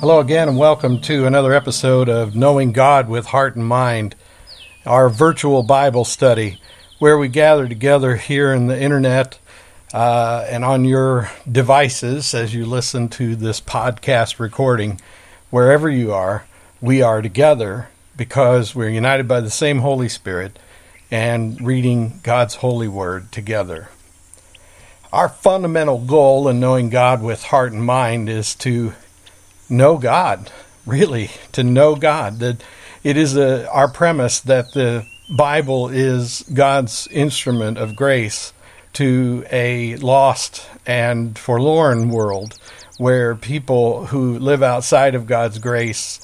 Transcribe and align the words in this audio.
Hello 0.00 0.20
again, 0.20 0.48
and 0.48 0.56
welcome 0.56 1.00
to 1.00 1.26
another 1.26 1.52
episode 1.52 2.08
of 2.08 2.36
Knowing 2.36 2.70
God 2.70 3.08
with 3.08 3.26
Heart 3.26 3.56
and 3.56 3.66
Mind, 3.66 4.14
our 4.86 5.08
virtual 5.08 5.64
Bible 5.64 6.04
study, 6.04 6.60
where 7.00 7.18
we 7.18 7.26
gather 7.26 7.66
together 7.66 8.14
here 8.14 8.52
in 8.52 8.68
the 8.68 8.80
internet 8.80 9.40
uh, 9.92 10.46
and 10.48 10.64
on 10.64 10.84
your 10.84 11.28
devices 11.50 12.32
as 12.32 12.54
you 12.54 12.64
listen 12.64 13.08
to 13.08 13.34
this 13.34 13.60
podcast 13.60 14.38
recording. 14.38 15.00
Wherever 15.50 15.90
you 15.90 16.12
are, 16.12 16.46
we 16.80 17.02
are 17.02 17.20
together 17.20 17.88
because 18.16 18.76
we're 18.76 18.88
united 18.88 19.26
by 19.26 19.40
the 19.40 19.50
same 19.50 19.80
Holy 19.80 20.08
Spirit 20.08 20.60
and 21.10 21.60
reading 21.60 22.20
God's 22.22 22.54
holy 22.54 22.86
word 22.86 23.32
together. 23.32 23.88
Our 25.12 25.28
fundamental 25.28 25.98
goal 25.98 26.46
in 26.46 26.60
knowing 26.60 26.88
God 26.88 27.20
with 27.20 27.42
heart 27.42 27.72
and 27.72 27.82
mind 27.82 28.28
is 28.28 28.54
to 28.56 28.92
know 29.68 29.98
God, 29.98 30.50
really, 30.86 31.30
to 31.52 31.62
know 31.62 31.94
God. 31.96 32.38
That 32.38 32.62
it 33.04 33.16
is 33.16 33.36
a, 33.36 33.70
our 33.70 33.88
premise 33.88 34.40
that 34.40 34.72
the 34.72 35.06
Bible 35.30 35.88
is 35.88 36.42
God's 36.52 37.06
instrument 37.08 37.78
of 37.78 37.96
grace 37.96 38.52
to 38.94 39.44
a 39.52 39.96
lost 39.96 40.66
and 40.86 41.38
forlorn 41.38 42.08
world 42.08 42.58
where 42.96 43.34
people 43.34 44.06
who 44.06 44.38
live 44.38 44.62
outside 44.62 45.14
of 45.14 45.26
God's 45.26 45.58
grace 45.58 46.20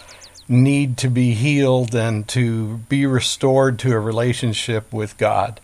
need 0.49 0.97
to 0.99 1.09
be 1.09 1.35
healed 1.35 1.95
and 1.95 2.27
to 2.29 2.79
be 2.89 3.07
restored 3.07 3.79
to 3.79 3.93
a 3.93 4.01
relationship 4.01 4.93
with 4.93 5.17
God. 5.17 5.61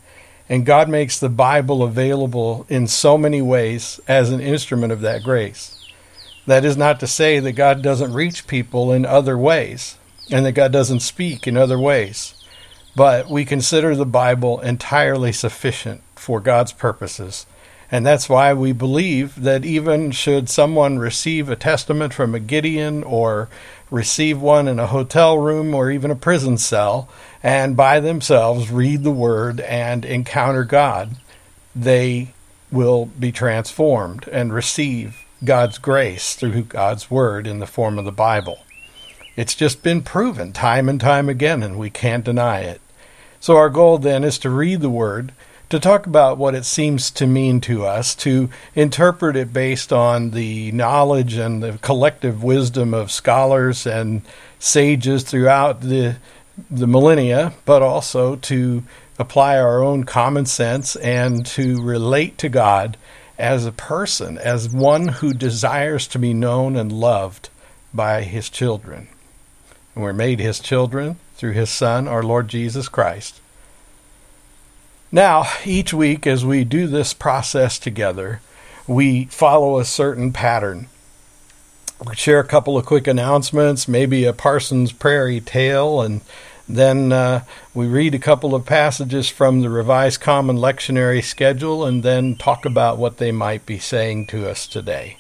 And 0.48 0.66
God 0.66 0.88
makes 0.88 1.18
the 1.18 1.28
Bible 1.28 1.82
available 1.82 2.66
in 2.68 2.86
so 2.86 3.18
many 3.18 3.42
ways 3.42 4.00
as 4.08 4.30
an 4.30 4.40
instrument 4.40 4.92
of 4.92 5.00
that 5.00 5.22
grace. 5.22 5.79
That 6.50 6.64
is 6.64 6.76
not 6.76 6.98
to 6.98 7.06
say 7.06 7.38
that 7.38 7.52
God 7.52 7.80
doesn't 7.80 8.12
reach 8.12 8.48
people 8.48 8.90
in 8.90 9.06
other 9.06 9.38
ways 9.38 9.96
and 10.32 10.44
that 10.44 10.50
God 10.50 10.72
doesn't 10.72 10.98
speak 10.98 11.46
in 11.46 11.56
other 11.56 11.78
ways. 11.78 12.34
But 12.96 13.30
we 13.30 13.44
consider 13.44 13.94
the 13.94 14.04
Bible 14.04 14.58
entirely 14.58 15.30
sufficient 15.30 16.02
for 16.16 16.40
God's 16.40 16.72
purposes. 16.72 17.46
And 17.88 18.04
that's 18.04 18.28
why 18.28 18.52
we 18.52 18.72
believe 18.72 19.40
that 19.40 19.64
even 19.64 20.10
should 20.10 20.48
someone 20.48 20.98
receive 20.98 21.48
a 21.48 21.54
testament 21.54 22.12
from 22.12 22.34
a 22.34 22.40
Gideon 22.40 23.04
or 23.04 23.48
receive 23.88 24.42
one 24.42 24.66
in 24.66 24.80
a 24.80 24.88
hotel 24.88 25.38
room 25.38 25.72
or 25.72 25.88
even 25.88 26.10
a 26.10 26.16
prison 26.16 26.58
cell 26.58 27.08
and 27.44 27.76
by 27.76 28.00
themselves 28.00 28.72
read 28.72 29.04
the 29.04 29.12
Word 29.12 29.60
and 29.60 30.04
encounter 30.04 30.64
God, 30.64 31.10
they 31.76 32.34
will 32.72 33.06
be 33.06 33.30
transformed 33.30 34.26
and 34.26 34.52
receive 34.52 35.24
God's 35.44 35.78
grace 35.78 36.34
through 36.34 36.64
God's 36.64 37.10
Word 37.10 37.46
in 37.46 37.60
the 37.60 37.66
form 37.66 37.98
of 37.98 38.04
the 38.04 38.12
Bible. 38.12 38.64
It's 39.36 39.54
just 39.54 39.82
been 39.82 40.02
proven 40.02 40.52
time 40.52 40.88
and 40.88 41.00
time 41.00 41.28
again, 41.28 41.62
and 41.62 41.78
we 41.78 41.88
can't 41.88 42.24
deny 42.24 42.60
it. 42.60 42.80
So, 43.40 43.56
our 43.56 43.70
goal 43.70 43.96
then 43.96 44.22
is 44.22 44.36
to 44.38 44.50
read 44.50 44.80
the 44.80 44.90
Word, 44.90 45.32
to 45.70 45.80
talk 45.80 46.06
about 46.06 46.36
what 46.36 46.54
it 46.54 46.64
seems 46.64 47.10
to 47.12 47.26
mean 47.26 47.60
to 47.62 47.86
us, 47.86 48.14
to 48.16 48.50
interpret 48.74 49.34
it 49.36 49.52
based 49.52 49.92
on 49.92 50.32
the 50.32 50.72
knowledge 50.72 51.34
and 51.34 51.62
the 51.62 51.78
collective 51.78 52.42
wisdom 52.42 52.92
of 52.92 53.10
scholars 53.10 53.86
and 53.86 54.20
sages 54.58 55.22
throughout 55.22 55.80
the, 55.80 56.16
the 56.70 56.86
millennia, 56.86 57.54
but 57.64 57.80
also 57.80 58.36
to 58.36 58.82
apply 59.18 59.58
our 59.58 59.82
own 59.82 60.04
common 60.04 60.44
sense 60.44 60.96
and 60.96 61.46
to 61.46 61.80
relate 61.82 62.36
to 62.38 62.48
God 62.48 62.98
as 63.40 63.66
a 63.66 63.72
person, 63.72 64.38
as 64.38 64.68
one 64.68 65.08
who 65.08 65.32
desires 65.32 66.06
to 66.08 66.18
be 66.18 66.34
known 66.34 66.76
and 66.76 66.92
loved 66.92 67.48
by 67.92 68.22
his 68.22 68.48
children. 68.48 69.08
And 69.94 70.04
we're 70.04 70.12
made 70.12 70.38
his 70.38 70.60
children 70.60 71.16
through 71.34 71.52
his 71.52 71.70
Son, 71.70 72.06
our 72.06 72.22
Lord 72.22 72.48
Jesus 72.48 72.88
Christ. 72.88 73.40
Now, 75.10 75.44
each 75.64 75.92
week 75.92 76.26
as 76.26 76.44
we 76.44 76.62
do 76.62 76.86
this 76.86 77.12
process 77.12 77.78
together, 77.78 78.40
we 78.86 79.24
follow 79.24 79.78
a 79.78 79.84
certain 79.84 80.32
pattern. 80.32 80.88
We 82.06 82.14
share 82.14 82.38
a 82.40 82.46
couple 82.46 82.78
of 82.78 82.86
quick 82.86 83.06
announcements, 83.06 83.88
maybe 83.88 84.24
a 84.24 84.32
Parsons 84.32 84.92
Prairie 84.92 85.40
tale, 85.40 86.00
and 86.00 86.20
then 86.76 87.12
uh, 87.12 87.44
we 87.74 87.86
read 87.86 88.14
a 88.14 88.18
couple 88.18 88.54
of 88.54 88.66
passages 88.66 89.28
from 89.28 89.60
the 89.60 89.70
Revised 89.70 90.20
Common 90.20 90.56
Lectionary 90.56 91.22
Schedule 91.22 91.84
and 91.84 92.02
then 92.02 92.36
talk 92.36 92.64
about 92.64 92.98
what 92.98 93.18
they 93.18 93.32
might 93.32 93.66
be 93.66 93.78
saying 93.78 94.26
to 94.28 94.48
us 94.48 94.66
today. 94.66 95.16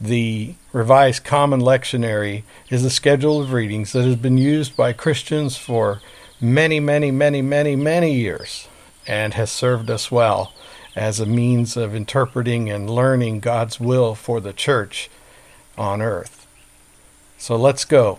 The 0.00 0.54
Revised 0.72 1.24
Common 1.24 1.60
Lectionary 1.60 2.42
is 2.70 2.84
a 2.84 2.90
schedule 2.90 3.40
of 3.40 3.52
readings 3.52 3.92
that 3.92 4.04
has 4.04 4.16
been 4.16 4.38
used 4.38 4.76
by 4.76 4.92
Christians 4.92 5.56
for 5.56 6.00
many, 6.40 6.80
many, 6.80 7.10
many, 7.10 7.40
many, 7.40 7.76
many 7.76 8.12
years 8.12 8.68
and 9.06 9.34
has 9.34 9.50
served 9.50 9.90
us 9.90 10.10
well 10.10 10.52
as 10.96 11.20
a 11.20 11.26
means 11.26 11.76
of 11.76 11.94
interpreting 11.94 12.68
and 12.68 12.90
learning 12.90 13.40
God's 13.40 13.78
will 13.80 14.14
for 14.14 14.40
the 14.40 14.52
church 14.52 15.08
on 15.78 16.02
earth. 16.02 16.46
So 17.38 17.56
let's 17.56 17.84
go. 17.84 18.18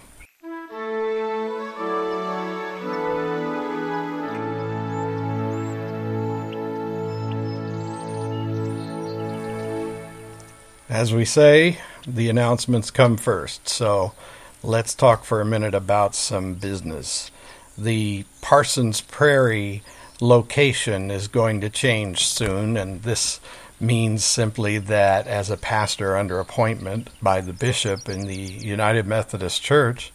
As 10.93 11.11
we 11.11 11.25
say, 11.25 11.79
the 12.05 12.29
announcements 12.29 12.91
come 12.91 13.17
first. 13.17 13.67
So 13.67 14.13
let's 14.61 14.93
talk 14.93 15.23
for 15.23 15.41
a 15.41 15.45
minute 15.45 15.73
about 15.73 16.13
some 16.13 16.53
business. 16.53 17.31
The 17.75 18.25
Parsons 18.41 19.01
Prairie 19.01 19.81
location 20.21 21.09
is 21.09 21.27
going 21.27 21.61
to 21.61 21.69
change 21.71 22.27
soon, 22.27 22.77
and 22.77 23.01
this 23.01 23.39
means 23.79 24.23
simply 24.23 24.77
that 24.77 25.25
as 25.25 25.49
a 25.49 25.57
pastor 25.57 26.15
under 26.15 26.39
appointment 26.39 27.09
by 27.23 27.41
the 27.41 27.53
bishop 27.53 28.07
in 28.07 28.27
the 28.27 28.35
United 28.35 29.07
Methodist 29.07 29.63
Church, 29.63 30.13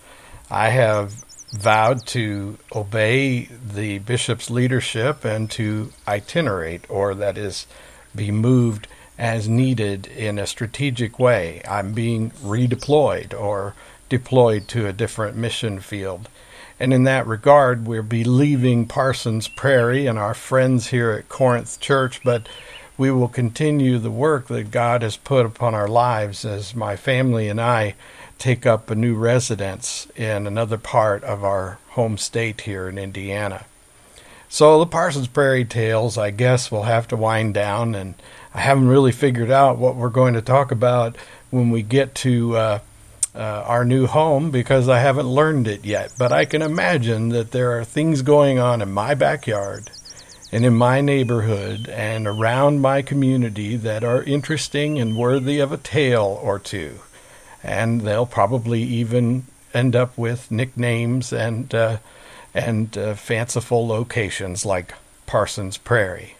I 0.49 0.69
have 0.69 1.25
vowed 1.51 2.07
to 2.07 2.57
obey 2.73 3.47
the 3.47 3.99
bishop's 3.99 4.49
leadership 4.49 5.25
and 5.25 5.51
to 5.51 5.93
itinerate, 6.07 6.85
or 6.89 7.17
that 7.17 7.37
is, 7.37 7.67
be 8.15 8.31
moved 8.31 8.87
as 9.19 9.49
needed 9.49 10.07
in 10.07 10.39
a 10.39 10.47
strategic 10.47 11.19
way. 11.19 11.61
I'm 11.69 11.93
being 11.93 12.31
redeployed 12.43 13.39
or 13.39 13.75
deployed 14.09 14.69
to 14.69 14.87
a 14.87 14.93
different 14.93 15.37
mission 15.37 15.81
field. 15.81 16.29
And 16.81 16.95
in 16.95 17.03
that 17.05 17.27
regard, 17.27 17.87
we'll 17.87 18.05
be 18.05 18.23
leaving 18.23 18.87
Parsons 18.87 19.49
Prairie 19.49 20.07
and 20.07 20.19
our 20.19 20.35
friends 20.35 20.89
here 20.89 21.11
at 21.11 21.29
Corinth 21.29 21.81
Church, 21.81 22.23
but 22.23 22.49
we 22.97 23.11
will 23.11 23.29
continue 23.29 23.99
the 23.99 24.11
work 24.11 24.47
that 24.49 24.71
God 24.71 25.03
has 25.03 25.17
put 25.17 25.45
upon 25.45 25.75
our 25.75 25.89
lives 25.89 26.45
as 26.45 26.75
my 26.75 26.97
family 26.97 27.49
and 27.49 27.61
I 27.61 27.95
take 28.39 28.65
up 28.65 28.89
a 28.89 28.95
new 28.95 29.17
residence 29.17 30.07
in 30.15 30.47
another 30.47 30.79
part 30.79 31.25
of 31.25 31.43
our 31.43 31.79
home 31.91 32.17
state 32.17 32.63
here 32.63 32.89
in 32.89 32.99
Indiana. 32.99 33.65
So 34.49 34.79
the 34.79 34.87
Parsons 34.87 35.29
Prairie 35.29 35.65
tales, 35.65 36.17
I 36.17 36.31
guess, 36.31 36.71
will 36.71 36.85
have 36.85 37.07
to 37.09 37.17
wind 37.17 37.55
down 37.55 37.95
and 37.95 38.15
I 38.59 38.63
haven't 38.63 38.89
really 38.89 39.13
figured 39.13 39.53
out 39.53 39.79
what 39.79 39.95
we're 39.95 40.09
going 40.09 40.35
to 40.35 40.43
talk 40.43 40.73
about 40.73 41.15
when 41.51 41.71
we 41.71 41.81
get 41.81 42.13
to 42.17 42.57
uh, 42.57 42.79
uh, 43.33 43.39
our 43.39 43.85
new 43.85 44.09
home 44.09 44.51
because 44.51 44.89
I 44.89 44.99
haven't 44.99 45.29
learned 45.29 45.69
it 45.69 45.85
yet. 45.85 46.13
But 46.19 46.33
I 46.33 46.45
can 46.45 46.61
imagine 46.61 47.29
that 47.29 47.53
there 47.53 47.79
are 47.79 47.85
things 47.85 48.23
going 48.23 48.59
on 48.59 48.83
in 48.83 48.91
my 48.91 49.15
backyard 49.15 49.93
and 50.51 50.65
in 50.65 50.75
my 50.75 51.01
neighborhood 51.01 51.89
and 51.89 52.27
around 52.27 52.81
my 52.81 53.01
community 53.01 53.77
that 53.77 54.03
are 54.03 54.25
interesting 54.25 54.99
and 54.99 55.17
worthy 55.17 55.61
of 55.61 55.71
a 55.71 55.77
tale 55.77 56.41
or 56.43 56.59
two. 56.59 56.99
And 57.63 58.01
they'll 58.01 58.27
probably 58.27 58.83
even 58.83 59.47
end 59.73 59.95
up 59.95 60.19
with 60.19 60.51
nicknames 60.51 61.33
and 61.33 61.73
uh, 61.73 61.99
and 62.55 62.99
uh, 62.99 63.15
fanciful 63.15 63.87
locations 63.87 64.67
like 64.67 64.95
Parsons 65.27 65.79
Prairie. 65.79 66.35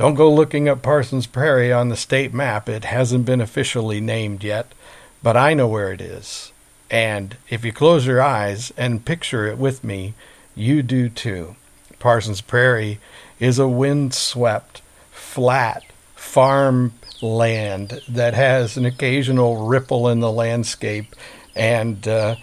Don't 0.00 0.14
go 0.14 0.32
looking 0.32 0.66
up 0.66 0.80
Parsons 0.80 1.26
Prairie 1.26 1.70
on 1.70 1.90
the 1.90 1.94
state 1.94 2.32
map. 2.32 2.70
It 2.70 2.86
hasn't 2.86 3.26
been 3.26 3.42
officially 3.42 4.00
named 4.00 4.42
yet, 4.42 4.72
but 5.22 5.36
I 5.36 5.52
know 5.52 5.68
where 5.68 5.92
it 5.92 6.00
is. 6.00 6.52
And 6.90 7.36
if 7.50 7.66
you 7.66 7.72
close 7.74 8.06
your 8.06 8.22
eyes 8.22 8.72
and 8.78 9.04
picture 9.04 9.46
it 9.46 9.58
with 9.58 9.84
me, 9.84 10.14
you 10.54 10.82
do 10.82 11.10
too. 11.10 11.54
Parsons 11.98 12.40
Prairie 12.40 12.98
is 13.38 13.58
a 13.58 13.68
windswept, 13.68 14.80
flat 15.12 15.84
farm 16.16 16.94
land 17.20 18.00
that 18.08 18.32
has 18.32 18.78
an 18.78 18.86
occasional 18.86 19.66
ripple 19.66 20.08
in 20.08 20.20
the 20.20 20.32
landscape 20.32 21.14
and 21.54 22.08
uh, 22.08 22.36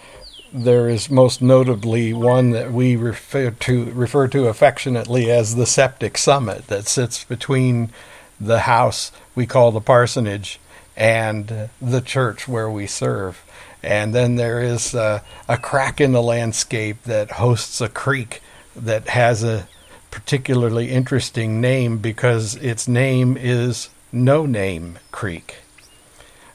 there 0.52 0.88
is 0.88 1.10
most 1.10 1.42
notably 1.42 2.12
one 2.12 2.50
that 2.50 2.72
we 2.72 2.96
refer 2.96 3.50
to 3.50 3.84
refer 3.92 4.28
to 4.28 4.46
affectionately 4.46 5.30
as 5.30 5.56
the 5.56 5.66
septic 5.66 6.16
summit 6.16 6.66
that 6.68 6.86
sits 6.86 7.24
between 7.24 7.90
the 8.40 8.60
house 8.60 9.12
we 9.34 9.46
call 9.46 9.72
the 9.72 9.80
parsonage 9.80 10.58
and 10.96 11.70
the 11.80 12.00
church 12.00 12.48
where 12.48 12.70
we 12.70 12.86
serve. 12.86 13.44
And 13.82 14.14
then 14.14 14.36
there 14.36 14.60
is 14.60 14.94
uh, 14.94 15.20
a 15.48 15.56
crack 15.56 16.00
in 16.00 16.12
the 16.12 16.22
landscape 16.22 17.02
that 17.04 17.32
hosts 17.32 17.80
a 17.80 17.88
creek 17.88 18.42
that 18.74 19.08
has 19.08 19.44
a 19.44 19.68
particularly 20.10 20.90
interesting 20.90 21.60
name 21.60 21.98
because 21.98 22.56
its 22.56 22.88
name 22.88 23.36
is 23.36 23.88
No 24.10 24.46
Name 24.46 24.98
Creek. 25.12 25.58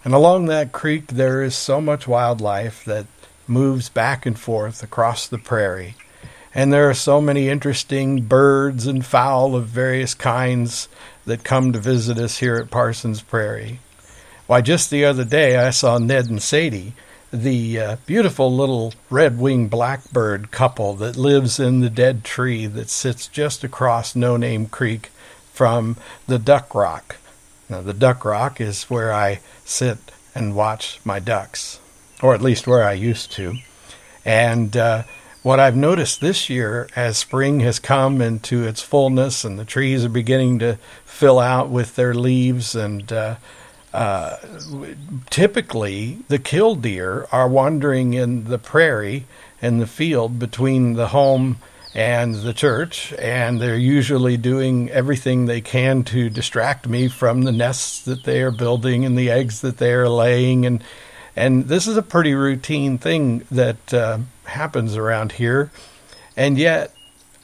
And 0.04 0.14
along 0.14 0.48
that 0.48 0.74
creek, 0.74 1.08
there 1.08 1.42
is 1.42 1.56
so 1.56 1.80
much 1.80 2.08
wildlife 2.08 2.84
that 2.84 3.06
moves 3.48 3.90
back 3.90 4.26
and 4.26 4.40
forth 4.40 4.84
across 4.84 5.28
the 5.28 5.38
prairie. 5.38 5.96
And 6.56 6.72
there 6.72 6.90
are 6.90 6.94
so 6.94 7.20
many 7.20 7.50
interesting 7.50 8.22
birds 8.22 8.86
and 8.86 9.06
fowl 9.06 9.56
of 9.56 9.68
various 9.68 10.14
kinds 10.14 10.88
that 11.26 11.44
come 11.44 11.74
to 11.74 11.80
visit 11.80 12.18
us 12.18 12.38
here 12.38 12.56
at 12.56 12.70
Parsons 12.70 13.22
Prairie. 13.22 13.80
Why, 14.46 14.62
just 14.62 14.90
the 14.90 15.06
other 15.06 15.24
day 15.26 15.58
I 15.58 15.72
saw 15.72 15.98
Ned 15.98 16.30
and 16.30 16.42
Sadie, 16.42 16.94
the 17.32 17.80
uh, 17.80 17.96
beautiful 18.06 18.56
little 18.56 18.94
red 19.10 19.40
winged 19.40 19.72
blackbird 19.72 20.52
couple 20.52 20.94
that 20.96 21.18
lives 21.18 21.60
in 21.60 21.80
the 21.80 21.90
dead 21.90 22.24
tree 22.24 22.68
that 22.68 22.90
sits 22.90 23.28
just 23.28 23.64
across 23.64 24.16
No 24.16 24.38
Name 24.38 24.68
Creek 24.68 25.10
from 25.52 25.98
the 26.28 26.38
Duck 26.38 26.76
Rock. 26.76 27.16
Now, 27.70 27.82
the 27.82 27.94
Duck 27.94 28.24
Rock 28.24 28.62
is 28.62 28.84
where 28.84 29.12
I 29.12 29.40
sit 29.66 29.98
and 30.36 30.56
watch 30.56 31.00
my 31.04 31.20
ducks, 31.20 31.80
or 32.24 32.34
at 32.34 32.42
least 32.42 32.66
where 32.66 32.84
I 32.84 32.94
used 32.94 33.34
to. 33.34 33.58
And 34.26 34.76
uh, 34.78 35.04
what 35.44 35.60
I've 35.60 35.76
noticed 35.76 36.22
this 36.22 36.50
year, 36.50 36.88
as 36.96 37.18
spring 37.18 37.60
has 37.60 37.78
come 37.78 38.22
into 38.22 38.64
its 38.64 38.82
fullness 38.82 39.44
and 39.44 39.60
the 39.60 39.66
trees 39.66 40.06
are 40.06 40.10
beginning 40.10 40.60
to 40.60 40.78
fill 41.04 41.38
out 41.38 41.70
with 41.70 41.96
their 41.96 42.14
leaves, 42.14 42.76
and 42.76 43.12
uh, 43.12 43.36
uh, 43.94 44.38
typically 45.30 46.20
the 46.30 46.40
killdeer 46.40 47.28
are 47.32 47.48
wandering 47.50 48.14
in 48.14 48.46
the 48.46 48.58
prairie 48.58 49.26
and 49.62 49.82
the 49.82 49.88
field 49.88 50.40
between 50.40 50.94
the 50.94 51.10
home 51.10 51.58
and 51.94 52.36
the 52.36 52.54
church, 52.54 53.14
and 53.20 53.62
they're 53.62 53.78
usually 53.78 54.38
doing 54.38 54.90
everything 54.90 55.46
they 55.46 55.62
can 55.62 56.04
to 56.04 56.30
distract 56.30 56.88
me 56.88 57.08
from 57.08 57.44
the 57.44 57.52
nests 57.52 58.02
that 58.02 58.24
they 58.24 58.42
are 58.42 58.50
building 58.50 59.06
and 59.06 59.18
the 59.18 59.30
eggs 59.30 59.62
that 59.62 59.78
they 59.78 59.94
are 59.94 60.10
laying, 60.10 60.66
and 60.66 60.82
and 61.36 61.66
this 61.68 61.88
is 61.88 61.98
a 61.98 62.02
pretty 62.02 62.34
routine 62.34 62.98
thing 62.98 63.46
that 63.52 63.94
uh, 63.94 64.20
happens 64.46 64.96
around 64.96 65.34
here, 65.34 65.72
and 66.36 66.58
yet. 66.58 66.94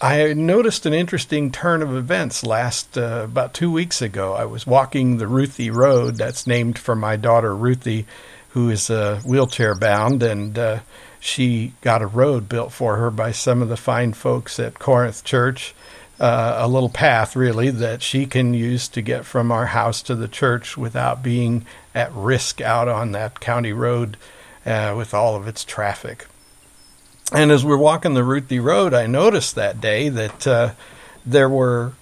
I 0.02 0.32
noticed 0.32 0.86
an 0.86 0.94
interesting 0.94 1.52
turn 1.52 1.82
of 1.82 1.94
events 1.94 2.46
last 2.46 2.98
uh, 2.98 3.24
about 3.26 3.54
two 3.54 3.70
weeks 3.70 4.02
ago. 4.02 4.32
I 4.34 4.46
was 4.46 4.66
walking 4.66 5.18
the 5.18 5.28
Ruthie 5.28 5.72
Road, 5.72 6.16
that's 6.16 6.48
named 6.48 6.80
for 6.80 6.96
my 6.96 7.18
daughter 7.18 7.54
Ruthie, 7.54 8.06
who 8.52 8.70
is 8.70 8.90
uh, 8.90 9.20
wheelchair 9.26 9.76
bound, 9.76 10.24
and 10.24 10.58
uh, 10.58 10.80
she 11.20 11.74
got 11.82 12.02
a 12.02 12.08
road 12.08 12.48
built 12.48 12.72
for 12.72 12.96
her 12.96 13.12
by 13.12 13.32
some 13.32 13.62
of 13.62 13.70
the 13.70 13.78
fine 13.78 14.14
folks 14.14 14.60
at 14.60 14.80
Corinth 14.80 15.24
Church. 15.24 15.76
Uh, 16.20 16.58
a 16.58 16.68
little 16.68 16.90
path, 16.90 17.34
really, 17.34 17.70
that 17.70 18.02
she 18.02 18.26
can 18.26 18.54
use 18.54 18.90
to 18.90 19.02
get 19.02 19.24
from 19.24 19.54
our 19.54 19.68
house 19.68 20.02
to 20.02 20.16
the 20.16 20.28
church 20.28 20.78
without 20.78 21.24
being 21.24 21.66
at 21.96 22.12
risk 22.14 22.60
out 22.60 22.90
on 22.90 23.14
that 23.14 23.40
county 23.40 23.72
road 23.72 24.18
uh, 24.66 24.94
with 24.98 25.14
all 25.14 25.38
of 25.38 25.48
its 25.48 25.64
traffic. 25.64 26.28
And 27.32 27.52
as 27.52 27.64
we're 27.64 27.78
walking 27.78 28.16
the 28.16 28.24
Ruthie 28.26 28.60
Road, 28.60 28.94
I 28.94 29.06
noticed 29.06 29.56
that 29.56 29.80
day 29.80 30.10
that 30.10 30.46
uh, 30.46 30.72
there 31.26 31.48
were 31.48 31.94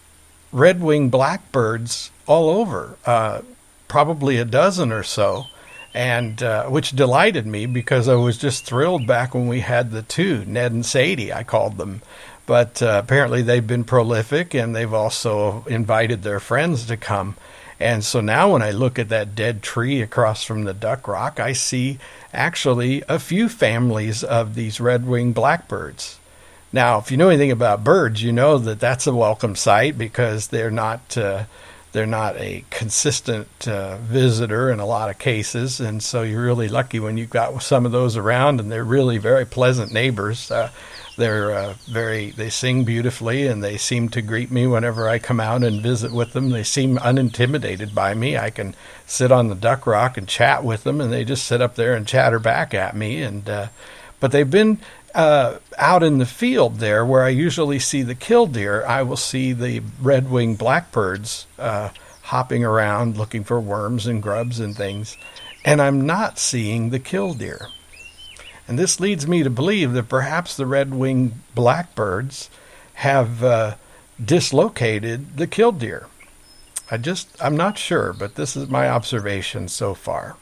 red 0.51 0.81
winged 0.81 1.11
blackbirds 1.11 2.09
all 2.25 2.49
over, 2.49 2.97
uh, 3.05 3.41
probably 3.87 4.37
a 4.37 4.45
dozen 4.45 4.91
or 4.91 5.03
so 5.03 5.45
and 5.97 6.43
uh, 6.43 6.65
which 6.65 6.91
delighted 6.91 7.47
me 7.47 7.65
because 7.65 8.07
I 8.07 8.13
was 8.13 8.37
just 8.37 8.65
thrilled 8.65 9.07
back 9.07 9.33
when 9.33 9.47
we 9.47 9.61
had 9.61 9.89
the 9.89 10.03
two 10.03 10.45
Ned 10.45 10.71
and 10.71 10.85
Sadie. 10.85 11.33
I 11.33 11.43
called 11.43 11.77
them, 11.77 12.03
but 12.47 12.81
uh, 12.81 13.01
apparently 13.03 13.43
they've 13.43 13.67
been 13.67 13.83
prolific 13.83 14.55
and 14.55 14.75
they've 14.75 14.93
also 14.93 15.63
invited 15.67 16.23
their 16.23 16.39
friends 16.39 16.87
to 16.87 16.97
come. 16.97 17.35
And 17.79 18.03
so 18.03 18.21
now 18.21 18.53
when 18.53 18.63
I 18.63 18.71
look 18.71 18.97
at 18.97 19.09
that 19.09 19.35
dead 19.35 19.61
tree 19.61 20.01
across 20.01 20.43
from 20.43 20.63
the 20.63 20.73
Duck 20.73 21.07
Rock, 21.07 21.39
I 21.39 21.53
see 21.53 21.99
actually 22.33 23.03
a 23.07 23.19
few 23.19 23.49
families 23.49 24.23
of 24.23 24.55
these 24.55 24.79
red-winged 24.79 25.35
blackbirds. 25.35 26.19
Now, 26.73 26.97
if 26.97 27.11
you 27.11 27.17
know 27.17 27.29
anything 27.29 27.51
about 27.51 27.83
birds, 27.83 28.23
you 28.23 28.31
know 28.31 28.57
that 28.57 28.79
that's 28.79 29.07
a 29.07 29.13
welcome 29.13 29.55
sight 29.55 29.97
because 29.97 30.47
they're 30.47 30.71
not 30.71 31.17
uh, 31.17 31.43
they're 31.93 32.05
not 32.05 32.35
a 32.37 32.65
consistent 32.69 33.67
uh, 33.67 33.97
visitor 33.97 34.69
in 34.69 34.79
a 34.79 34.85
lot 34.85 35.09
of 35.09 35.17
cases, 35.17 35.79
and 35.79 36.03
so 36.03 36.23
you're 36.23 36.43
really 36.43 36.67
lucky 36.67 36.99
when 36.99 37.17
you've 37.17 37.29
got 37.29 37.63
some 37.63 37.85
of 37.85 37.93
those 37.93 38.17
around, 38.17 38.59
and 38.59 38.69
they're 38.69 38.83
really 38.83 39.17
very 39.17 39.45
pleasant 39.45 39.93
neighbors. 39.93 40.51
Uh, 40.51 40.69
they're 41.17 41.51
uh, 41.51 41.73
very 41.85 42.31
they 42.31 42.49
sing 42.49 42.83
beautifully, 42.83 43.47
and 43.47 43.63
they 43.63 43.77
seem 43.77 44.09
to 44.09 44.21
greet 44.21 44.51
me 44.51 44.67
whenever 44.67 45.09
I 45.09 45.19
come 45.19 45.39
out 45.39 45.63
and 45.63 45.81
visit 45.81 46.11
with 46.11 46.33
them. 46.33 46.51
They 46.51 46.63
seem 46.63 46.97
unintimidated 46.97 47.93
by 47.93 48.13
me. 48.13 48.37
I 48.37 48.49
can 48.49 48.75
sit 49.05 49.31
on 49.31 49.49
the 49.49 49.55
duck 49.55 49.85
rock 49.85 50.17
and 50.17 50.27
chat 50.27 50.63
with 50.63 50.83
them, 50.83 51.01
and 51.01 51.11
they 51.11 51.25
just 51.25 51.45
sit 51.45 51.61
up 51.61 51.75
there 51.75 51.95
and 51.95 52.07
chatter 52.07 52.39
back 52.39 52.73
at 52.73 52.95
me. 52.95 53.21
And 53.21 53.49
uh, 53.49 53.67
but 54.19 54.31
they've 54.31 54.49
been 54.49 54.79
uh, 55.15 55.57
out 55.79 56.03
in 56.03 56.19
the 56.19 56.25
field 56.25 56.75
there, 56.75 57.03
where 57.03 57.23
I 57.23 57.29
usually 57.29 57.79
see 57.79 58.03
the 58.03 58.15
killdeer, 58.15 58.85
I 58.85 59.01
will 59.01 59.17
see 59.17 59.51
the 59.51 59.81
red 59.99 60.29
winged 60.29 60.59
blackbirds 60.59 61.47
uh, 61.57 61.89
hopping 62.21 62.63
around 62.63 63.17
looking 63.17 63.43
for 63.43 63.59
worms 63.59 64.05
and 64.05 64.21
grubs 64.21 64.59
and 64.59 64.75
things, 64.75 65.17
and 65.65 65.81
I'm 65.81 66.05
not 66.05 66.37
seeing 66.37 66.91
the 66.91 66.99
killdeer. 66.99 67.69
And 68.67 68.77
this 68.77 68.99
leads 68.99 69.27
me 69.27 69.43
to 69.43 69.49
believe 69.49 69.93
that 69.93 70.09
perhaps 70.09 70.55
the 70.55 70.65
red 70.65 70.93
winged 70.93 71.33
blackbirds 71.55 72.49
have 72.95 73.43
uh, 73.43 73.75
dislocated 74.23 75.37
the 75.37 75.47
killdeer. 75.47 76.07
I 76.89 76.97
just, 76.97 77.29
I'm 77.41 77.55
not 77.55 77.77
sure, 77.77 78.13
but 78.13 78.35
this 78.35 78.55
is 78.55 78.69
my 78.69 78.89
observation 78.89 79.67
so 79.67 79.93
far. 79.93 80.35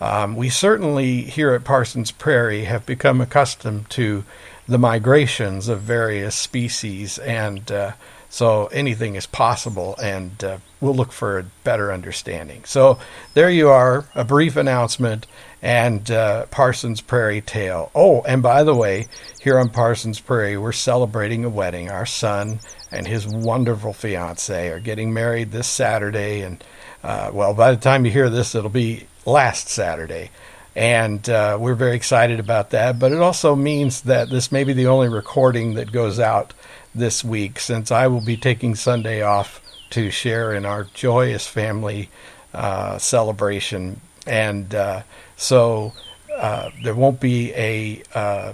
Um, 0.00 0.36
we 0.36 0.48
certainly 0.48 1.22
here 1.22 1.52
at 1.52 1.64
Parsons 1.64 2.10
Prairie 2.10 2.64
have 2.64 2.86
become 2.86 3.20
accustomed 3.20 3.90
to 3.90 4.24
the 4.66 4.78
migrations 4.78 5.68
of 5.68 5.80
various 5.80 6.34
species, 6.34 7.18
and 7.18 7.70
uh, 7.70 7.92
so 8.30 8.66
anything 8.68 9.16
is 9.16 9.26
possible, 9.26 9.96
and 10.00 10.42
uh, 10.44 10.58
we'll 10.80 10.94
look 10.94 11.10
for 11.10 11.40
a 11.40 11.44
better 11.64 11.92
understanding. 11.92 12.62
So 12.64 12.98
there 13.34 13.50
you 13.50 13.68
are, 13.68 14.06
a 14.14 14.24
brief 14.24 14.56
announcement 14.56 15.26
and 15.60 16.08
uh, 16.10 16.46
Parsons 16.46 17.00
Prairie 17.00 17.40
Tale. 17.40 17.90
Oh, 17.92 18.22
and 18.22 18.40
by 18.40 18.62
the 18.62 18.74
way, 18.74 19.08
here 19.40 19.58
on 19.58 19.68
Parsons 19.68 20.20
Prairie, 20.20 20.56
we're 20.56 20.72
celebrating 20.72 21.44
a 21.44 21.48
wedding. 21.48 21.90
Our 21.90 22.06
son 22.06 22.60
and 22.92 23.06
his 23.06 23.26
wonderful 23.26 23.92
fiance 23.92 24.68
are 24.68 24.80
getting 24.80 25.12
married 25.12 25.50
this 25.50 25.66
Saturday, 25.66 26.42
and 26.42 26.62
uh, 27.02 27.32
well, 27.34 27.52
by 27.52 27.72
the 27.72 27.80
time 27.80 28.04
you 28.04 28.12
hear 28.12 28.30
this, 28.30 28.54
it'll 28.54 28.70
be 28.70 29.06
last 29.26 29.68
Saturday. 29.68 30.30
And 30.76 31.28
uh, 31.28 31.58
we're 31.60 31.74
very 31.74 31.96
excited 31.96 32.38
about 32.38 32.70
that. 32.70 33.00
But 33.00 33.10
it 33.10 33.18
also 33.18 33.56
means 33.56 34.02
that 34.02 34.30
this 34.30 34.52
may 34.52 34.62
be 34.62 34.72
the 34.72 34.86
only 34.86 35.08
recording 35.08 35.74
that 35.74 35.90
goes 35.90 36.20
out 36.20 36.54
this 36.94 37.24
week 37.24 37.60
since 37.60 37.90
I 37.90 38.06
will 38.06 38.20
be 38.20 38.36
taking 38.36 38.74
Sunday 38.74 39.22
off 39.22 39.60
to 39.90 40.10
share 40.10 40.52
in 40.52 40.64
our 40.64 40.84
joyous 40.94 41.46
family 41.46 42.08
uh, 42.54 42.98
celebration. 42.98 44.00
And 44.26 44.74
uh, 44.74 45.02
so 45.36 45.92
uh, 46.36 46.70
there 46.82 46.94
won't 46.94 47.20
be 47.20 47.52
a 47.54 48.02
uh, 48.14 48.52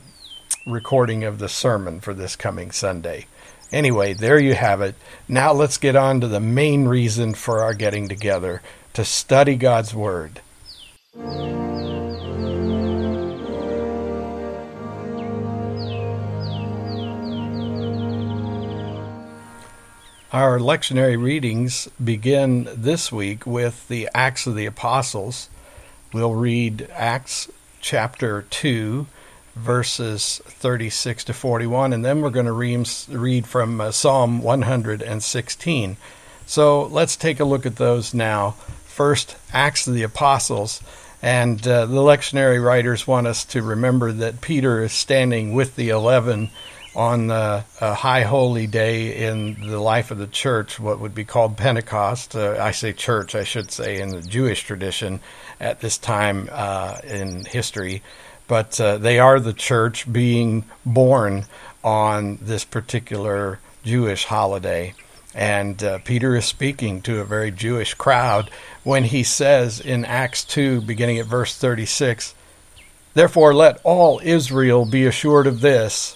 recording 0.67 1.25
of 1.25 1.39
the 1.39 1.49
sermon 1.49 2.01
for 2.01 2.15
this 2.15 2.37
coming 2.37 2.71
Sunday. 2.71 3.27
Anyway, 3.73 4.15
there 4.15 4.39
you 4.39 4.55
have 4.55 4.81
it. 4.81 4.95
Now 5.29 5.53
let's 5.53 5.77
get 5.77 5.97
on 5.97 6.21
to 6.21 6.29
the 6.29 6.41
main 6.41 6.87
reason 6.87 7.35
for 7.35 7.63
our 7.63 7.75
getting 7.75 8.09
together 8.09 8.63
to 8.95 9.05
study 9.05 9.57
God's 9.57 9.95
Word. 9.95 10.41
Our 20.33 20.59
lectionary 20.59 21.23
readings 21.23 21.89
begin 22.03 22.69
this 22.75 23.13
week 23.13 23.47
with 23.47 23.87
the 23.87 24.09
Acts 24.13 24.49
of 24.49 24.57
the 24.57 24.67
Apostles. 24.67 25.49
We'll 26.13 26.35
read 26.35 26.89
Acts 26.93 27.49
chapter 27.81 28.43
2, 28.51 29.07
verses 29.55 30.43
36 30.45 31.23
to 31.25 31.33
41, 31.33 31.93
and 31.93 32.05
then 32.05 32.23
we're 32.23 32.31
going 32.31 32.47
to 32.47 33.07
read 33.09 33.47
from 33.47 33.81
uh, 33.81 33.93
Psalm 33.93 34.43
116. 34.43 35.97
So 36.45 36.83
let's 36.87 37.15
take 37.15 37.39
a 37.39 37.45
look 37.45 37.65
at 37.65 37.77
those 37.77 38.13
now. 38.13 38.57
First, 38.85 39.37
Acts 39.53 39.87
of 39.87 39.95
the 39.95 40.03
Apostles. 40.03 40.83
And 41.23 41.67
uh, 41.67 41.87
the 41.87 42.01
lectionary 42.01 42.63
writers 42.63 43.07
want 43.07 43.29
us 43.29 43.45
to 43.47 43.63
remember 43.63 44.11
that 44.11 44.41
Peter 44.41 44.83
is 44.83 44.93
standing 44.93 45.55
with 45.55 45.77
the 45.77 45.91
eleven 45.91 46.51
on 46.97 47.27
the 47.27 47.63
uh, 47.79 47.95
high 47.95 48.23
holy 48.23 48.67
day 48.67 49.29
in 49.29 49.69
the 49.69 49.79
life 49.79 50.11
of 50.11 50.17
the 50.17 50.27
church, 50.27 50.81
what 50.81 50.99
would 50.99 51.15
be 51.15 51.25
called 51.25 51.57
Pentecost. 51.57 52.35
Uh, 52.35 52.57
I 52.59 52.71
say 52.71 52.95
church, 52.95 53.35
I 53.35 53.45
should 53.45 53.71
say, 53.71 54.01
in 54.01 54.09
the 54.09 54.23
Jewish 54.23 54.63
tradition 54.63 55.21
at 55.61 55.81
this 55.81 55.99
time 55.99 56.49
uh, 56.51 56.99
in 57.07 57.45
history. 57.45 58.03
But 58.49 58.81
uh, 58.81 58.97
they 58.97 59.19
are 59.19 59.39
the 59.39 59.53
church 59.53 60.11
being 60.11 60.65
born 60.87 61.45
on 61.85 62.39
this 62.41 62.65
particular 62.65 63.61
Jewish 63.85 64.25
holiday. 64.25 64.95
And 65.35 65.83
uh, 65.85 65.99
Peter 65.99 66.35
is 66.35 66.47
speaking 66.47 67.03
to 67.03 67.21
a 67.21 67.25
very 67.25 67.51
Jewish 67.51 67.93
crowd 67.93 68.49
when 68.85 69.05
he 69.05 69.23
says 69.23 69.81
in 69.81 70.07
Acts 70.07 70.45
2, 70.45 70.81
beginning 70.81 71.19
at 71.19 71.27
verse 71.27 71.55
36, 71.59 72.35
Therefore 73.13 73.53
let 73.53 73.81
all 73.85 74.21
Israel 74.25 74.87
be 74.87 75.05
assured 75.05 75.47
of 75.47 75.61
this 75.61 76.16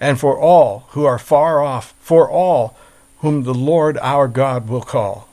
and 0.00 0.18
for 0.18 0.38
all 0.38 0.86
who 0.90 1.04
are 1.04 1.18
far 1.18 1.62
off, 1.62 1.94
for 2.00 2.30
all 2.30 2.76
whom 3.18 3.44
the 3.44 3.54
Lord 3.54 3.98
our 3.98 4.28
God 4.28 4.68
will 4.68 4.82
call. 4.82 5.28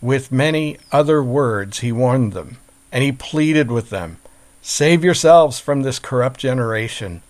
With 0.00 0.30
many 0.30 0.78
other 0.92 1.22
words 1.22 1.80
he 1.80 1.92
warned 1.92 2.32
them, 2.32 2.58
and 2.92 3.02
he 3.02 3.12
pleaded 3.12 3.70
with 3.70 3.90
them 3.90 4.18
Save 4.66 5.04
yourselves 5.04 5.60
from 5.60 5.82
this 5.82 5.98
corrupt 5.98 6.40
generation. 6.40 7.20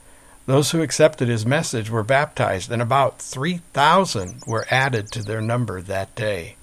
Those 0.47 0.71
who 0.71 0.83
accepted 0.83 1.27
his 1.27 1.45
message 1.45 1.91
were 1.91 2.05
baptized, 2.05 2.71
and 2.71 2.81
about 2.81 3.19
3,000 3.19 4.43
were 4.47 4.67
added 4.71 5.11
to 5.11 5.23
their 5.23 5.41
number 5.41 5.81
that 5.81 6.15
day. 6.15 6.55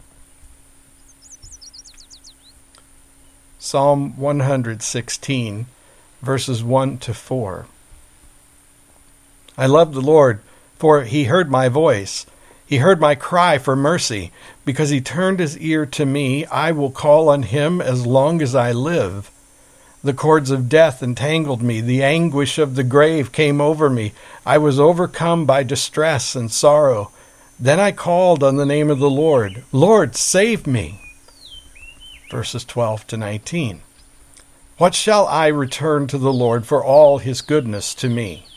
Psalm 3.60 4.18
116, 4.18 5.66
verses 6.22 6.64
1 6.64 6.98
to 7.00 7.14
4. 7.14 7.66
I 9.58 9.66
love 9.66 9.94
the 9.94 10.02
Lord, 10.02 10.40
for 10.78 11.04
he 11.04 11.26
heard 11.26 11.52
my 11.52 11.70
voice. 11.70 12.26
He 12.66 12.78
heard 12.78 13.02
my 13.02 13.16
cry 13.16 13.58
for 13.58 13.76
mercy. 13.76 14.32
Because 14.64 14.90
he 14.90 15.02
turned 15.02 15.40
his 15.40 15.58
ear 15.58 15.86
to 15.88 16.06
me, 16.06 16.46
I 16.46 16.72
will 16.72 16.92
call 16.92 17.30
on 17.30 17.44
him 17.44 17.82
as 17.82 18.06
long 18.06 18.42
as 18.42 18.56
I 18.56 18.72
live. 18.72 19.30
The 20.04 20.14
cords 20.14 20.50
of 20.50 20.70
death 20.70 21.04
entangled 21.04 21.62
me. 21.62 21.82
The 21.82 22.02
anguish 22.02 22.58
of 22.58 22.76
the 22.76 22.84
grave 22.84 23.32
came 23.32 23.60
over 23.62 23.90
me. 23.90 24.14
I 24.46 24.58
was 24.58 24.80
overcome 24.80 25.46
by 25.46 25.64
distress 25.64 26.36
and 26.36 26.52
sorrow. 26.52 27.12
Then 27.60 27.80
I 27.80 27.92
called 27.92 28.42
on 28.42 28.56
the 28.56 28.66
name 28.66 28.90
of 28.90 29.00
the 29.00 29.10
Lord. 29.10 29.64
Lord, 29.72 30.16
save 30.16 30.66
me. 30.66 31.00
Verses 32.32 32.66
12 32.66 33.06
to 33.08 33.18
19. 33.18 33.82
What 34.78 34.96
shall 34.96 35.28
I 35.28 35.48
return 35.48 36.08
to 36.08 36.18
the 36.18 36.34
Lord 36.34 36.66
for 36.66 36.84
all 36.84 37.20
his 37.20 37.42
goodness 37.42 37.94
to 37.96 38.10
me? 38.10 38.48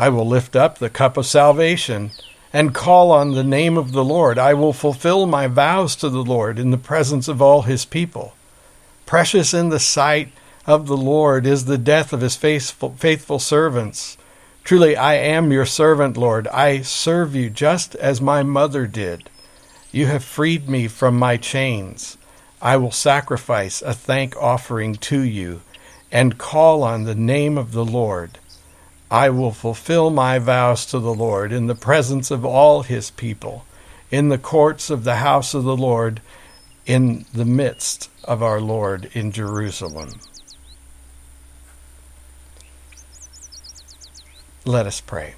I 0.00 0.08
will 0.08 0.26
lift 0.26 0.56
up 0.56 0.78
the 0.78 0.88
cup 0.88 1.18
of 1.18 1.26
salvation 1.26 2.12
and 2.54 2.74
call 2.74 3.10
on 3.10 3.32
the 3.32 3.44
name 3.44 3.76
of 3.76 3.92
the 3.92 4.02
Lord. 4.02 4.38
I 4.38 4.54
will 4.54 4.72
fulfill 4.72 5.26
my 5.26 5.46
vows 5.46 5.94
to 5.96 6.08
the 6.08 6.24
Lord 6.24 6.58
in 6.58 6.70
the 6.70 6.78
presence 6.78 7.28
of 7.28 7.42
all 7.42 7.62
his 7.62 7.84
people. 7.84 8.32
Precious 9.04 9.52
in 9.52 9.68
the 9.68 9.78
sight 9.78 10.32
of 10.66 10.86
the 10.86 10.96
Lord 10.96 11.44
is 11.44 11.66
the 11.66 11.76
death 11.76 12.14
of 12.14 12.22
his 12.22 12.34
faithful, 12.34 12.94
faithful 12.96 13.38
servants. 13.38 14.16
Truly, 14.64 14.96
I 14.96 15.16
am 15.16 15.52
your 15.52 15.66
servant, 15.66 16.16
Lord. 16.16 16.48
I 16.48 16.80
serve 16.80 17.36
you 17.36 17.50
just 17.50 17.94
as 17.96 18.22
my 18.22 18.42
mother 18.42 18.86
did. 18.86 19.28
You 19.92 20.06
have 20.06 20.24
freed 20.24 20.66
me 20.66 20.88
from 20.88 21.18
my 21.18 21.36
chains. 21.36 22.16
I 22.62 22.78
will 22.78 22.90
sacrifice 22.90 23.82
a 23.82 23.92
thank 23.92 24.34
offering 24.38 24.94
to 24.94 25.20
you 25.20 25.60
and 26.10 26.38
call 26.38 26.84
on 26.84 27.04
the 27.04 27.14
name 27.14 27.58
of 27.58 27.72
the 27.72 27.84
Lord. 27.84 28.38
I 29.10 29.28
will 29.30 29.50
fulfill 29.50 30.10
my 30.10 30.38
vows 30.38 30.86
to 30.86 31.00
the 31.00 31.14
Lord 31.14 31.52
in 31.52 31.66
the 31.66 31.74
presence 31.74 32.30
of 32.30 32.44
all 32.44 32.82
his 32.82 33.10
people, 33.10 33.64
in 34.10 34.28
the 34.28 34.38
courts 34.38 34.88
of 34.88 35.02
the 35.02 35.16
house 35.16 35.52
of 35.52 35.64
the 35.64 35.76
Lord, 35.76 36.20
in 36.86 37.24
the 37.34 37.44
midst 37.44 38.08
of 38.22 38.40
our 38.42 38.60
Lord 38.60 39.10
in 39.12 39.32
Jerusalem. 39.32 40.20
Let 44.64 44.86
us 44.86 45.00
pray. 45.00 45.34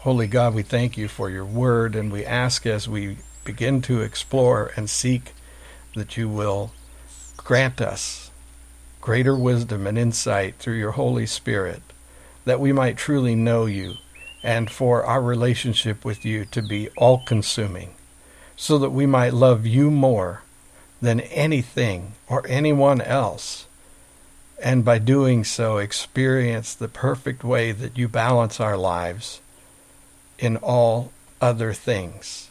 Holy 0.00 0.26
God, 0.26 0.54
we 0.54 0.62
thank 0.62 0.98
you 0.98 1.08
for 1.08 1.30
your 1.30 1.44
word, 1.44 1.94
and 1.94 2.12
we 2.12 2.26
ask 2.26 2.66
as 2.66 2.88
we 2.88 3.18
begin 3.44 3.80
to 3.82 4.02
explore 4.02 4.72
and 4.76 4.90
seek 4.90 5.32
that 5.94 6.16
you 6.16 6.28
will 6.28 6.72
grant 7.38 7.80
us 7.80 8.19
greater 9.00 9.36
wisdom 9.36 9.86
and 9.86 9.98
insight 9.98 10.56
through 10.56 10.76
your 10.76 10.92
Holy 10.92 11.26
Spirit, 11.26 11.82
that 12.44 12.60
we 12.60 12.72
might 12.72 12.96
truly 12.96 13.34
know 13.34 13.66
you 13.66 13.94
and 14.42 14.70
for 14.70 15.04
our 15.04 15.22
relationship 15.22 16.04
with 16.04 16.24
you 16.24 16.44
to 16.46 16.62
be 16.62 16.88
all 16.96 17.22
consuming, 17.26 17.94
so 18.56 18.78
that 18.78 18.90
we 18.90 19.06
might 19.06 19.34
love 19.34 19.66
you 19.66 19.90
more 19.90 20.42
than 21.00 21.20
anything 21.20 22.12
or 22.28 22.46
anyone 22.46 23.00
else, 23.00 23.66
and 24.62 24.84
by 24.84 24.98
doing 24.98 25.44
so 25.44 25.78
experience 25.78 26.74
the 26.74 26.88
perfect 26.88 27.42
way 27.42 27.72
that 27.72 27.96
you 27.96 28.08
balance 28.08 28.60
our 28.60 28.76
lives 28.76 29.40
in 30.38 30.56
all 30.58 31.10
other 31.40 31.72
things. 31.72 32.50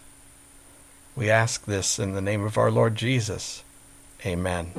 We 1.15 1.29
ask 1.29 1.65
this 1.65 1.99
in 1.99 2.13
the 2.13 2.21
name 2.21 2.43
of 2.43 2.57
our 2.57 2.71
Lord 2.71 2.95
Jesus. 2.95 3.63
Amen. 4.25 4.71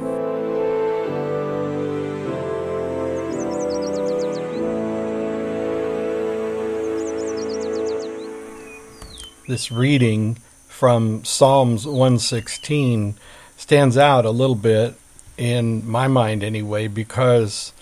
This 9.51 9.73
reading 9.73 10.37
from 10.69 11.25
Psalms 11.25 11.85
116 11.85 13.17
stands 13.57 13.99
out 13.99 14.25
a 14.25 14.31
little 14.31 14.55
bit 14.55 14.95
in 15.37 15.87
my 15.91 16.07
mind 16.07 16.45
anyway 16.45 16.87
because 16.87 17.73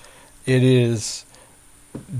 it 0.46 0.62
is 0.62 1.26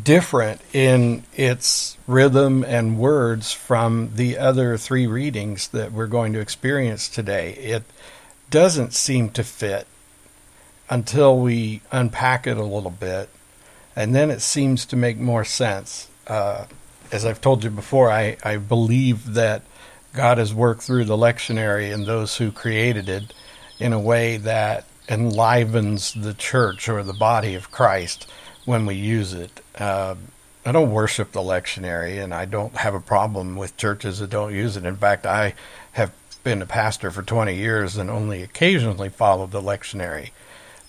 different 0.05 0.61
in 0.75 1.25
its 1.35 1.97
rhythm 2.07 2.63
and 2.63 2.99
words 2.99 3.51
from 3.55 4.11
the 4.17 4.37
other 4.37 4.77
three 4.77 5.07
readings 5.07 5.69
that 5.69 5.93
we're 5.93 6.07
going 6.07 6.35
to 6.35 6.41
experience 6.41 7.09
today. 7.09 7.55
It 7.55 7.85
doesn't 8.51 8.93
seem 8.93 9.31
to 9.31 9.43
fit 9.43 9.87
until 10.91 11.39
we 11.39 11.81
unpack 11.91 12.47
it 12.47 12.59
a 12.59 12.65
little 12.65 12.91
bit, 12.91 13.31
and 13.97 14.15
then 14.15 14.31
it 14.31 14.43
seems 14.43 14.85
to 14.85 14.97
make 14.97 15.17
more 15.17 15.45
sense. 15.45 16.09
Uh, 16.27 16.67
as 17.13 17.25
I've 17.25 17.41
told 17.41 17.65
you 17.65 17.71
before, 17.71 18.11
I, 18.11 18.37
I 18.43 18.57
believe 18.57 19.35
that 19.35 19.63
God 20.13 20.39
has 20.39 20.55
worked 20.55 20.83
through 20.83 21.05
the 21.05 21.17
lectionary 21.17 21.93
and 21.93 22.07
those 22.07 22.37
who 22.37 22.51
created 22.51 23.09
it 23.09 23.35
in 23.79 23.93
a 23.93 24.01
way 24.01 24.37
that 24.39 24.85
enlivens 25.09 26.13
the 26.13 26.35
church 26.35 26.89
or 26.89 27.03
the 27.03 27.13
body 27.13 27.55
of 27.55 27.71
Christ 27.71 28.27
when 28.65 28.85
we 28.85 28.95
use 28.95 29.33
it. 29.33 29.61
Uh, 29.79 30.17
I 30.67 30.73
don't 30.73 30.91
worship 30.91 31.33
the 31.33 31.41
lectionary, 31.41 32.23
and 32.23 32.35
I 32.35 32.45
don't 32.45 32.77
have 32.77 32.95
a 32.95 33.01
problem 33.01 33.57
with 33.57 33.77
churches 33.77 34.19
that 34.19 34.31
don't 34.31 34.55
use 34.55 34.77
it. 34.77 34.85
In 34.85 34.97
fact, 34.97 35.25
I 35.25 35.55
have 35.93 36.13
been 36.45 36.61
a 36.61 36.67
pastor 36.67 37.11
for 37.11 37.23
20 37.23 37.55
years 37.55 37.97
and 37.97 38.11
only 38.11 38.43
occasionally 38.43 39.09
followed 39.09 39.51
the 39.51 39.63
lectionary. 39.63 40.31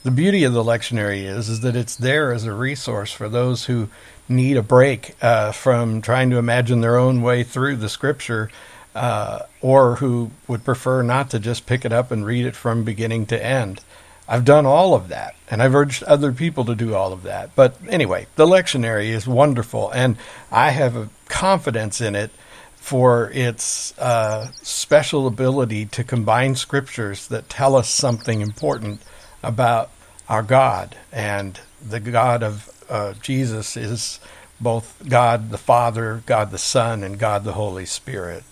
The 0.04 0.12
beauty 0.12 0.44
of 0.44 0.54
the 0.54 0.64
lectionary 0.64 1.24
is, 1.24 1.50
is 1.50 1.62
that 1.62 1.76
it's 1.76 1.96
there 1.96 2.34
as 2.34 2.46
a 2.46 2.54
resource 2.54 3.12
for 3.12 3.30
those 3.30 3.66
who 3.66 3.90
need 4.30 4.56
a 4.58 4.64
break 4.64 5.16
uh, 5.22 5.52
from 5.52 6.02
trying 6.02 6.30
to 6.30 6.38
imagine 6.38 6.82
their 6.82 6.98
own 6.98 7.22
way 7.22 7.44
through 7.44 7.76
the 7.78 7.90
scripture, 7.90 8.50
uh, 8.96 9.40
or 9.62 9.96
who 9.96 10.32
would 10.48 10.64
prefer 10.64 11.02
not 11.02 11.30
to 11.32 11.40
just 11.40 11.66
pick 11.66 11.84
it 11.84 11.92
up 11.92 12.12
and 12.12 12.26
read 12.26 12.46
it 12.46 12.56
from 12.56 12.84
beginning 12.84 13.26
to 13.26 13.44
end. 13.44 13.82
I've 14.28 14.46
done 14.46 14.68
all 14.68 14.94
of 14.94 15.08
that, 15.08 15.36
and 15.50 15.62
I've 15.62 15.74
urged 15.74 16.04
other 16.04 16.32
people 16.32 16.64
to 16.66 16.76
do 16.76 16.94
all 16.94 17.12
of 17.12 17.24
that. 17.24 17.56
But 17.56 17.76
anyway, 17.90 18.28
the 18.36 18.46
lectionary 18.46 19.08
is 19.08 19.28
wonderful, 19.28 19.90
and 19.90 20.18
I 20.52 20.70
have 20.70 20.96
a 20.96 21.10
confidence 21.28 22.00
in 22.00 22.16
it 22.16 22.30
for 22.76 23.32
its 23.32 23.98
uh, 23.98 24.48
special 24.62 25.26
ability 25.26 25.88
to 25.88 26.04
combine 26.04 26.56
scriptures 26.56 27.28
that 27.28 27.50
tell 27.50 27.76
us 27.76 27.90
something 27.90 28.42
important 28.42 29.02
about 29.42 29.90
our 30.28 30.44
God 30.44 30.96
and 31.12 31.60
the 31.88 32.00
God 32.00 32.44
of 32.44 32.72
uh, 32.90 33.14
Jesus 33.22 33.78
is 33.78 34.20
both 34.60 35.02
God 35.08 35.52
the 35.52 35.58
Father, 35.58 36.24
God 36.26 36.52
the 36.52 36.58
Son, 36.58 37.04
and 37.04 37.18
God 37.18 37.44
the 37.44 37.54
Holy 37.54 37.86
Spirit. 37.86 38.44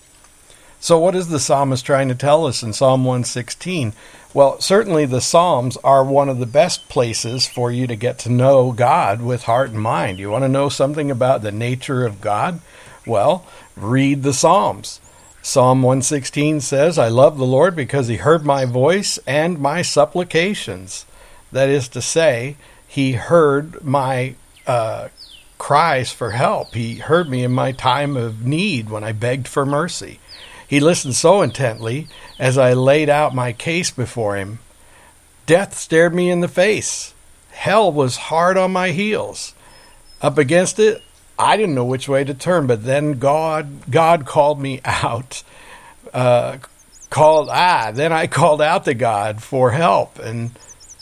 So, 0.80 0.98
what 0.98 1.16
is 1.16 1.28
the 1.28 1.40
psalmist 1.40 1.84
trying 1.84 2.08
to 2.08 2.14
tell 2.14 2.46
us 2.46 2.62
in 2.62 2.72
Psalm 2.72 3.04
116? 3.04 3.92
Well, 4.32 4.60
certainly 4.60 5.06
the 5.06 5.20
Psalms 5.20 5.76
are 5.78 6.04
one 6.04 6.28
of 6.28 6.38
the 6.38 6.46
best 6.46 6.88
places 6.88 7.48
for 7.48 7.72
you 7.72 7.86
to 7.88 7.96
get 7.96 8.18
to 8.20 8.30
know 8.30 8.70
God 8.70 9.20
with 9.20 9.44
heart 9.44 9.70
and 9.70 9.80
mind. 9.80 10.18
You 10.18 10.30
want 10.30 10.44
to 10.44 10.48
know 10.48 10.68
something 10.68 11.10
about 11.10 11.42
the 11.42 11.50
nature 11.50 12.06
of 12.06 12.20
God? 12.20 12.60
Well, 13.06 13.44
read 13.76 14.22
the 14.22 14.32
Psalms. 14.32 15.00
Psalm 15.42 15.82
116 15.82 16.60
says, 16.60 16.98
I 16.98 17.08
love 17.08 17.38
the 17.38 17.46
Lord 17.46 17.74
because 17.74 18.08
he 18.08 18.16
heard 18.16 18.44
my 18.44 18.64
voice 18.64 19.18
and 19.26 19.58
my 19.58 19.82
supplications. 19.82 21.06
That 21.50 21.68
is 21.68 21.88
to 21.88 22.02
say, 22.02 22.56
he 22.88 23.12
heard 23.12 23.84
my 23.84 24.34
uh, 24.66 25.08
cries 25.58 26.10
for 26.10 26.30
help. 26.30 26.74
He 26.74 26.96
heard 26.96 27.28
me 27.28 27.44
in 27.44 27.52
my 27.52 27.72
time 27.72 28.16
of 28.16 28.44
need 28.44 28.88
when 28.90 29.04
I 29.04 29.12
begged 29.12 29.46
for 29.46 29.66
mercy. 29.66 30.18
He 30.66 30.80
listened 30.80 31.14
so 31.14 31.42
intently 31.42 32.08
as 32.38 32.58
I 32.58 32.72
laid 32.72 33.08
out 33.08 33.34
my 33.34 33.52
case 33.52 33.90
before 33.90 34.36
him. 34.36 34.58
Death 35.46 35.76
stared 35.78 36.14
me 36.14 36.30
in 36.30 36.40
the 36.40 36.48
face. 36.48 37.14
Hell 37.50 37.90
was 37.90 38.16
hard 38.16 38.56
on 38.56 38.72
my 38.72 38.90
heels. 38.90 39.54
Up 40.20 40.36
against 40.36 40.78
it, 40.78 41.02
I 41.38 41.56
didn't 41.56 41.74
know 41.74 41.84
which 41.84 42.08
way 42.08 42.24
to 42.24 42.34
turn, 42.34 42.66
but 42.66 42.84
then 42.84 43.18
God 43.18 43.90
God 43.90 44.26
called 44.26 44.60
me 44.60 44.80
out. 44.84 45.42
Uh, 46.12 46.58
called 47.10 47.48
ah, 47.50 47.90
then 47.94 48.12
I 48.12 48.26
called 48.26 48.60
out 48.60 48.84
to 48.84 48.94
God 48.94 49.42
for 49.42 49.70
help, 49.70 50.18
and 50.18 50.50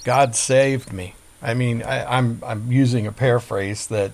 God 0.04 0.36
saved 0.36 0.92
me. 0.92 1.15
I 1.42 1.54
mean, 1.54 1.82
I, 1.82 2.18
I'm 2.18 2.42
I'm 2.44 2.72
using 2.72 3.06
a 3.06 3.12
paraphrase 3.12 3.86
that 3.88 4.12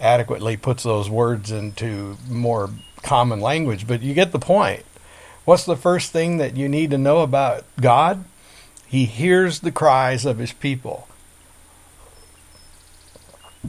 adequately 0.00 0.56
puts 0.56 0.82
those 0.82 1.08
words 1.08 1.50
into 1.50 2.16
more 2.28 2.70
common 3.02 3.40
language, 3.40 3.86
but 3.86 4.02
you 4.02 4.14
get 4.14 4.32
the 4.32 4.38
point. 4.38 4.84
What's 5.44 5.64
the 5.64 5.76
first 5.76 6.12
thing 6.12 6.38
that 6.38 6.56
you 6.56 6.68
need 6.68 6.90
to 6.90 6.98
know 6.98 7.20
about 7.20 7.64
God? 7.80 8.24
He 8.86 9.06
hears 9.06 9.60
the 9.60 9.72
cries 9.72 10.24
of 10.24 10.38
his 10.38 10.52
people. 10.52 11.08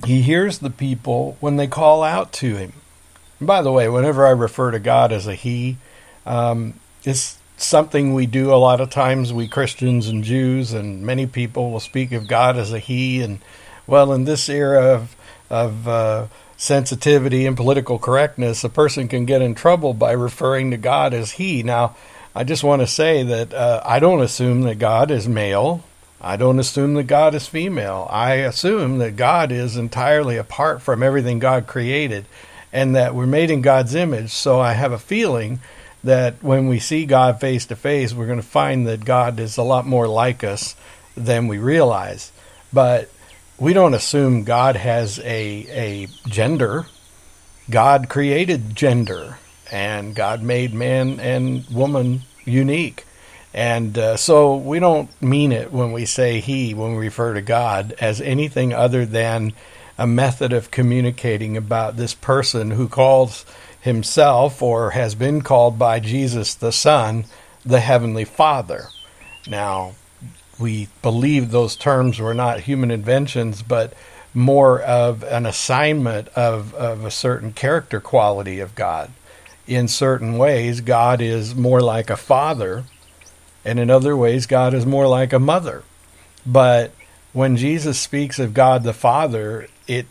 He 0.06 0.22
hears 0.22 0.60
the 0.60 0.70
people 0.70 1.38
when 1.40 1.56
they 1.56 1.68
call 1.68 2.04
out 2.04 2.34
to 2.34 2.56
him. 2.56 2.74
And 3.40 3.48
by 3.48 3.62
the 3.62 3.72
way, 3.72 3.88
whenever 3.90 4.26
I 4.26 4.32
refer 4.32 4.72
to 4.72 4.80
God 4.80 5.12
as 5.12 5.28
a 5.28 5.36
he, 5.36 5.78
um, 6.26 6.76
it's 7.04 7.38
something 7.58 8.14
we 8.14 8.26
do 8.26 8.54
a 8.54 8.56
lot 8.56 8.82
of 8.82 8.90
times, 8.90 9.32
we 9.34 9.48
Christians 9.48 10.08
and 10.08 10.24
Jews, 10.24 10.74
and 10.74 11.04
many 11.04 11.28
people 11.28 11.72
will 11.72 11.80
speak 11.80 12.12
of 12.12 12.28
God 12.28 12.58
as 12.58 12.74
a 12.74 12.80
he. 12.80 13.22
And 13.22 13.40
well, 13.88 14.14
in 14.14 14.26
this 14.26 14.50
era 14.50 14.96
of, 14.96 15.16
of 15.50 15.88
uh, 15.88 16.28
sensitivity 16.58 17.46
and 17.46 17.58
political 17.58 18.00
correctness, 18.00 18.64
a 18.64 18.70
person 18.70 19.08
can 19.08 19.26
get 19.26 19.42
in 19.42 19.56
trouble 19.56 19.94
by 19.94 20.12
referring 20.12 20.72
to 20.72 20.78
God 20.78 21.14
as 21.14 21.32
he. 21.32 21.64
Now, 21.64 21.96
I 22.36 22.44
just 22.44 22.64
want 22.64 22.82
to 22.82 22.88
say 22.88 23.24
that 23.24 23.54
uh, 23.54 23.82
I 23.86 24.00
don't 24.00 24.22
assume 24.22 24.62
that 24.62 24.80
God 24.80 25.12
is 25.12 25.28
male 25.28 25.84
I 26.24 26.38
don't 26.38 26.60
assume 26.60 26.94
that 26.94 27.04
God 27.04 27.36
is 27.36 27.48
female. 27.48 28.08
I 28.10 28.36
assume 28.36 29.00
that 29.00 29.18
God 29.18 29.52
is 29.52 29.76
entirely 29.76 30.38
apart 30.38 30.82
from 30.82 31.04
everything 31.04 31.40
God 31.40 31.68
created 31.68 32.26
and 32.72 32.96
that 32.96 33.14
we're 33.14 33.28
made 33.28 33.52
in 33.52 33.62
God's 33.62 33.94
image. 33.94 34.32
So 34.32 34.62
I 34.62 34.72
have 34.72 34.94
a 34.94 34.98
feeling 34.98 35.60
that 36.04 36.44
when 36.44 36.68
we 36.68 36.80
see 36.80 37.06
God 37.06 37.40
face 37.40 37.66
to 37.68 37.76
face, 37.76 38.14
we're 38.14 38.28
going 38.28 38.42
to 38.42 38.46
find 38.46 38.88
that 38.88 39.06
God 39.06 39.40
is 39.40 39.58
a 39.58 39.64
lot 39.64 39.86
more 39.86 40.08
like 40.08 40.44
us 40.44 40.76
than 41.16 41.48
we 41.48 41.58
realize. 41.58 42.32
But 42.72 43.10
we 43.58 43.74
don't 43.74 43.94
assume 43.94 44.44
God 44.44 44.76
has 44.76 45.20
a, 45.20 45.26
a 45.26 46.08
gender. 46.28 46.88
God 47.70 48.10
created 48.10 48.76
gender, 48.76 49.40
and 49.72 50.16
God 50.16 50.42
made 50.42 50.74
man 50.74 51.20
and 51.20 51.66
woman 51.68 52.24
unique. 52.44 53.06
And 53.54 53.98
uh, 53.98 54.18
so 54.18 54.58
we 54.58 54.80
don't 54.80 55.10
mean 55.22 55.52
it 55.52 55.72
when 55.72 55.92
we 55.92 56.06
say 56.06 56.40
He, 56.40 56.74
when 56.74 56.96
we 56.96 57.06
refer 57.06 57.36
to 57.36 57.42
God, 57.42 57.94
as 58.02 58.20
anything 58.20 58.74
other 58.74 59.06
than 59.06 59.54
a 59.98 60.08
method 60.08 60.52
of 60.52 60.72
communicating 60.72 61.56
about 61.56 61.96
this 61.96 62.16
person 62.16 62.72
who 62.72 62.88
calls 62.88 63.46
himself 63.84 64.62
or 64.62 64.92
has 64.92 65.16
been 65.16 65.42
called 65.42 65.78
by 65.78 66.00
Jesus 66.00 66.56
the 66.56 66.72
Son, 66.72 67.26
the 67.66 67.80
Heavenly 67.80 68.26
Father. 68.26 68.88
Now, 69.48 69.94
we 70.60 70.88
believe 71.02 71.52
those 71.52 71.76
terms 71.76 72.20
were 72.20 72.34
not 72.34 72.62
human 72.62 72.92
inventions, 72.92 73.62
but 73.62 73.94
more 74.34 74.82
of 74.82 75.24
an 75.24 75.46
assignment 75.46 76.28
of, 76.30 76.74
of 76.74 77.06
a 77.06 77.12
certain 77.12 77.54
character 77.54 78.00
quality 78.00 78.60
of 78.60 78.76
God. 78.76 79.12
In 79.68 79.88
certain 79.88 80.38
ways, 80.38 80.82
God 80.82 81.22
is 81.22 81.56
more 81.56 81.82
like 81.82 82.10
a 82.10 82.18
father 82.18 82.84
and 83.66 83.80
in 83.80 83.90
other 83.90 84.16
ways, 84.16 84.46
God 84.46 84.74
is 84.74 84.86
more 84.86 85.08
like 85.08 85.34
a 85.34 85.40
mother. 85.40 85.84
But 86.46 86.92
when 87.32 87.56
Jesus 87.56 88.00
speaks 88.00 88.40
of 88.40 88.54
God 88.54 88.84
the 88.84 88.94
Father, 88.94 89.68
it 89.88 90.06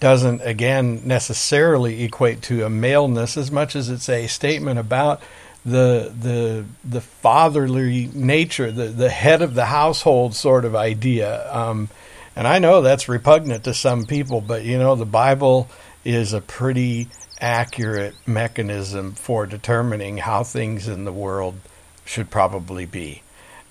doesn't, 0.00 0.40
again, 0.42 1.02
necessarily 1.04 2.02
equate 2.02 2.42
to 2.42 2.64
a 2.64 2.70
maleness 2.70 3.36
as 3.36 3.52
much 3.52 3.76
as 3.76 3.88
it's 3.88 4.08
a 4.08 4.26
statement 4.26 4.78
about 4.78 5.22
the 5.64 6.10
the 6.18 6.64
the 6.82 7.02
fatherly 7.02 8.10
nature, 8.14 8.72
the 8.72 8.86
the 8.86 9.10
head 9.10 9.42
of 9.42 9.54
the 9.54 9.66
household 9.66 10.34
sort 10.34 10.64
of 10.64 10.74
idea. 10.74 11.52
Um, 11.54 11.90
and 12.34 12.48
I 12.48 12.58
know 12.58 12.80
that's 12.80 13.08
repugnant 13.08 13.64
to 13.64 13.74
some 13.74 14.06
people, 14.06 14.40
but 14.40 14.64
you 14.64 14.78
know 14.78 14.94
the 14.94 15.04
Bible 15.04 15.68
is 16.02 16.32
a 16.32 16.40
pretty 16.40 17.08
accurate 17.40 18.14
mechanism 18.26 19.12
for 19.12 19.46
determining 19.46 20.18
how 20.18 20.44
things 20.44 20.88
in 20.88 21.04
the 21.04 21.12
world 21.12 21.56
should 22.04 22.30
probably 22.30 22.86
be. 22.86 23.22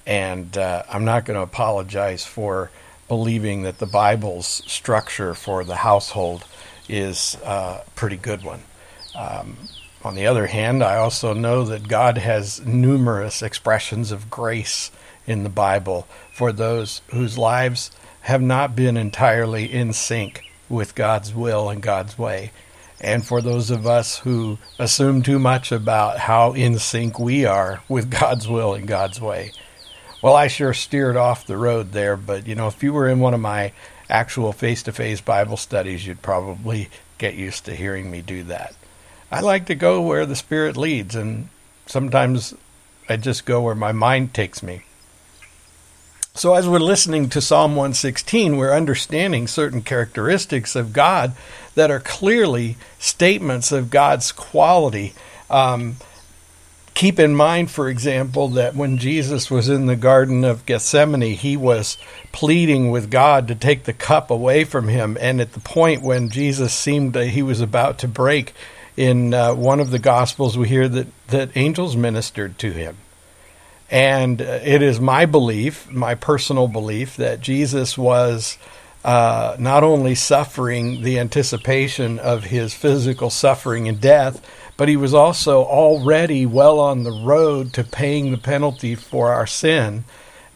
And 0.06 0.58
uh, 0.58 0.84
I'm 0.90 1.06
not 1.06 1.26
going 1.26 1.36
to 1.36 1.44
apologize 1.44 2.26
for 2.26 2.72
believing 3.10 3.64
that 3.64 3.80
the 3.80 3.86
Bible's 3.86 4.64
structure 4.66 5.34
for 5.34 5.66
the 5.66 5.76
household 5.76 6.46
is 6.88 7.38
uh, 7.44 7.84
a 7.86 7.90
pretty 7.92 8.16
good 8.16 8.44
one. 8.44 8.62
Um, 9.16 9.58
on 10.06 10.16
the 10.16 10.26
other 10.26 10.48
hand, 10.48 10.82
I 10.82 10.96
also 10.96 11.34
know 11.34 11.66
that 11.66 11.90
God 11.90 12.18
has 12.18 12.66
numerous 12.66 13.42
expressions 13.42 14.14
of 14.14 14.30
grace 14.30 14.92
in 15.28 15.44
the 15.44 15.50
Bible 15.50 16.08
for 16.32 16.54
those 16.54 17.02
whose 17.12 17.38
lives 17.38 17.92
have 18.22 18.42
not 18.42 18.78
been 18.78 18.96
entirely 18.96 19.66
in 19.66 19.92
sync 19.92 20.46
with 20.70 20.96
God's 20.96 21.36
will 21.36 21.70
and 21.70 21.82
God's 21.82 22.18
way 22.18 22.52
and 23.02 23.26
for 23.26 23.42
those 23.42 23.72
of 23.72 23.88
us 23.88 24.20
who 24.20 24.58
assume 24.78 25.22
too 25.22 25.40
much 25.40 25.72
about 25.72 26.20
how 26.20 26.54
in 26.54 26.78
sync 26.80 27.18
we 27.20 27.46
are 27.46 27.82
with 27.88 28.10
God's 28.10 28.48
will 28.48 28.74
and 28.74 28.88
God's 28.88 29.22
way. 29.22 29.52
Well, 30.22 30.36
I 30.36 30.48
sure 30.48 30.74
steered 30.74 31.16
off 31.16 31.48
the 31.48 31.58
road 31.58 31.94
there, 31.94 32.18
but 32.18 32.46
you 32.46 32.56
know, 32.56 32.68
if 32.68 32.84
you 32.84 32.92
were 32.92 33.08
in 33.08 33.20
one 33.20 33.34
of 33.34 33.40
my 33.40 33.72
actual 34.10 34.52
face 34.52 34.84
to 34.84 34.92
face 34.92 35.22
Bible 35.22 35.56
studies, 35.56 36.06
you'd 36.06 36.22
probably 36.22 36.90
get 37.18 37.36
used 37.36 37.66
to 37.66 37.76
hearing 37.76 38.12
me 38.12 38.22
do 38.22 38.44
that. 38.44 38.76
I 39.32 39.42
like 39.42 39.68
to 39.68 39.76
go 39.76 40.02
where 40.02 40.26
the 40.26 40.36
Spirit 40.36 40.76
leads, 40.76 41.16
and 41.16 41.50
sometimes 41.86 42.54
I 43.08 43.18
just 43.18 43.46
go 43.46 43.62
where 43.62 43.76
my 43.76 43.92
mind 43.92 44.34
takes 44.34 44.62
me. 44.62 44.84
So, 46.34 46.54
as 46.54 46.68
we're 46.68 46.80
listening 46.80 47.30
to 47.30 47.42
Psalm 47.42 47.76
116, 47.76 48.58
we're 48.58 48.74
understanding 48.74 49.48
certain 49.48 49.82
characteristics 49.82 50.76
of 50.76 50.94
God 50.94 51.34
that 51.76 51.92
are 51.92 52.00
clearly 52.00 52.78
statements 52.98 53.72
of 53.72 53.90
God's 53.90 54.32
quality. 54.32 55.14
Um, 55.50 55.98
keep 57.00 57.18
in 57.18 57.34
mind, 57.34 57.72
for 57.72 57.88
example, 57.88 58.50
that 58.50 58.76
when 58.76 58.98
Jesus 58.98 59.50
was 59.50 59.70
in 59.70 59.86
the 59.86 59.96
Garden 59.96 60.44
of 60.44 60.66
Gethsemane, 60.66 61.22
he 61.22 61.56
was 61.56 61.98
pleading 62.34 62.92
with 62.92 63.10
God 63.10 63.48
to 63.48 63.56
take 63.56 63.86
the 63.86 63.94
cup 63.94 64.30
away 64.30 64.66
from 64.66 64.90
him. 64.90 65.18
And 65.22 65.40
at 65.40 65.54
the 65.54 65.62
point 65.62 66.02
when 66.02 66.30
Jesus 66.30 66.74
seemed 66.74 67.14
that 67.14 67.28
he 67.28 67.42
was 67.42 67.62
about 67.62 68.00
to 68.00 68.10
break, 68.10 68.54
in 68.98 69.34
uh, 69.34 69.54
one 69.54 69.80
of 69.80 69.92
the 69.92 69.98
Gospels, 70.00 70.58
we 70.58 70.68
hear 70.68 70.90
that, 70.90 71.08
that 71.28 71.56
angels 71.56 71.96
ministered 71.96 72.60
to 72.60 72.72
him. 72.72 72.98
And 73.90 74.42
it 74.42 74.82
is 74.82 75.00
my 75.00 75.26
belief, 75.26 75.90
my 75.90 76.16
personal 76.16 76.68
belief, 76.68 77.16
that 77.16 77.40
Jesus 77.40 77.98
was 77.98 78.58
uh, 79.06 79.56
not 79.58 79.86
only 79.86 80.16
suffering 80.16 81.02
the 81.02 81.18
anticipation 81.18 82.20
of 82.20 82.44
his 82.44 82.74
physical 82.74 83.30
suffering 83.30 83.88
and 83.88 84.02
death, 84.02 84.46
but 84.80 84.88
he 84.88 84.96
was 84.96 85.14
also 85.14 85.66
already 85.66 86.46
well 86.46 86.80
on 86.80 87.04
the 87.04 87.12
road 87.12 87.74
to 87.74 87.84
paying 87.84 88.32
the 88.32 88.38
penalty 88.38 88.96
for 88.96 89.34
our 89.34 89.46
sin 89.46 90.06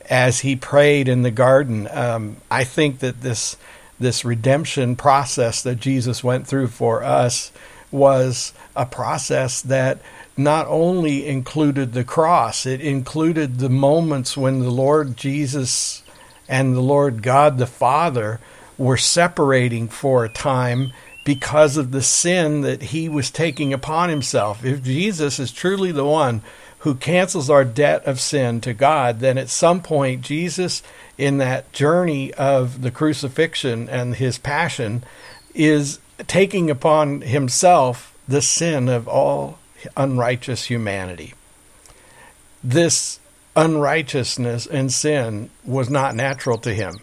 as 0.10 0.40
he 0.40 0.56
prayed 0.56 1.10
in 1.10 1.24
the 1.24 1.30
garden. 1.30 1.90
Um, 1.92 2.38
I 2.50 2.64
think 2.64 3.00
that 3.00 3.20
this 3.20 3.58
this 4.00 4.24
redemption 4.24 4.96
process 4.96 5.62
that 5.64 5.76
Jesus 5.76 6.24
went 6.24 6.48
through 6.48 6.70
for 6.70 7.04
us 7.04 7.52
was 7.92 8.54
a 8.78 8.86
process 8.86 9.62
that 9.62 10.00
not 10.38 10.68
only 10.68 11.28
included 11.28 11.92
the 11.92 12.06
cross, 12.06 12.66
it 12.66 12.80
included 12.80 13.60
the 13.60 13.70
moments 13.70 14.38
when 14.38 14.62
the 14.62 14.72
Lord 14.72 15.18
Jesus 15.18 16.02
and 16.48 16.74
the 16.74 16.82
Lord 16.82 17.24
God 17.24 17.58
the 17.58 17.68
Father 17.68 18.40
were 18.78 18.96
separating 18.96 19.90
for 19.90 20.24
a 20.24 20.30
time 20.30 20.94
because 21.24 21.78
of 21.78 21.92
the 21.92 22.02
sin 22.02 22.62
that 22.62 22.82
he 22.82 23.08
was 23.08 23.32
taking 23.32 23.74
upon 23.74 24.10
himself. 24.10 24.66
If 24.66 24.84
Jesus 24.84 25.40
is 25.40 25.52
truly 25.52 25.92
the 25.92 26.06
one 26.06 26.42
who 26.80 26.96
cancels 26.96 27.50
our 27.50 27.64
debt 27.64 28.04
of 28.06 28.20
sin 28.20 28.60
to 28.62 28.74
God, 28.74 29.22
then 29.22 29.38
at 29.38 29.50
some 29.50 29.82
point, 29.82 30.22
Jesus, 30.22 30.84
in 31.18 31.38
that 31.38 31.72
journey 31.72 32.34
of 32.34 32.82
the 32.82 32.92
crucifixion 32.92 33.88
and 33.88 34.16
his 34.16 34.38
passion, 34.38 35.04
is 35.56 36.00
taking 36.28 36.70
upon 36.70 37.22
himself 37.22 38.18
the 38.28 38.42
sin 38.42 38.90
of 38.90 39.08
all 39.08 39.60
unrighteous 39.96 40.66
humanity. 40.66 41.34
This 42.62 43.20
unrighteousness 43.56 44.66
and 44.68 44.92
sin 44.92 45.50
was 45.64 45.90
not 45.90 46.16
natural 46.16 46.58
to 46.60 46.74
him. 46.74 46.96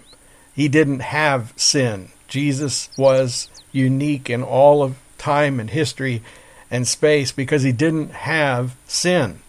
He 0.55 0.69
didn't 0.69 1.01
have 1.01 1.55
sin. 1.57 2.11
Jesus 2.29 2.91
was 2.99 3.49
unique 3.73 4.31
in 4.31 4.43
all 4.43 4.83
of 4.83 4.97
time 5.19 5.61
and 5.61 5.71
history 5.71 6.23
and 6.71 6.87
space 6.87 7.33
because 7.33 7.63
he 7.63 7.73
didn't 7.73 8.11
have 8.13 8.77
sin. 8.87 9.41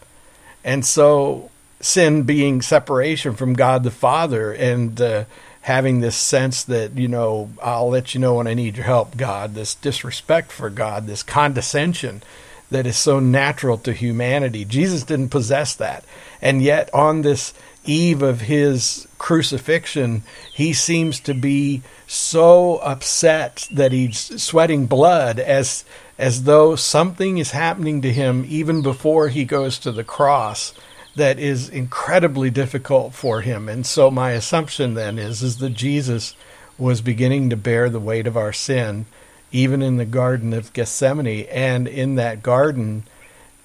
And 0.63 0.85
so, 0.85 1.49
sin 1.79 2.23
being 2.23 2.61
separation 2.61 3.33
from 3.33 3.53
God 3.53 3.83
the 3.83 3.91
Father 3.91 4.51
and 4.51 4.99
uh, 5.01 5.25
having 5.61 5.99
this 5.99 6.15
sense 6.15 6.63
that, 6.63 6.97
you 6.97 7.07
know, 7.07 7.51
I'll 7.61 7.89
let 7.89 8.13
you 8.13 8.19
know 8.19 8.35
when 8.35 8.47
I 8.47 8.53
need 8.53 8.77
your 8.77 8.85
help, 8.85 9.17
God, 9.17 9.53
this 9.53 9.75
disrespect 9.75 10.51
for 10.51 10.69
God, 10.69 11.07
this 11.07 11.23
condescension 11.23 12.21
that 12.69 12.87
is 12.87 12.97
so 12.97 13.19
natural 13.19 13.77
to 13.79 13.93
humanity. 13.93 14.65
Jesus 14.65 15.03
didn't 15.03 15.29
possess 15.29 15.75
that. 15.75 16.03
And 16.41 16.61
yet, 16.61 16.91
on 16.93 17.21
this 17.21 17.53
eve 17.85 18.21
of 18.21 18.41
his 18.41 19.07
crucifixion, 19.17 20.23
he 20.53 20.73
seems 20.73 21.19
to 21.21 21.33
be 21.33 21.81
so 22.07 22.77
upset 22.77 23.67
that 23.71 23.91
he's 23.91 24.41
sweating 24.41 24.85
blood 24.85 25.39
as 25.39 25.83
as 26.17 26.43
though 26.43 26.75
something 26.75 27.39
is 27.39 27.51
happening 27.51 28.01
to 28.01 28.13
him 28.13 28.45
even 28.47 28.81
before 28.81 29.29
he 29.29 29.43
goes 29.43 29.79
to 29.79 29.91
the 29.91 30.03
cross 30.03 30.73
that 31.15 31.39
is 31.39 31.67
incredibly 31.67 32.49
difficult 32.49 33.13
for 33.13 33.41
him. 33.41 33.67
And 33.67 33.85
so 33.85 34.11
my 34.11 34.31
assumption 34.31 34.93
then 34.93 35.17
is 35.17 35.41
is 35.41 35.57
that 35.57 35.71
Jesus 35.71 36.35
was 36.77 37.01
beginning 37.01 37.49
to 37.49 37.57
bear 37.57 37.89
the 37.89 37.99
weight 37.99 38.27
of 38.27 38.37
our 38.37 38.53
sin 38.53 39.05
even 39.51 39.81
in 39.81 39.97
the 39.97 40.05
garden 40.05 40.53
of 40.53 40.73
Gethsemane 40.73 41.45
and 41.51 41.87
in 41.87 42.15
that 42.15 42.41
garden 42.41 43.03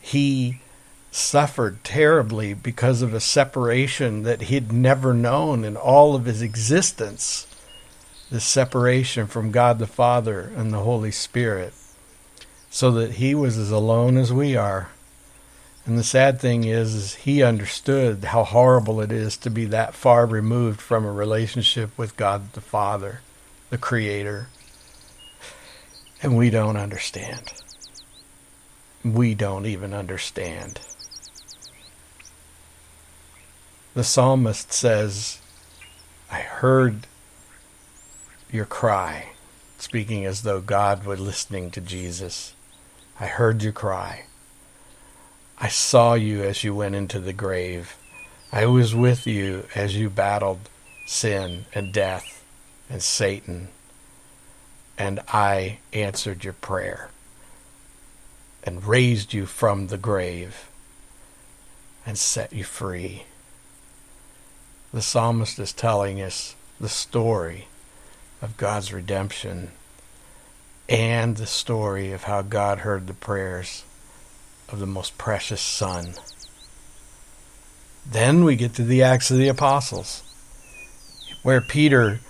he 0.01 0.61
suffered 1.17 1.83
terribly 1.83 2.53
because 2.53 3.01
of 3.01 3.15
a 3.15 3.21
separation 3.21 4.23
that 4.23 4.43
he'd 4.43 4.71
never 4.71 5.15
known 5.15 5.65
in 5.65 5.75
all 5.75 6.15
of 6.15 6.27
his 6.27 6.43
existence 6.43 7.47
the 8.31 8.39
separation 8.39 9.27
from 9.27 9.51
God 9.51 9.79
the 9.79 9.87
Father 9.87 10.53
and 10.57 10.73
the 10.73 10.81
Holy 10.81 11.11
Spirit, 11.11 11.73
so 12.69 12.91
that 12.91 13.13
he 13.13 13.35
was 13.35 13.57
as 13.57 13.71
alone 13.71 14.19
as 14.19 14.31
we 14.31 14.57
are. 14.57 14.91
And 15.87 15.97
the 15.97 16.05
sad 16.05 16.39
thing 16.39 16.65
is, 16.65 16.95
is 16.95 17.15
he 17.15 17.43
understood 17.43 18.25
how 18.25 18.45
horrible 18.45 19.01
it 19.01 19.11
is 19.11 19.39
to 19.39 19.51
be 19.51 19.65
that 19.67 19.95
far 19.95 20.27
removed 20.27 20.83
from 20.83 21.07
a 21.07 21.13
relationship 21.13 21.97
with 21.97 22.17
God 22.17 22.53
the 22.53 22.61
Father, 22.61 23.21
the 23.71 23.79
Creator. 23.79 24.49
And 26.21 26.37
we 26.37 26.51
don't 26.51 26.77
understand. 26.77 27.55
We 29.05 29.35
don't 29.35 29.65
even 29.65 29.95
understand. 29.95 30.81
The 33.97 34.05
psalmist 34.05 34.75
says, 34.75 35.41
I 36.31 36.41
heard 36.41 37.07
your 38.53 38.67
cry, 38.67 39.31
speaking 39.79 40.27
as 40.27 40.43
though 40.43 40.61
God 40.61 41.07
were 41.07 41.17
listening 41.17 41.71
to 41.71 41.81
Jesus. 41.81 42.53
I 43.19 43.25
heard 43.25 43.63
your 43.63 43.73
cry. 43.73 44.27
I 45.59 45.69
saw 45.69 46.13
you 46.13 46.43
as 46.43 46.63
you 46.63 46.75
went 46.75 46.95
into 46.95 47.19
the 47.19 47.33
grave. 47.33 47.97
I 48.53 48.67
was 48.67 48.95
with 48.95 49.27
you 49.27 49.65
as 49.75 49.97
you 49.97 50.11
battled 50.11 50.69
sin 51.07 51.65
and 51.73 51.91
death 51.91 52.45
and 52.91 53.03
Satan. 53.03 53.69
And 54.99 55.21
I 55.29 55.79
answered 55.95 56.45
your 56.45 56.53
prayer 56.53 57.09
and 58.63 58.85
raised 58.85 59.33
you 59.33 59.47
from 59.47 59.87
the 59.87 59.97
grave 59.97 60.69
and 62.05 62.19
set 62.19 62.53
you 62.53 62.65
free 62.65 63.25
the 64.97 65.03
psalmist 65.03 65.59
is 65.59 65.75
telling 65.75 66.23
us 66.23 66.57
the 66.81 66.89
story 66.89 67.69
of 68.41 68.57
God's 68.57 68.95
redemption 68.95 69.71
and 70.89 71.37
the 71.37 71.45
story 71.45 72.13
of 72.13 72.23
how 72.23 72.41
God 72.41 72.79
heard 72.79 73.07
the 73.07 73.13
prayers 73.13 73.85
of 74.71 74.79
the 74.79 74.87
most 74.87 75.19
precious 75.19 75.61
Son. 75.61 76.15
Then 78.11 78.43
we 78.43 78.57
get 78.57 78.73
to 78.77 78.85
the 78.85 79.03
Acts 79.03 79.31
of 79.31 79.37
the 79.37 79.49
Apostles, 79.49 80.23
where 81.43 81.61
Peter, 81.61 82.21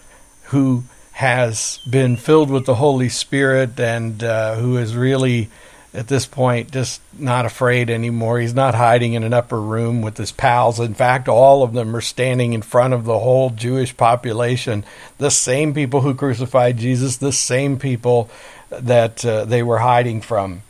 who 0.47 0.83
has 1.13 1.79
been 1.89 2.17
filled 2.17 2.51
with 2.51 2.67
the 2.67 2.75
Holy 2.75 3.09
Spirit 3.09 3.79
and 3.79 4.25
uh, 4.25 4.57
who 4.57 4.77
is 4.77 4.97
really 4.97 5.51
at 5.97 6.09
this 6.09 6.27
point 6.27 6.71
just 6.71 7.01
not 7.19 7.47
afraid 7.47 7.89
anymore. 7.89 8.39
He's 8.39 8.55
not 8.55 8.75
hiding 8.75 9.15
in 9.15 9.25
an 9.25 9.33
upper 9.33 9.61
room 9.61 10.03
with 10.03 10.19
his 10.19 10.31
pals. 10.31 10.79
In 10.79 10.95
fact, 10.95 11.27
all 11.27 11.63
of 11.63 11.73
them 11.73 11.97
are 11.97 12.03
standing 12.03 12.53
in 12.53 12.63
front 12.63 12.93
of 12.93 13.05
the 13.05 13.19
whole 13.19 13.51
Jewish 13.51 13.97
population, 13.97 14.85
the 15.19 15.31
same 15.31 15.73
people 15.73 16.03
who 16.03 16.15
crucified 16.15 16.77
Jesus, 16.77 17.17
the 17.17 17.33
same 17.33 17.79
people 17.79 18.29
that 18.71 19.25
uh, 19.25 19.45
they 19.47 19.63
were 19.63 19.79
hiding 19.79 20.21
from. 20.21 20.63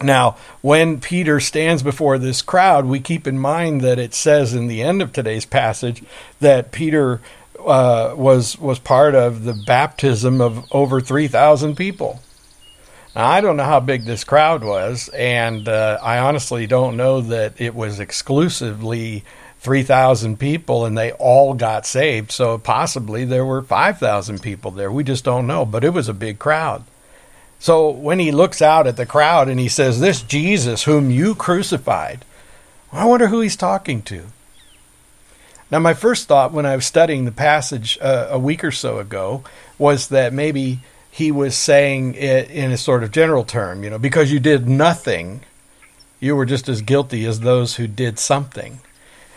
Now, 0.00 0.36
when 0.62 1.00
Peter 1.00 1.40
stands 1.40 1.82
before 1.82 2.18
this 2.18 2.42
crowd, 2.42 2.86
we 2.86 3.00
keep 3.00 3.26
in 3.26 3.38
mind 3.38 3.80
that 3.82 3.98
it 3.98 4.14
says 4.14 4.54
in 4.54 4.68
the 4.68 4.82
end 4.82 5.02
of 5.02 5.12
today's 5.12 5.44
passage 5.44 6.02
that 6.40 6.72
Peter 6.72 7.20
uh, 7.58 8.14
was 8.16 8.58
was 8.58 8.78
part 8.78 9.14
of 9.14 9.44
the 9.44 9.54
baptism 9.66 10.40
of 10.40 10.64
over 10.72 11.00
three 11.00 11.28
thousand 11.28 11.76
people. 11.76 12.20
Now, 13.14 13.28
I 13.28 13.40
don't 13.40 13.56
know 13.56 13.64
how 13.64 13.80
big 13.80 14.04
this 14.04 14.24
crowd 14.24 14.64
was, 14.64 15.08
and 15.10 15.68
uh, 15.68 15.98
I 16.02 16.18
honestly 16.18 16.66
don't 16.66 16.96
know 16.96 17.20
that 17.20 17.60
it 17.60 17.74
was 17.74 18.00
exclusively 18.00 19.24
3,000 19.62 20.40
people 20.40 20.84
and 20.84 20.98
they 20.98 21.12
all 21.12 21.54
got 21.54 21.86
saved. 21.86 22.32
So 22.32 22.58
possibly 22.58 23.24
there 23.24 23.44
were 23.44 23.62
5,000 23.62 24.42
people 24.42 24.72
there. 24.72 24.90
We 24.90 25.04
just 25.04 25.24
don't 25.24 25.46
know, 25.46 25.64
but 25.64 25.84
it 25.84 25.90
was 25.90 26.08
a 26.08 26.14
big 26.14 26.40
crowd. 26.40 26.82
So 27.60 27.88
when 27.88 28.18
he 28.18 28.32
looks 28.32 28.60
out 28.60 28.88
at 28.88 28.96
the 28.96 29.06
crowd 29.06 29.48
and 29.48 29.60
he 29.60 29.68
says, 29.68 30.00
This 30.00 30.20
Jesus 30.20 30.82
whom 30.82 31.12
you 31.12 31.36
crucified, 31.36 32.24
I 32.92 33.04
wonder 33.04 33.28
who 33.28 33.40
he's 33.40 33.54
talking 33.54 34.02
to. 34.02 34.24
Now, 35.70 35.78
my 35.78 35.94
first 35.94 36.26
thought 36.26 36.52
when 36.52 36.66
I 36.66 36.74
was 36.74 36.84
studying 36.84 37.24
the 37.24 37.30
passage 37.30 37.98
uh, 38.02 38.26
a 38.30 38.38
week 38.40 38.64
or 38.64 38.72
so 38.72 38.98
ago 38.98 39.44
was 39.78 40.08
that 40.08 40.32
maybe 40.32 40.80
he 41.14 41.30
was 41.30 41.54
saying 41.54 42.14
it 42.14 42.50
in 42.50 42.72
a 42.72 42.78
sort 42.78 43.04
of 43.04 43.10
general 43.10 43.44
term, 43.44 43.84
you 43.84 43.90
know, 43.90 43.98
because 43.98 44.32
you 44.32 44.40
did 44.40 44.66
nothing, 44.66 45.42
you 46.20 46.34
were 46.34 46.46
just 46.46 46.70
as 46.70 46.80
guilty 46.80 47.26
as 47.26 47.40
those 47.40 47.76
who 47.76 47.86
did 47.86 48.18
something. 48.18 48.80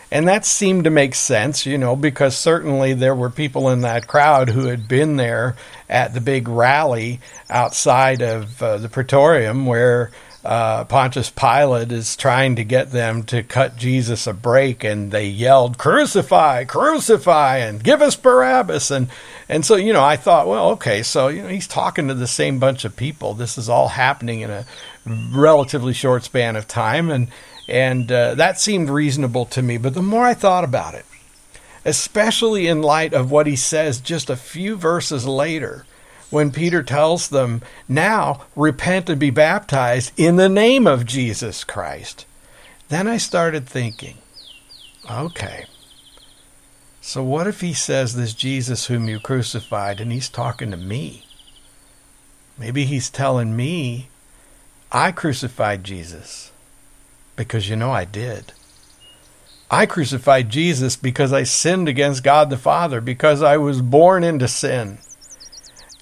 And 0.09 0.25
that 0.29 0.45
seemed 0.45 0.85
to 0.85 0.89
make 0.89 1.13
sense, 1.13 1.65
you 1.65 1.77
know, 1.77 1.97
because 1.97 2.37
certainly 2.37 2.93
there 2.93 3.13
were 3.13 3.29
people 3.29 3.69
in 3.69 3.81
that 3.81 4.07
crowd 4.07 4.49
who 4.49 4.67
had 4.67 4.87
been 4.87 5.17
there 5.17 5.57
at 5.89 6.13
the 6.13 6.21
big 6.21 6.47
rally 6.47 7.19
outside 7.49 8.21
of 8.21 8.63
uh, 8.63 8.77
the 8.77 8.87
Praetorium 8.87 9.65
where 9.65 10.11
uh, 10.45 10.85
Pontius 10.85 11.29
Pilate 11.29 11.91
is 11.91 12.15
trying 12.15 12.55
to 12.55 12.63
get 12.63 12.91
them 12.91 13.23
to 13.23 13.43
cut 13.43 13.75
Jesus 13.77 14.27
a 14.27 14.33
break, 14.33 14.83
and 14.83 15.11
they 15.11 15.25
yelled, 15.25 15.77
"Crucify, 15.77 16.65
crucify, 16.65 17.57
and 17.57 17.83
give 17.83 18.01
us 18.01 18.15
Barabbas!" 18.15 18.91
and 18.91 19.07
and 19.49 19.65
so 19.65 19.75
you 19.75 19.91
know, 19.93 20.03
I 20.03 20.15
thought, 20.15 20.47
well, 20.47 20.69
okay, 20.71 21.03
so 21.03 21.27
you 21.27 21.41
know, 21.43 21.47
he's 21.47 21.67
talking 21.67 22.07
to 22.07 22.13
the 22.13 22.27
same 22.27 22.59
bunch 22.59 22.85
of 22.85 22.95
people. 22.95 23.33
This 23.33 23.57
is 23.57 23.69
all 23.69 23.89
happening 23.89 24.41
in 24.41 24.51
a 24.51 24.65
relatively 25.05 25.93
short 25.93 26.23
span 26.23 26.55
of 26.55 26.67
time, 26.67 27.09
and 27.09 27.27
and 27.67 28.11
uh, 28.11 28.35
that 28.35 28.59
seemed 28.59 28.89
reasonable 28.89 29.45
to 29.45 29.61
me. 29.61 29.77
But 29.77 29.93
the 29.95 30.01
more 30.01 30.25
I 30.25 30.33
thought 30.35 30.63
about 30.63 30.93
it, 30.93 31.05
especially 31.83 32.67
in 32.67 32.81
light 32.81 33.13
of 33.13 33.31
what 33.31 33.47
he 33.47 33.55
says 33.55 33.99
just 33.99 34.29
a 34.29 34.35
few 34.35 34.75
verses 34.75 35.25
later 35.25 35.85
when 36.35 36.51
Peter 36.51 36.83
tells 36.83 37.29
them, 37.29 37.61
Now 37.87 38.41
repent 38.57 39.09
and 39.09 39.17
be 39.17 39.29
baptized 39.29 40.11
in 40.17 40.35
the 40.35 40.49
name 40.49 40.85
of 40.85 41.05
Jesus 41.05 41.63
Christ. 41.63 42.25
Then 42.89 43.07
I 43.07 43.15
started 43.15 43.65
thinking, 43.65 44.17
okay, 45.09 45.63
so 46.99 47.23
what 47.23 47.47
if 47.47 47.61
he 47.61 47.71
says 47.71 48.15
this 48.15 48.33
Jesus 48.33 48.87
whom 48.87 49.07
you 49.07 49.17
crucified 49.17 50.01
and 50.01 50.11
he's 50.11 50.27
talking 50.27 50.71
to 50.71 50.77
me? 50.77 51.23
Maybe 52.57 52.83
he's 52.83 53.09
telling 53.09 53.55
me 53.55 54.09
I 54.91 55.13
crucified 55.13 55.85
Jesus 55.85 56.51
because 57.37 57.69
you 57.69 57.77
know 57.77 57.93
I 57.93 58.03
did. 58.03 58.51
I 59.71 59.85
crucified 59.85 60.49
Jesus 60.49 60.97
because 60.97 61.31
I 61.31 61.43
sinned 61.43 61.87
against 61.87 62.25
God 62.25 62.49
the 62.49 62.57
Father, 62.57 62.99
because 62.99 63.41
I 63.41 63.55
was 63.55 63.81
born 63.81 64.25
into 64.25 64.49
sin. 64.49 64.97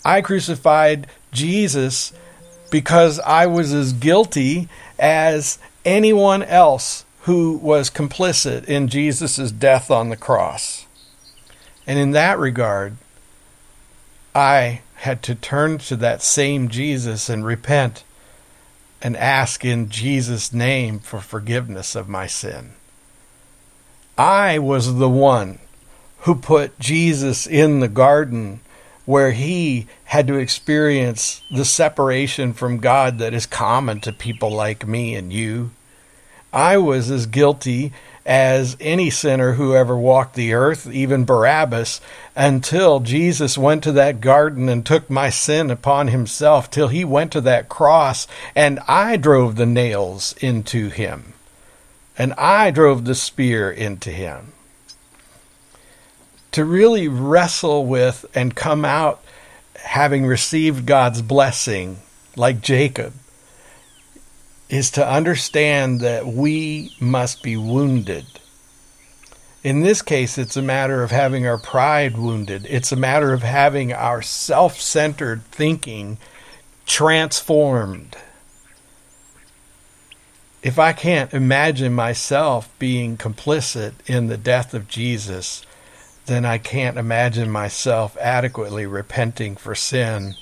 I 0.06 0.22
crucified 0.22 1.08
Jesus 1.32 2.14
because 2.72 3.20
I 3.20 3.46
was 3.46 3.74
as 3.74 3.94
guilty 3.94 4.68
as 5.00 5.60
anyone 5.86 6.44
else 6.44 7.06
who 7.22 7.58
was 7.58 7.90
complicit 7.90 8.66
in 8.66 8.88
Jesus' 8.88 9.52
death 9.52 9.90
on 9.90 10.10
the 10.10 10.18
cross. 10.18 10.86
And 11.88 12.00
in 12.00 12.12
that 12.12 12.38
regard, 12.40 12.98
I 14.36 14.82
had 14.96 15.22
to 15.24 15.36
turn 15.36 15.78
to 15.80 15.96
that 15.98 16.22
same 16.22 16.70
Jesus 16.70 17.30
and 17.30 17.46
repent 17.46 18.04
and 19.02 19.18
ask 19.18 19.66
in 19.66 19.90
Jesus' 19.90 20.54
name 20.54 21.00
for 21.00 21.20
forgiveness 21.20 21.96
of 21.96 22.08
my 22.08 22.26
sin. 22.26 22.72
I 24.18 24.60
was 24.60 24.96
the 24.96 25.10
one 25.10 25.60
who 26.20 26.36
put 26.36 26.80
Jesus 26.80 27.46
in 27.46 27.82
the 27.82 27.88
garden 27.88 28.62
where 29.06 29.32
he 29.32 29.88
had 30.06 30.28
to 30.28 30.36
experience 30.36 31.42
the 31.52 31.66
separation 31.66 32.54
from 32.54 32.78
God 32.78 33.18
that 33.20 33.34
is 33.34 33.46
common 33.46 34.00
to 34.02 34.14
people 34.14 34.50
like 34.50 34.88
me 34.88 35.16
and 35.16 35.34
you. 35.34 35.72
I 36.54 36.78
was 36.78 37.10
as 37.10 37.26
guilty 37.26 37.92
as 38.26 38.78
any 38.80 39.10
sinner 39.10 39.54
who 39.54 39.76
ever 39.76 39.98
walked 39.98 40.36
the 40.36 40.54
earth, 40.54 40.88
even 40.88 41.26
Barabbas, 41.26 42.00
until 42.36 43.02
Jesus 43.02 43.58
went 43.58 43.84
to 43.84 43.92
that 43.94 44.22
garden 44.22 44.70
and 44.70 44.86
took 44.86 45.10
my 45.10 45.30
sin 45.30 45.70
upon 45.70 46.08
himself, 46.08 46.72
till 46.72 46.88
he 46.88 47.04
went 47.04 47.34
to 47.34 47.42
that 47.42 47.68
cross 47.68 48.28
and 48.56 48.80
I 48.88 49.18
drove 49.18 49.56
the 49.56 49.66
nails 49.66 50.36
into 50.40 50.90
him, 50.90 51.34
and 52.18 52.34
I 52.34 52.72
drove 52.72 53.04
the 53.04 53.16
spear 53.16 53.70
into 53.70 54.12
him. 54.12 54.54
To 56.54 56.64
really 56.64 57.08
wrestle 57.08 57.88
with 57.88 58.28
and 58.36 58.56
come 58.56 58.86
out 58.86 59.24
having 59.76 60.28
received 60.28 60.86
God's 60.86 61.24
blessing, 61.24 61.98
like 62.36 62.62
Jacob, 62.62 63.14
is 64.70 64.92
to 64.92 65.08
understand 65.08 66.02
that 66.02 66.28
we 66.28 66.96
must 67.00 67.42
be 67.42 67.58
wounded. 67.58 68.26
In 69.64 69.82
this 69.82 70.04
case, 70.04 70.38
it's 70.38 70.56
a 70.56 70.62
matter 70.62 71.02
of 71.02 71.10
having 71.10 71.48
our 71.48 71.58
pride 71.58 72.20
wounded. 72.20 72.68
It's 72.70 72.92
a 72.92 72.98
matter 72.98 73.34
of 73.34 73.42
having 73.42 73.92
our 73.92 74.22
self 74.22 74.80
centered 74.80 75.44
thinking 75.46 76.20
transformed. 76.86 78.16
If 80.62 80.78
I 80.78 80.94
can't 80.94 81.34
imagine 81.34 81.94
myself 81.94 82.70
being 82.78 83.18
complicit 83.18 83.94
in 84.06 84.28
the 84.28 84.38
death 84.38 84.76
of 84.76 84.88
Jesus, 84.88 85.64
then 86.26 86.46
I 86.46 86.58
can't 86.58 86.98
imagine 86.98 87.50
myself 87.52 88.18
adequately 88.18 88.86
repenting 88.86 89.56
for 89.56 89.76
sin 89.76 90.36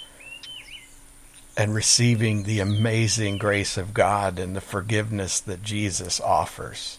and 1.58 1.74
receiving 1.74 2.44
the 2.44 2.60
amazing 2.60 3.38
grace 3.38 3.78
of 3.78 3.94
God 3.94 4.39
and 4.39 4.56
the 4.56 4.62
forgiveness 4.62 5.39
that 5.39 5.63
Jesus 5.63 6.20
offers. 6.20 6.98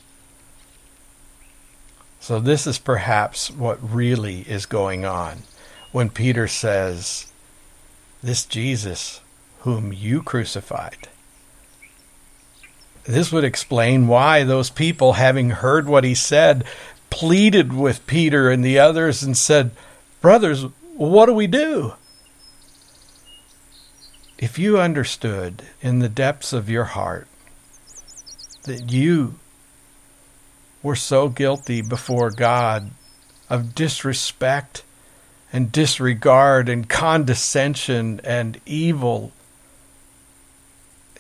So, 2.21 2.39
this 2.39 2.67
is 2.67 2.79
perhaps 2.79 3.51
what 3.51 3.79
really 3.83 4.41
is 4.43 4.67
going 4.67 5.05
on 5.05 5.43
when 5.91 6.11
Peter 6.11 6.47
says, 6.47 7.33
This 8.23 8.45
Jesus 8.45 9.21
whom 9.61 9.93
you 9.93 10.23
crucified. 10.23 11.09
This 13.05 13.33
would 13.33 13.45
explain 13.45 14.07
why 14.07 14.45
those 14.45 14.71
people, 14.71 15.15
having 15.15 15.51
heard 15.51 15.89
what 15.89 16.05
he 16.05 16.15
said, 16.15 16.65
pleaded 17.13 17.73
with 17.73 18.07
Peter 18.07 18.51
and 18.51 18.65
the 18.65 18.79
others 18.79 19.23
and 19.23 19.37
said, 19.37 19.71
Brothers, 20.21 20.65
what 20.97 21.27
do 21.27 21.35
we 21.35 21.47
do? 21.47 21.95
if 24.43 24.59
you 24.59 24.77
understood 24.77 25.63
in 25.81 26.01
the 26.01 26.09
depths 26.09 26.53
of 26.53 26.69
your 26.69 26.83
heart 26.83 27.29
that 28.65 28.91
you 28.91 29.37
were 30.83 30.97
so 30.97 31.29
guilty 31.29 31.81
before 31.81 32.29
God 32.29 32.91
of 33.49 33.73
disrespect 33.73 34.83
and 35.53 35.71
disregard 35.71 36.69
and 36.69 36.89
condescension 36.89 38.21
and 38.25 38.61
evil, 38.67 39.31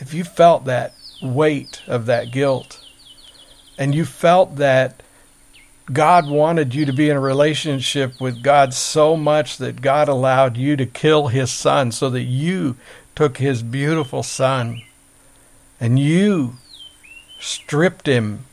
if 0.00 0.12
you 0.12 0.24
felt 0.24 0.64
that 0.64 0.92
weight 1.22 1.80
of 1.86 2.06
that 2.06 2.32
guilt 2.32 2.84
and 3.78 3.94
you 3.94 4.04
felt 4.04 4.56
that 4.56 5.00
God 5.92 6.28
wanted 6.28 6.74
you 6.74 6.86
to 6.86 6.92
be 6.92 7.10
in 7.10 7.16
a 7.16 7.20
relationship 7.20 8.20
with 8.20 8.42
God 8.42 8.72
so 8.72 9.16
much 9.16 9.58
that 9.58 9.82
God 9.82 10.08
allowed 10.08 10.56
you 10.56 10.76
to 10.76 10.86
kill 10.86 11.28
his 11.28 11.50
son 11.50 11.92
so 11.92 12.08
that 12.10 12.22
you 12.22 12.76
took 13.14 13.38
his 13.38 13.62
beautiful 13.62 14.22
son 14.22 14.82
and 15.80 15.98
you 15.98 16.54
stripped 17.40 18.06
him 18.06 18.44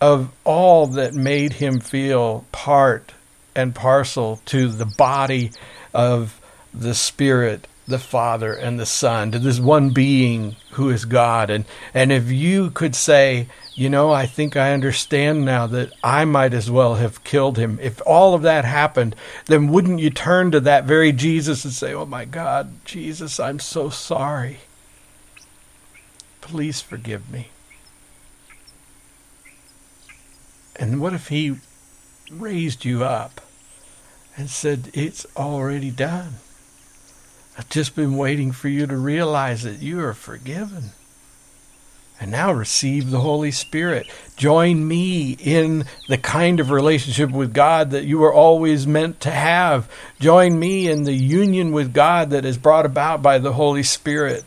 of 0.00 0.30
all 0.44 0.86
that 0.86 1.14
made 1.14 1.54
him 1.54 1.80
feel 1.80 2.44
part 2.52 3.12
and 3.56 3.74
parcel 3.74 4.40
to 4.46 4.68
the 4.68 4.84
body 4.84 5.50
of 5.92 6.40
the 6.72 6.94
Spirit, 6.94 7.66
the 7.86 7.98
Father, 7.98 8.54
and 8.54 8.80
the 8.80 8.86
Son, 8.86 9.30
to 9.30 9.38
this 9.38 9.60
one 9.60 9.90
being 9.90 10.56
who 10.72 10.90
is 10.90 11.04
God. 11.04 11.50
And, 11.50 11.64
and 11.92 12.10
if 12.10 12.30
you 12.30 12.70
could 12.70 12.94
say, 12.94 13.46
you 13.74 13.90
know, 13.90 14.10
I 14.10 14.26
think 14.26 14.56
I 14.56 14.72
understand 14.72 15.44
now 15.44 15.66
that 15.66 15.92
I 16.02 16.24
might 16.24 16.54
as 16.54 16.70
well 16.70 16.94
have 16.94 17.24
killed 17.24 17.58
him. 17.58 17.78
If 17.82 18.00
all 18.06 18.34
of 18.34 18.42
that 18.42 18.64
happened, 18.64 19.16
then 19.46 19.68
wouldn't 19.68 20.00
you 20.00 20.10
turn 20.10 20.50
to 20.52 20.60
that 20.60 20.84
very 20.84 21.12
Jesus 21.12 21.64
and 21.64 21.74
say, 21.74 21.92
Oh 21.92 22.06
my 22.06 22.24
God, 22.24 22.84
Jesus, 22.84 23.38
I'm 23.38 23.58
so 23.58 23.90
sorry. 23.90 24.60
Please 26.40 26.80
forgive 26.80 27.30
me. 27.30 27.48
And 30.76 31.00
what 31.00 31.12
if 31.12 31.28
he 31.28 31.56
raised 32.30 32.84
you 32.84 33.04
up 33.04 33.40
and 34.36 34.48
said, 34.48 34.90
It's 34.94 35.26
already 35.36 35.90
done? 35.90 36.34
I've 37.56 37.68
just 37.68 37.94
been 37.94 38.16
waiting 38.16 38.52
for 38.52 38.68
you 38.68 38.86
to 38.86 38.96
realize 38.96 39.62
that 39.62 39.80
you 39.80 40.00
are 40.00 40.14
forgiven. 40.14 40.90
And 42.20 42.30
now 42.30 42.52
receive 42.52 43.10
the 43.10 43.20
Holy 43.20 43.50
Spirit. 43.50 44.06
Join 44.36 44.86
me 44.86 45.32
in 45.32 45.84
the 46.08 46.16
kind 46.16 46.60
of 46.60 46.70
relationship 46.70 47.30
with 47.30 47.52
God 47.52 47.90
that 47.90 48.04
you 48.04 48.18
were 48.18 48.32
always 48.32 48.86
meant 48.86 49.20
to 49.20 49.30
have. 49.30 49.90
Join 50.20 50.58
me 50.58 50.88
in 50.88 51.04
the 51.04 51.12
union 51.12 51.72
with 51.72 51.92
God 51.92 52.30
that 52.30 52.44
is 52.44 52.56
brought 52.56 52.86
about 52.86 53.20
by 53.20 53.38
the 53.38 53.52
Holy 53.54 53.82
Spirit. 53.82 54.44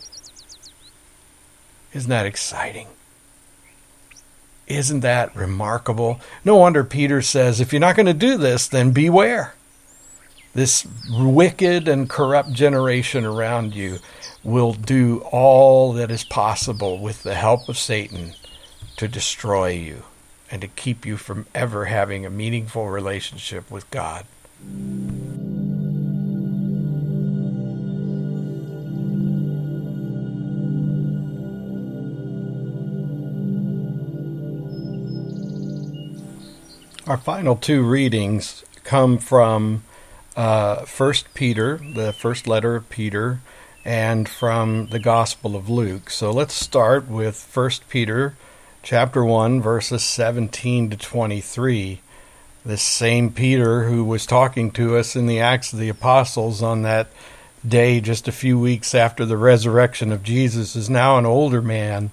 Isn't 1.93 2.09
that 2.09 2.25
exciting? 2.25 2.87
Isn't 4.67 5.01
that 5.01 5.35
remarkable? 5.35 6.19
No 6.43 6.57
wonder 6.57 6.83
Peter 6.83 7.21
says, 7.21 7.59
if 7.59 7.71
you're 7.71 7.79
not 7.79 7.95
going 7.95 8.05
to 8.05 8.13
do 8.13 8.37
this, 8.37 8.67
then 8.67 8.91
beware. 8.91 9.53
This 10.57 10.87
wicked 11.11 11.87
and 11.87 12.09
corrupt 12.09 12.51
generation 12.51 13.25
around 13.25 13.75
you 13.75 13.99
will 14.43 14.73
do 14.73 15.19
all 15.29 15.93
that 15.93 16.09
is 16.09 16.23
possible 16.23 16.97
with 16.97 17.21
the 17.21 17.35
help 17.35 17.69
of 17.69 17.77
Satan 17.77 18.33
to 18.95 19.07
destroy 19.07 19.67
you 19.67 20.01
and 20.49 20.59
to 20.61 20.67
keep 20.67 21.05
you 21.05 21.15
from 21.15 21.45
ever 21.53 21.85
having 21.85 22.25
a 22.25 22.31
meaningful 22.31 22.89
relationship 22.89 23.69
with 23.69 23.87
God. 23.91 24.25
Our 37.05 37.17
final 37.17 37.55
two 37.55 37.83
readings 37.83 38.65
come 38.83 39.19
from 39.19 39.83
uh, 40.37 40.85
First 40.85 41.33
Peter, 41.33 41.77
the 41.77 42.13
first 42.13 42.47
letter 42.47 42.77
of 42.77 42.89
Peter, 42.89 43.41
and 43.83 44.29
from 44.29 44.87
the 44.87 44.99
Gospel 44.99 45.55
of 45.55 45.69
Luke. 45.69 46.09
So 46.09 46.31
let's 46.31 46.53
start 46.53 47.09
with 47.09 47.35
First 47.35 47.89
Peter, 47.89 48.35
chapter 48.83 49.25
one, 49.25 49.61
verses 49.61 50.03
seventeen 50.03 50.89
to 50.91 50.97
twenty-three. 50.97 52.01
This 52.63 52.81
same 52.81 53.31
Peter 53.31 53.85
who 53.85 54.03
was 54.03 54.25
talking 54.25 54.71
to 54.71 54.97
us 54.97 55.15
in 55.15 55.25
the 55.25 55.39
Acts 55.39 55.73
of 55.73 55.79
the 55.79 55.89
Apostles 55.89 56.61
on 56.61 56.81
that 56.83 57.07
day 57.65 58.01
just 58.01 58.27
a 58.27 58.31
few 58.33 58.59
weeks 58.59 58.93
after 58.93 59.25
the 59.25 59.37
resurrection 59.37 60.11
of 60.11 60.21
Jesus 60.21 60.75
is 60.75 60.89
now 60.89 61.17
an 61.17 61.25
older 61.25 61.61
man, 61.61 62.11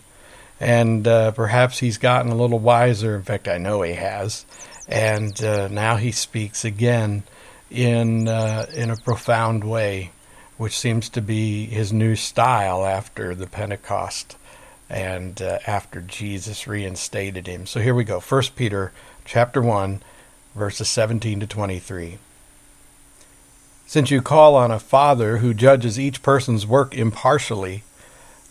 and 0.61 1.07
uh, 1.07 1.33
perhaps 1.33 1.81
he's 1.81 1.99
gotten 1.99 2.31
a 2.31 2.37
little 2.37 2.61
wiser. 2.61 3.17
In 3.17 3.23
fact, 3.25 3.49
I 3.49 3.59
know 3.59 3.83
he 3.83 3.95
has, 3.95 4.47
and 4.89 5.43
uh, 5.43 5.69
now 5.69 5.97
he 5.97 6.13
speaks 6.13 6.65
again 6.65 7.25
in 7.75 8.29
uh, 8.29 8.67
in 8.75 8.91
a 8.91 8.97
profound 8.97 9.65
way, 9.65 10.13
which 10.57 10.79
seems 10.79 11.09
to 11.11 11.21
be 11.21 11.67
his 11.67 11.93
new 11.93 12.17
style 12.17 12.87
after 12.87 13.35
the 13.35 13.47
Pentecost 13.47 14.37
and 14.89 15.43
uh, 15.43 15.59
after 15.67 16.01
Jesus 16.01 16.67
reinstated 16.67 17.47
him. 17.47 17.67
So 17.67 17.81
here 17.81 17.95
we 17.95 18.05
go. 18.05 18.21
First 18.21 18.55
Peter 18.55 18.93
chapter 19.25 19.61
1 19.61 20.03
verses 20.55 20.89
17 20.89 21.41
to 21.41 21.47
23. 21.47 22.19
Since 23.87 24.11
you 24.11 24.23
call 24.23 24.55
on 24.55 24.71
a 24.71 24.79
Father 24.79 25.39
who 25.39 25.53
judges 25.53 25.99
each 25.99 26.23
person's 26.23 26.67
work 26.67 26.95
impartially, 26.95 27.83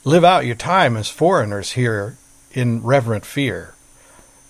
live 0.03 0.23
out 0.23 0.45
your 0.45 0.55
time 0.55 0.95
as 0.97 1.09
foreigners 1.09 1.71
here 1.71 2.17
in 2.51 2.83
reverent 2.83 3.25
fear. 3.25 3.73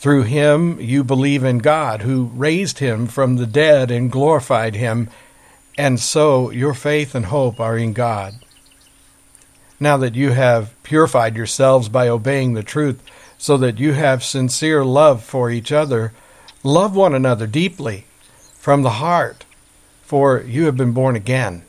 Through 0.00 0.24
him 0.24 0.80
you 0.80 1.04
believe 1.04 1.44
in 1.44 1.58
God, 1.58 2.02
who 2.02 2.32
raised 2.34 2.80
him 2.80 3.06
from 3.06 3.36
the 3.36 3.46
dead 3.46 3.92
and 3.92 4.10
glorified 4.10 4.74
him, 4.74 5.08
and 5.78 6.00
so 6.00 6.50
your 6.50 6.74
faith 6.74 7.14
and 7.14 7.26
hope 7.26 7.60
are 7.60 7.78
in 7.78 7.92
God 7.92 8.34
now 9.80 9.96
that 9.96 10.14
you 10.14 10.30
have 10.30 10.74
purified 10.82 11.34
yourselves 11.34 11.88
by 11.88 12.06
obeying 12.06 12.52
the 12.52 12.62
truth, 12.62 13.02
so 13.38 13.56
that 13.56 13.78
you 13.78 13.94
have 13.94 14.22
sincere 14.22 14.84
love 14.84 15.24
for 15.24 15.50
each 15.50 15.72
other, 15.72 16.12
love 16.62 16.94
one 16.94 17.14
another 17.14 17.46
deeply 17.46 18.04
from 18.52 18.82
the 18.82 18.90
heart, 18.90 19.46
for 20.02 20.42
you 20.42 20.66
have 20.66 20.76
been 20.76 20.92
born 20.92 21.16
again, 21.16 21.62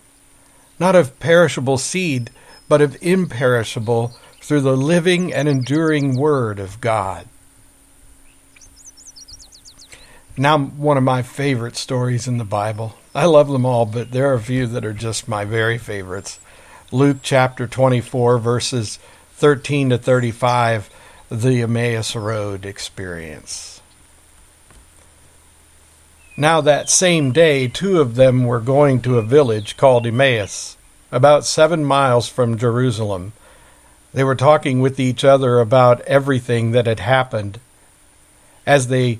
not 0.77 0.93
of 0.93 1.17
perishable 1.19 1.77
seed, 1.77 2.29
but 2.67 2.81
of 2.81 2.97
imperishable, 3.01 4.11
through 4.41 4.59
the 4.59 4.75
living 4.75 5.33
and 5.33 5.47
enduring 5.47 6.19
Word 6.19 6.59
of 6.59 6.81
God. 6.81 7.25
Now, 10.41 10.58
one 10.58 10.97
of 10.97 11.04
my 11.04 11.21
favorite 11.21 11.75
stories 11.75 12.27
in 12.27 12.39
the 12.39 12.43
Bible. 12.43 12.95
I 13.13 13.25
love 13.25 13.47
them 13.47 13.63
all, 13.63 13.86
but 13.86 14.10
there 14.10 14.32
are 14.32 14.34
a 14.34 14.41
few 14.41 14.65
that 14.65 14.84
are 14.84 14.91
just 14.91 15.27
my 15.27 15.45
very 15.45 15.77
favorites. 15.77 16.39
Luke 16.91 17.17
chapter 17.21 17.67
24, 17.67 18.39
verses 18.39 18.97
13 19.34 19.91
to 19.91 19.99
35, 19.99 20.89
the 21.30 21.62
Emmaus 21.62 22.15
Road 22.15 22.65
experience. 22.65 23.84
Now, 26.36 26.60
that 26.60 26.89
same 26.89 27.32
day, 27.32 27.67
two 27.67 28.01
of 28.01 28.15
them 28.15 28.43
were 28.43 28.60
going 28.60 28.99
to 29.04 29.19
a 29.19 29.21
village 29.21 29.77
called 29.77 30.08
Emmaus, 30.08 30.75
about 31.12 31.45
seven 31.45 31.86
miles 31.86 32.27
from 32.27 32.58
Jerusalem. 32.58 33.34
They 34.12 34.23
were 34.23 34.34
talking 34.34 34.82
with 34.82 34.99
each 34.99 35.23
other 35.23 35.60
about 35.60 36.01
everything 36.01 36.71
that 36.71 36.88
had 36.88 36.99
happened. 36.99 37.60
As 38.65 38.88
they 38.88 39.19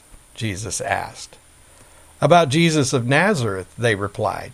Jesus 0.41 0.81
asked. 0.81 1.37
About 2.19 2.49
Jesus 2.49 2.93
of 2.93 3.05
Nazareth, 3.05 3.71
they 3.77 3.93
replied. 3.93 4.53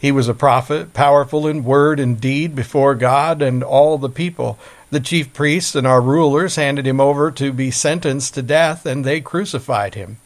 He 0.00 0.10
was 0.10 0.26
a 0.26 0.34
prophet, 0.34 0.92
powerful 0.92 1.46
in 1.46 1.62
word 1.62 2.00
and 2.00 2.20
deed 2.20 2.56
before 2.56 2.96
God 2.96 3.40
and 3.40 3.62
all 3.62 3.98
the 3.98 4.08
people. 4.08 4.58
The 4.90 4.98
chief 4.98 5.32
priests 5.32 5.76
and 5.76 5.86
our 5.86 6.00
rulers 6.00 6.56
handed 6.56 6.88
him 6.88 7.00
over 7.00 7.30
to 7.30 7.52
be 7.52 7.70
sentenced 7.70 8.34
to 8.34 8.42
death, 8.42 8.84
and 8.84 9.04
they 9.04 9.20
crucified 9.20 9.94
him. 9.94 10.16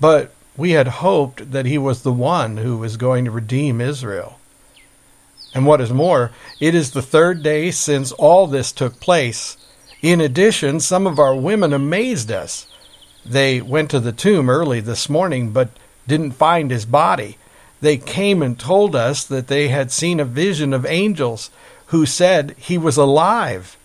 But 0.00 0.32
we 0.56 0.72
had 0.72 0.88
hoped 0.88 1.52
that 1.52 1.66
he 1.66 1.78
was 1.78 2.02
the 2.02 2.12
one 2.12 2.56
who 2.56 2.76
was 2.76 2.96
going 2.96 3.24
to 3.26 3.30
redeem 3.30 3.80
Israel. 3.80 4.40
And 5.54 5.64
what 5.64 5.80
is 5.80 5.92
more, 5.92 6.32
it 6.58 6.74
is 6.74 6.90
the 6.90 7.02
third 7.02 7.44
day 7.44 7.70
since 7.70 8.10
all 8.10 8.48
this 8.48 8.72
took 8.72 8.98
place. 8.98 9.56
In 10.02 10.20
addition, 10.20 10.80
some 10.80 11.06
of 11.06 11.20
our 11.20 11.36
women 11.36 11.72
amazed 11.72 12.32
us. 12.32 12.66
They 13.24 13.60
went 13.60 13.90
to 13.90 14.00
the 14.00 14.12
tomb 14.12 14.48
early 14.48 14.80
this 14.80 15.08
morning, 15.08 15.50
but 15.50 15.70
didn't 16.06 16.32
find 16.32 16.70
his 16.70 16.84
body 16.84 17.36
they 17.80 17.96
came 17.96 18.42
and 18.42 18.58
told 18.58 18.94
us 18.94 19.24
that 19.24 19.48
they 19.48 19.68
had 19.68 19.90
seen 19.90 20.20
a 20.20 20.24
vision 20.24 20.72
of 20.72 20.84
angels 20.86 21.50
who 21.86 22.06
said 22.06 22.54
he 22.58 22.76
was 22.76 22.96
alive. 22.96 23.76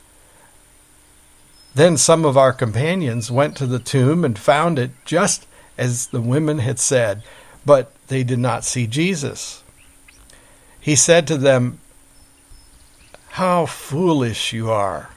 Then 1.73 1.97
some 1.97 2.25
of 2.25 2.37
our 2.37 2.53
companions 2.53 3.31
went 3.31 3.55
to 3.57 3.65
the 3.65 3.79
tomb 3.79 4.23
and 4.23 4.37
found 4.37 4.79
it 4.79 4.91
just 5.05 5.47
as 5.77 6.07
the 6.07 6.21
women 6.21 6.59
had 6.59 6.79
said, 6.79 7.23
but 7.65 7.91
they 8.07 8.23
did 8.23 8.39
not 8.39 8.63
see 8.63 8.87
Jesus. 8.87 9.63
He 10.79 10.95
said 10.95 11.25
to 11.27 11.37
them, 11.37 11.79
How 13.29 13.65
foolish 13.65 14.53
you 14.53 14.69
are, 14.69 15.09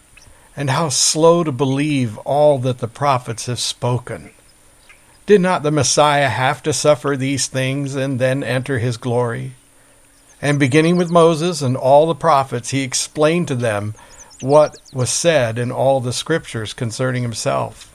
and 0.58 0.70
how 0.70 0.88
slow 0.88 1.44
to 1.44 1.52
believe 1.52 2.18
all 2.18 2.58
that 2.58 2.78
the 2.78 2.88
prophets 2.88 3.46
have 3.46 3.60
spoken. 3.60 4.28
Did 5.24 5.40
not 5.40 5.62
the 5.62 5.70
Messiah 5.70 6.28
have 6.28 6.64
to 6.64 6.72
suffer 6.72 7.16
these 7.16 7.46
things 7.46 7.94
and 7.94 8.18
then 8.18 8.42
enter 8.42 8.80
his 8.80 8.96
glory? 8.96 9.52
And 10.42 10.58
beginning 10.58 10.96
with 10.96 11.12
Moses 11.12 11.62
and 11.62 11.76
all 11.76 12.08
the 12.08 12.14
prophets, 12.16 12.70
he 12.70 12.82
explained 12.82 13.46
to 13.46 13.54
them 13.54 13.94
what 14.40 14.76
was 14.92 15.10
said 15.10 15.58
in 15.58 15.70
all 15.70 16.00
the 16.00 16.12
scriptures 16.12 16.72
concerning 16.72 17.22
himself. 17.22 17.94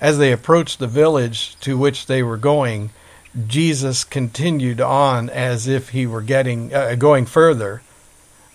As 0.00 0.18
they 0.18 0.30
approached 0.30 0.78
the 0.78 0.86
village 0.86 1.58
to 1.62 1.76
which 1.76 2.06
they 2.06 2.22
were 2.22 2.36
going, 2.36 2.90
Jesus 3.48 4.04
continued 4.04 4.80
on 4.80 5.28
as 5.28 5.66
if 5.66 5.88
he 5.88 6.06
were 6.06 6.22
getting 6.22 6.72
uh, 6.72 6.94
going 6.94 7.26
further. 7.26 7.82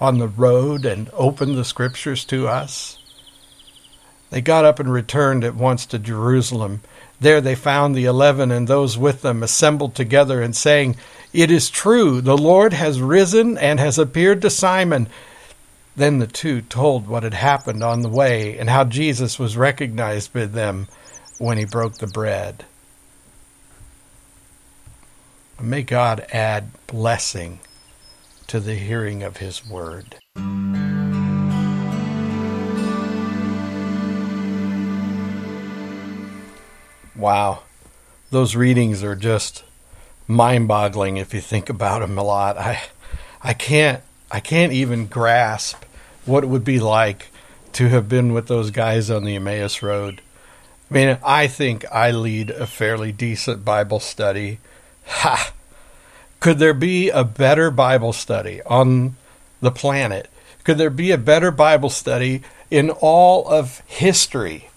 on 0.00 0.18
the 0.18 0.28
road 0.28 0.84
and 0.84 1.10
opened 1.12 1.56
the 1.56 1.64
scriptures 1.64 2.24
to 2.26 2.48
us? 2.48 2.98
They 4.30 4.40
got 4.40 4.64
up 4.64 4.78
and 4.78 4.92
returned 4.92 5.44
at 5.44 5.54
once 5.54 5.86
to 5.86 5.98
Jerusalem 5.98 6.82
there 7.20 7.42
they 7.42 7.54
found 7.54 7.94
the 7.94 8.06
eleven 8.06 8.50
and 8.50 8.66
those 8.66 8.96
with 8.96 9.20
them 9.20 9.42
assembled 9.42 9.94
together 9.94 10.40
and 10.40 10.56
saying, 10.56 10.96
It 11.34 11.50
is 11.50 11.68
true, 11.68 12.22
the 12.22 12.36
Lord 12.36 12.72
has 12.72 13.00
risen 13.00 13.58
and 13.58 13.78
has 13.78 13.98
appeared 13.98 14.40
to 14.42 14.50
Simon. 14.50 15.06
Then 15.94 16.18
the 16.18 16.26
two 16.26 16.62
told 16.62 17.06
what 17.06 17.22
had 17.22 17.34
happened 17.34 17.82
on 17.82 18.00
the 18.00 18.08
way 18.08 18.56
and 18.56 18.70
how 18.70 18.84
Jesus 18.84 19.38
was 19.38 19.56
recognized 19.56 20.32
by 20.32 20.46
them 20.46 20.88
when 21.38 21.58
he 21.58 21.66
broke 21.66 21.98
the 21.98 22.06
bread. 22.06 22.64
May 25.60 25.82
God 25.82 26.26
add 26.32 26.70
blessing 26.86 27.60
to 28.50 28.58
the 28.58 28.74
hearing 28.74 29.22
of 29.22 29.36
his 29.36 29.64
word. 29.64 30.16
Wow. 37.14 37.62
Those 38.32 38.56
readings 38.56 39.04
are 39.04 39.14
just 39.14 39.62
mind-boggling 40.26 41.16
if 41.16 41.32
you 41.32 41.40
think 41.40 41.68
about 41.68 42.00
them 42.00 42.18
a 42.18 42.24
lot. 42.24 42.58
I 42.58 42.82
I 43.40 43.52
can't 43.52 44.02
I 44.32 44.40
can't 44.40 44.72
even 44.72 45.06
grasp 45.06 45.84
what 46.26 46.42
it 46.42 46.48
would 46.48 46.64
be 46.64 46.80
like 46.80 47.28
to 47.74 47.88
have 47.90 48.08
been 48.08 48.32
with 48.32 48.48
those 48.48 48.72
guys 48.72 49.10
on 49.10 49.22
the 49.22 49.36
Emmaus 49.36 49.80
Road. 49.80 50.22
I 50.90 50.94
mean, 50.94 51.18
I 51.24 51.46
think 51.46 51.84
I 51.92 52.10
lead 52.10 52.50
a 52.50 52.66
fairly 52.66 53.12
decent 53.12 53.64
Bible 53.64 54.00
study. 54.00 54.58
Ha! 55.06 55.52
Could 56.40 56.58
there 56.58 56.74
be 56.74 57.10
a 57.10 57.24
better 57.24 57.70
Bible 57.70 58.12
study 58.12 58.62
on 58.62 59.16
the 59.60 59.70
planet? 59.70 60.28
Could 60.64 60.78
there 60.78 60.90
be 60.90 61.10
a 61.10 61.18
better 61.18 61.50
Bible 61.50 61.90
study 61.90 62.42
in 62.70 62.90
all 62.90 63.48
of 63.48 63.82
history 63.86 64.68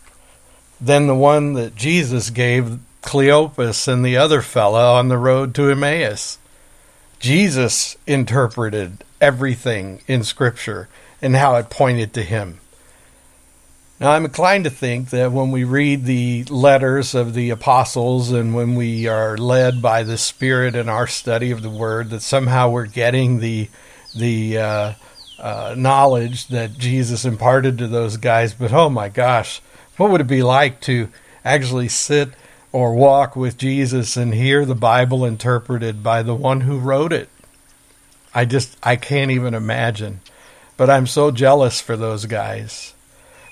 than 0.80 1.07
the 1.07 1.16
one 1.16 1.53
that 1.53 1.76
Jesus 1.76 2.30
gave 2.30 2.80
Cleopas 3.03 3.88
and 3.88 4.03
the 4.03 4.18
other 4.18 4.41
fellow 4.41 4.93
on 4.95 5.09
the 5.09 5.18
road 5.18 5.53
to 5.55 5.70
Emmaus. 5.70 6.39
Jesus 7.20 7.95
interpreted 8.07 9.03
everything 9.22 10.01
in 10.07 10.24
Scripture 10.24 10.89
and 11.22 11.36
how 11.36 11.55
it 11.55 11.70
pointed 11.70 12.14
to 12.14 12.24
him. 12.24 12.59
Now, 14.04 14.12
I'm 14.12 14.26
inclined 14.26 14.66
to 14.66 14.70
think 14.70 15.12
that 15.12 15.32
when 15.32 15.51
we 15.51 15.64
read 15.64 16.04
the 16.04 16.43
letters 16.49 17.16
of 17.16 17.34
the 17.34 17.51
apostles 17.51 18.34
and 18.34 18.54
when 18.54 18.76
we 18.76 19.08
are 19.08 19.38
led 19.38 19.82
by 19.82 20.04
the 20.04 20.18
Spirit 20.18 20.76
in 20.76 20.89
our 20.89 21.08
study 21.08 21.51
of 21.51 21.62
the 21.62 21.70
Word, 21.70 22.10
that 22.10 22.20
somehow 22.20 22.70
we're 22.70 22.86
getting 22.86 23.39
the 23.39 23.70
the 24.14 24.58
uh, 24.58 24.93
uh, 25.39 25.76
knowledge 25.78 26.49
that 26.49 26.78
Jesus 26.78 27.24
imparted 27.24 27.78
to 27.78 27.88
those 27.88 28.18
guys. 28.18 28.54
But 28.54 28.74
oh 28.74 28.89
my 28.89 29.08
gosh, 29.08 29.62
what 29.95 30.12
would 30.12 30.20
it 30.20 30.28
be 30.28 30.43
like 30.43 30.82
to 30.82 31.08
actually 31.45 31.88
sit 31.88 32.32
or 32.74 32.93
walk 32.93 33.38
with 33.38 33.58
Jesus 33.58 34.18
and 34.18 34.34
hear 34.34 34.66
the 34.66 34.76
Bible 34.76 35.24
interpreted 35.24 36.04
by 36.04 36.24
the 36.24 36.36
one 36.36 36.60
who 36.60 36.78
wrote 36.78 37.14
it? 37.14 37.30
I 38.36 38.43
just 38.43 38.76
I 38.84 38.97
can't 38.97 39.32
even 39.32 39.54
imagine. 39.54 40.20
But 40.76 40.89
I'm 40.89 41.08
so 41.08 41.32
jealous 41.32 41.80
for 41.80 41.95
those 41.95 42.26
guys. 42.26 42.93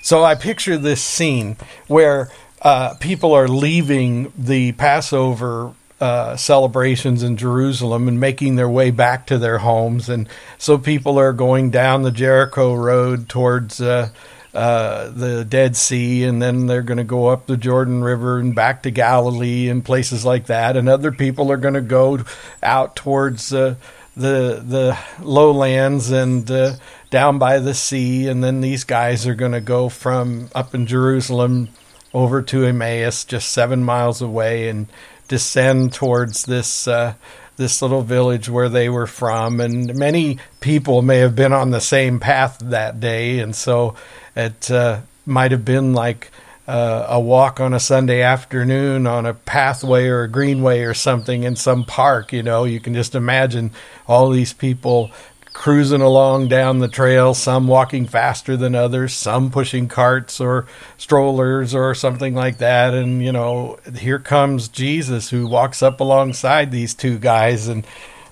So 0.02 0.24
I 0.24 0.34
picture 0.34 0.76
this 0.76 1.00
scene 1.00 1.56
where 1.86 2.28
uh, 2.60 2.94
people 2.94 3.32
are 3.34 3.46
leaving 3.46 4.32
the 4.36 4.72
Passover 4.72 5.72
uh, 6.00 6.36
celebrations 6.36 7.22
in 7.22 7.36
Jerusalem 7.36 8.08
and 8.08 8.18
making 8.18 8.56
their 8.56 8.68
way 8.68 8.90
back 8.90 9.28
to 9.28 9.38
their 9.38 9.58
homes. 9.58 10.08
And 10.08 10.28
so 10.58 10.76
people 10.76 11.18
are 11.20 11.32
going 11.32 11.70
down 11.70 12.02
the 12.02 12.10
Jericho 12.10 12.74
road 12.74 13.28
towards 13.28 13.80
uh, 13.80 14.08
uh, 14.52 15.10
the 15.10 15.44
Dead 15.44 15.76
Sea, 15.76 16.24
and 16.24 16.42
then 16.42 16.66
they're 16.66 16.82
going 16.82 16.98
to 16.98 17.04
go 17.04 17.28
up 17.28 17.46
the 17.46 17.56
Jordan 17.56 18.02
River 18.02 18.40
and 18.40 18.56
back 18.56 18.82
to 18.82 18.90
Galilee 18.90 19.68
and 19.68 19.84
places 19.84 20.24
like 20.24 20.46
that. 20.46 20.76
And 20.76 20.88
other 20.88 21.12
people 21.12 21.52
are 21.52 21.56
going 21.56 21.74
to 21.74 21.80
go 21.80 22.18
out 22.60 22.96
towards 22.96 23.54
uh, 23.54 23.76
the 24.16 24.62
the 24.64 24.98
lowlands 25.22 26.10
and 26.10 26.50
uh, 26.50 26.74
down 27.10 27.38
by 27.38 27.58
the 27.58 27.74
sea. 27.74 28.28
And 28.28 28.42
then 28.42 28.60
these 28.60 28.84
guys 28.84 29.26
are 29.26 29.34
going 29.34 29.52
to 29.52 29.60
go 29.60 29.88
from 29.88 30.48
up 30.54 30.74
in 30.74 30.86
Jerusalem 30.86 31.68
over 32.14 32.42
to 32.42 32.64
Emmaus, 32.64 33.24
just 33.24 33.50
seven 33.50 33.82
miles 33.84 34.20
away, 34.20 34.68
and 34.68 34.86
descend 35.28 35.92
towards 35.92 36.44
this 36.44 36.86
uh, 36.86 37.14
this 37.56 37.82
little 37.82 38.02
village 38.02 38.48
where 38.48 38.68
they 38.68 38.88
were 38.88 39.06
from, 39.06 39.60
and 39.60 39.94
many 39.94 40.38
people 40.60 41.02
may 41.02 41.18
have 41.18 41.36
been 41.36 41.52
on 41.52 41.70
the 41.70 41.80
same 41.80 42.18
path 42.18 42.58
that 42.58 43.00
day, 43.00 43.38
and 43.38 43.54
so 43.54 43.94
it 44.34 44.70
uh, 44.70 45.00
might 45.26 45.52
have 45.52 45.64
been 45.64 45.92
like 45.92 46.30
uh, 46.66 47.06
a 47.08 47.20
walk 47.20 47.60
on 47.60 47.74
a 47.74 47.80
Sunday 47.80 48.22
afternoon 48.22 49.06
on 49.06 49.26
a 49.26 49.34
pathway 49.34 50.06
or 50.06 50.22
a 50.22 50.28
greenway 50.28 50.80
or 50.80 50.94
something 50.94 51.42
in 51.42 51.56
some 51.56 51.84
park. 51.84 52.32
You 52.32 52.42
know, 52.42 52.64
you 52.64 52.80
can 52.80 52.94
just 52.94 53.14
imagine 53.14 53.72
all 54.06 54.30
these 54.30 54.52
people 54.52 55.10
cruising 55.52 56.00
along 56.00 56.48
down 56.48 56.78
the 56.78 56.88
trail, 56.88 57.34
some 57.34 57.68
walking 57.68 58.06
faster 58.06 58.56
than 58.56 58.74
others, 58.74 59.12
some 59.12 59.50
pushing 59.50 59.86
carts 59.86 60.40
or 60.40 60.66
strollers 60.96 61.74
or 61.74 61.94
something 61.94 62.34
like 62.34 62.58
that. 62.58 62.94
And, 62.94 63.22
you 63.22 63.32
know, 63.32 63.78
here 63.96 64.18
comes 64.18 64.68
Jesus 64.68 65.30
who 65.30 65.46
walks 65.46 65.82
up 65.82 66.00
alongside 66.00 66.70
these 66.70 66.94
two 66.94 67.18
guys. 67.18 67.68
And 67.68 67.86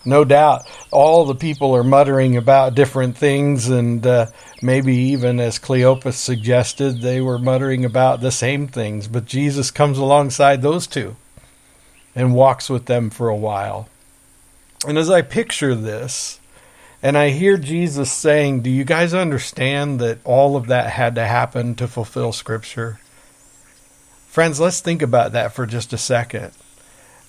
no 0.05 0.25
doubt 0.25 0.69
all 0.91 1.25
the 1.25 1.35
people 1.35 1.75
are 1.77 1.85
muttering 1.85 2.37
about 2.37 2.75
different 2.75 3.17
things. 3.17 3.69
And 3.69 4.07
uh, 4.07 4.27
maybe 4.63 4.95
even 4.95 5.41
as 5.41 5.59
Cleopas 5.59 6.15
suggested, 6.15 7.01
they 7.01 7.21
were 7.21 7.39
muttering 7.39 7.85
about 7.85 8.21
the 8.21 8.31
same 8.31 8.67
things. 8.67 9.09
But 9.09 9.27
Jesus 9.27 9.71
comes 9.71 9.99
alongside 9.99 10.63
those 10.63 10.87
two 10.87 11.17
and 12.15 12.35
walks 12.35 12.69
with 12.69 12.87
them 12.87 13.11
for 13.11 13.29
a 13.29 13.37
while. 13.37 13.89
And 14.87 14.97
as 14.97 15.11
I 15.11 15.23
picture 15.23 15.75
this, 15.75 16.41
and 17.03 17.17
I 17.17 17.31
hear 17.31 17.57
Jesus 17.57 18.13
saying, 18.13 18.61
Do 18.61 18.71
you 18.71 18.85
guys 18.85 19.15
understand 19.15 20.01
that 20.01 20.19
all 20.25 20.57
of 20.57 20.67
that 20.67 20.91
had 20.91 21.15
to 21.15 21.27
happen 21.27 21.75
to 21.77 21.89
fulfill 21.89 22.33
Scripture? 22.33 23.01
Friends, 24.29 24.61
let's 24.61 24.81
think 24.81 25.03
about 25.03 25.33
that 25.33 25.53
for 25.53 25.67
just 25.67 25.93
a 25.93 25.99
second. 25.99 26.53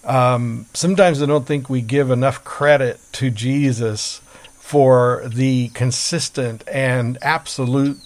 Um, 0.04 0.66
sometimes 0.74 1.22
I 1.22 1.26
don't 1.26 1.46
think 1.46 1.70
we 1.70 1.82
give 1.82 2.10
enough 2.10 2.44
credit 2.44 3.00
to 3.14 3.30
Jesus 3.30 4.22
for 4.56 5.24
the 5.28 5.70
consistent 5.70 6.64
and 6.68 7.18
absolute 7.22 8.00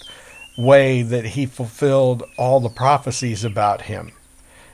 way 0.58 1.02
that 1.02 1.26
he 1.26 1.46
fulfilled 1.46 2.24
all 2.38 2.60
the 2.60 2.70
prophecies 2.70 3.44
about 3.44 3.84
him. 3.84 4.12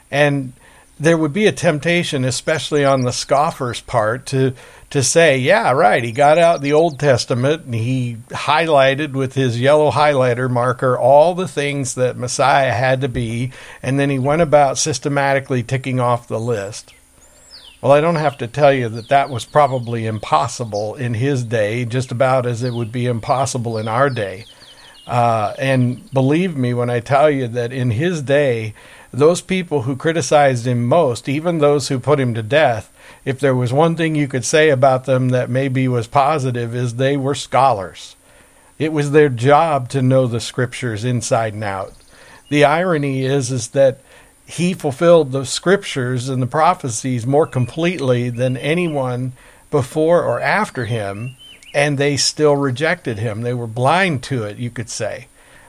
And 0.09 0.53
there 0.99 1.17
would 1.17 1.33
be 1.33 1.47
a 1.47 1.51
temptation, 1.51 2.23
especially 2.25 2.85
on 2.85 3.01
the 3.01 3.11
scoffer's 3.11 3.81
part, 3.81 4.25
to 4.27 4.53
to 4.91 5.01
say, 5.01 5.37
yeah, 5.37 5.71
right, 5.71 6.03
he 6.03 6.11
got 6.11 6.37
out 6.37 6.61
the 6.61 6.73
Old 6.73 6.99
Testament 6.99 7.63
and 7.63 7.73
he 7.73 8.17
highlighted 8.29 9.13
with 9.13 9.33
his 9.33 9.59
yellow 9.59 9.89
highlighter 9.89 10.49
marker 10.49 10.97
all 10.97 11.33
the 11.33 11.47
things 11.47 11.95
that 11.95 12.17
Messiah 12.17 12.73
had 12.73 13.01
to 13.01 13.07
be, 13.07 13.51
and 13.81 13.97
then 13.99 14.09
he 14.09 14.19
went 14.19 14.41
about 14.41 14.77
systematically 14.77 15.63
ticking 15.63 15.99
off 15.99 16.27
the 16.27 16.39
list. 16.39 16.93
Well, 17.81 17.91
I 17.91 17.99
don't 17.99 18.15
have 18.15 18.37
to 18.37 18.47
tell 18.47 18.71
you 18.71 18.89
that 18.89 19.09
that 19.09 19.31
was 19.31 19.43
probably 19.43 20.05
impossible 20.05 20.93
in 20.93 21.15
his 21.15 21.43
day, 21.43 21.83
just 21.83 22.11
about 22.11 22.45
as 22.45 22.61
it 22.61 22.75
would 22.75 22.91
be 22.91 23.07
impossible 23.07 23.79
in 23.79 23.87
our 23.87 24.09
day. 24.11 24.45
Uh, 25.07 25.55
and 25.57 26.11
believe 26.13 26.55
me 26.55 26.75
when 26.75 26.91
I 26.91 26.99
tell 26.99 27.29
you 27.31 27.47
that 27.47 27.73
in 27.73 27.89
his 27.89 28.21
day, 28.21 28.75
those 29.11 29.41
people 29.41 29.81
who 29.81 29.95
criticized 29.95 30.67
him 30.67 30.85
most, 30.85 31.27
even 31.27 31.57
those 31.57 31.87
who 31.87 31.99
put 31.99 32.19
him 32.19 32.35
to 32.35 32.43
death, 32.43 32.93
if 33.25 33.39
there 33.39 33.55
was 33.55 33.73
one 33.73 33.95
thing 33.95 34.13
you 34.13 34.27
could 34.27 34.45
say 34.45 34.69
about 34.69 35.05
them 35.05 35.29
that 35.29 35.49
maybe 35.49 35.87
was 35.87 36.05
positive, 36.05 36.75
is 36.75 36.95
they 36.95 37.17
were 37.17 37.33
scholars. 37.33 38.15
It 38.77 38.93
was 38.93 39.09
their 39.09 39.29
job 39.29 39.89
to 39.89 40.03
know 40.03 40.27
the 40.27 40.39
scriptures 40.39 41.03
inside 41.03 41.53
and 41.53 41.63
out. 41.63 41.93
The 42.49 42.63
irony 42.63 43.25
is, 43.25 43.51
is 43.51 43.69
that 43.69 44.01
he 44.51 44.73
fulfilled 44.73 45.31
the 45.31 45.45
scriptures 45.45 46.27
and 46.27 46.41
the 46.41 46.47
prophecies 46.47 47.25
more 47.25 47.47
completely 47.47 48.29
than 48.29 48.57
anyone 48.57 49.31
before 49.69 50.23
or 50.23 50.41
after 50.41 50.85
him, 50.85 51.37
and 51.73 51.97
they 51.97 52.17
still 52.17 52.57
rejected 52.57 53.17
him. 53.17 53.41
They 53.41 53.53
were 53.53 53.65
blind 53.65 54.23
to 54.23 54.43
it, 54.43 54.57
you 54.57 54.69
could 54.69 54.89
say. 54.89 55.27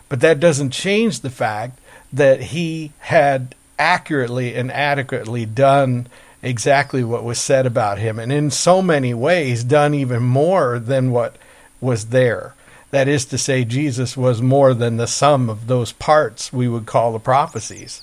But 0.08 0.20
that 0.20 0.40
doesn't 0.40 0.70
change 0.72 1.20
the 1.20 1.30
fact 1.30 1.78
that 2.12 2.40
he 2.42 2.90
had 2.98 3.54
accurately 3.78 4.56
and 4.56 4.72
adequately 4.72 5.46
done 5.46 6.08
exactly 6.42 7.04
what 7.04 7.22
was 7.22 7.38
said 7.38 7.66
about 7.66 8.00
him, 8.00 8.18
and 8.18 8.32
in 8.32 8.50
so 8.50 8.82
many 8.82 9.14
ways 9.14 9.62
done 9.62 9.94
even 9.94 10.24
more 10.24 10.80
than 10.80 11.12
what 11.12 11.36
was 11.80 12.06
there. 12.06 12.54
That 12.90 13.06
is 13.06 13.26
to 13.26 13.38
say, 13.38 13.64
Jesus 13.64 14.16
was 14.16 14.42
more 14.42 14.74
than 14.74 14.96
the 14.96 15.06
sum 15.06 15.48
of 15.48 15.68
those 15.68 15.92
parts 15.92 16.52
we 16.52 16.66
would 16.66 16.84
call 16.84 17.12
the 17.12 17.20
prophecies. 17.20 18.02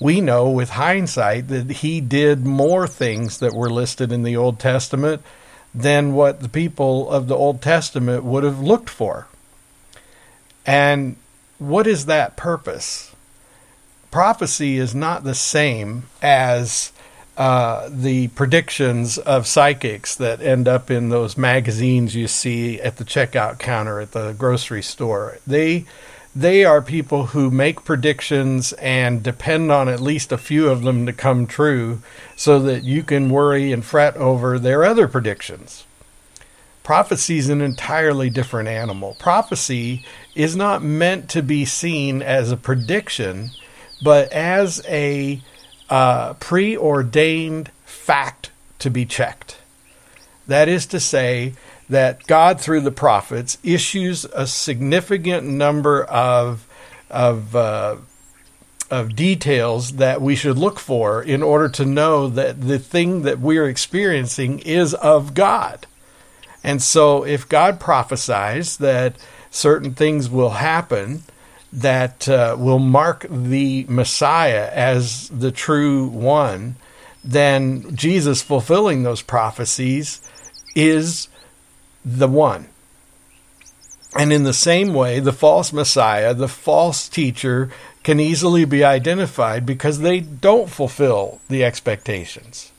We 0.00 0.20
know 0.20 0.48
with 0.50 0.70
hindsight 0.70 1.48
that 1.48 1.70
he 1.70 2.00
did 2.00 2.46
more 2.46 2.86
things 2.86 3.38
that 3.38 3.54
were 3.54 3.70
listed 3.70 4.12
in 4.12 4.22
the 4.22 4.36
Old 4.36 4.60
Testament 4.60 5.22
than 5.74 6.14
what 6.14 6.40
the 6.40 6.48
people 6.48 7.10
of 7.10 7.28
the 7.28 7.36
Old 7.36 7.60
Testament 7.60 8.24
would 8.24 8.44
have 8.44 8.60
looked 8.60 8.88
for. 8.88 9.26
And 10.64 11.16
what 11.58 11.86
is 11.86 12.06
that 12.06 12.36
purpose? 12.36 13.08
prophecy 14.10 14.78
is 14.78 14.94
not 14.94 15.24
the 15.24 15.34
same 15.34 16.04
as 16.22 16.92
uh, 17.36 17.88
the 17.92 18.28
predictions 18.28 19.18
of 19.18 19.46
psychics 19.46 20.16
that 20.16 20.40
end 20.42 20.66
up 20.66 20.90
in 20.90 21.08
those 21.08 21.36
magazines 21.36 22.14
you 22.14 22.26
see 22.26 22.80
at 22.80 22.96
the 22.96 23.04
checkout 23.04 23.58
counter 23.58 24.00
at 24.00 24.12
the 24.12 24.32
grocery 24.32 24.82
store. 24.82 25.38
They 25.46 25.84
they 26.40 26.64
are 26.64 26.80
people 26.80 27.26
who 27.26 27.50
make 27.50 27.84
predictions 27.84 28.72
and 28.74 29.24
depend 29.24 29.72
on 29.72 29.88
at 29.88 30.00
least 30.00 30.30
a 30.30 30.38
few 30.38 30.68
of 30.68 30.82
them 30.82 31.04
to 31.04 31.12
come 31.12 31.48
true 31.48 32.00
so 32.36 32.60
that 32.60 32.84
you 32.84 33.02
can 33.02 33.28
worry 33.28 33.72
and 33.72 33.84
fret 33.84 34.16
over 34.16 34.56
their 34.56 34.84
other 34.84 35.08
predictions. 35.08 35.84
Prophecy 36.84 37.38
is 37.38 37.48
an 37.48 37.60
entirely 37.60 38.30
different 38.30 38.68
animal. 38.68 39.16
Prophecy 39.18 40.04
is 40.36 40.54
not 40.54 40.80
meant 40.80 41.28
to 41.28 41.42
be 41.42 41.64
seen 41.64 42.22
as 42.22 42.52
a 42.52 42.56
prediction 42.56 43.50
but 44.00 44.32
as 44.32 44.80
a 44.86 45.40
uh, 45.90 46.34
preordained 46.34 47.70
fact 47.84 48.50
to 48.78 48.90
be 48.90 49.04
checked. 49.04 49.58
That 50.46 50.68
is 50.68 50.86
to 50.86 51.00
say, 51.00 51.54
that 51.88 52.26
God, 52.26 52.60
through 52.60 52.82
the 52.82 52.90
prophets, 52.90 53.58
issues 53.62 54.24
a 54.26 54.46
significant 54.46 55.46
number 55.46 56.04
of 56.04 56.66
of 57.10 57.56
uh, 57.56 57.96
of 58.90 59.14
details 59.14 59.92
that 59.92 60.20
we 60.20 60.34
should 60.34 60.58
look 60.58 60.78
for 60.78 61.22
in 61.22 61.42
order 61.42 61.68
to 61.68 61.84
know 61.84 62.28
that 62.28 62.60
the 62.60 62.78
thing 62.78 63.22
that 63.22 63.38
we're 63.38 63.68
experiencing 63.68 64.58
is 64.60 64.94
of 64.94 65.34
God. 65.34 65.86
And 66.64 66.82
so, 66.82 67.24
if 67.24 67.48
God 67.48 67.78
prophesies 67.78 68.78
that 68.78 69.16
certain 69.50 69.94
things 69.94 70.28
will 70.28 70.50
happen, 70.50 71.22
that 71.72 72.28
uh, 72.28 72.56
will 72.58 72.78
mark 72.78 73.26
the 73.30 73.84
Messiah 73.88 74.70
as 74.72 75.28
the 75.28 75.52
true 75.52 76.06
one, 76.08 76.76
then 77.22 77.94
Jesus 77.94 78.42
fulfilling 78.42 79.02
those 79.02 79.22
prophecies 79.22 80.20
is 80.74 81.28
the 82.04 82.28
one. 82.28 82.68
And 84.16 84.32
in 84.32 84.44
the 84.44 84.54
same 84.54 84.94
way, 84.94 85.20
the 85.20 85.32
false 85.32 85.72
Messiah, 85.72 86.32
the 86.32 86.48
false 86.48 87.08
teacher, 87.08 87.70
can 88.02 88.18
easily 88.18 88.64
be 88.64 88.82
identified 88.82 89.66
because 89.66 90.00
they 90.00 90.20
don't 90.20 90.70
fulfill 90.70 91.40
the 91.48 91.62
expectations. 91.62 92.72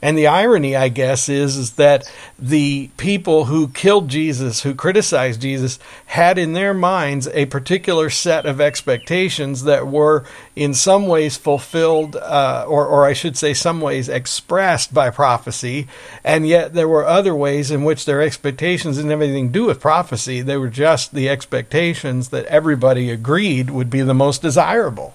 And 0.00 0.16
the 0.16 0.28
irony, 0.28 0.76
I 0.76 0.90
guess, 0.90 1.28
is, 1.28 1.56
is 1.56 1.72
that 1.72 2.10
the 2.38 2.88
people 2.96 3.46
who 3.46 3.68
killed 3.68 4.08
Jesus, 4.08 4.62
who 4.62 4.74
criticized 4.74 5.42
Jesus, 5.42 5.80
had 6.06 6.38
in 6.38 6.52
their 6.52 6.72
minds 6.72 7.26
a 7.28 7.46
particular 7.46 8.08
set 8.08 8.46
of 8.46 8.60
expectations 8.60 9.64
that 9.64 9.88
were 9.88 10.24
in 10.54 10.72
some 10.72 11.08
ways 11.08 11.36
fulfilled, 11.36 12.14
uh, 12.14 12.64
or, 12.68 12.86
or 12.86 13.06
I 13.06 13.12
should 13.12 13.36
say, 13.36 13.54
some 13.54 13.80
ways 13.80 14.08
expressed 14.08 14.94
by 14.94 15.10
prophecy. 15.10 15.88
And 16.22 16.46
yet 16.46 16.74
there 16.74 16.88
were 16.88 17.04
other 17.04 17.34
ways 17.34 17.72
in 17.72 17.82
which 17.82 18.04
their 18.04 18.22
expectations 18.22 18.96
didn't 18.96 19.10
have 19.10 19.22
anything 19.22 19.48
to 19.48 19.52
do 19.52 19.64
with 19.64 19.80
prophecy. 19.80 20.42
They 20.42 20.56
were 20.56 20.68
just 20.68 21.12
the 21.12 21.28
expectations 21.28 22.28
that 22.28 22.46
everybody 22.46 23.10
agreed 23.10 23.70
would 23.70 23.90
be 23.90 24.02
the 24.02 24.14
most 24.14 24.42
desirable. 24.42 25.14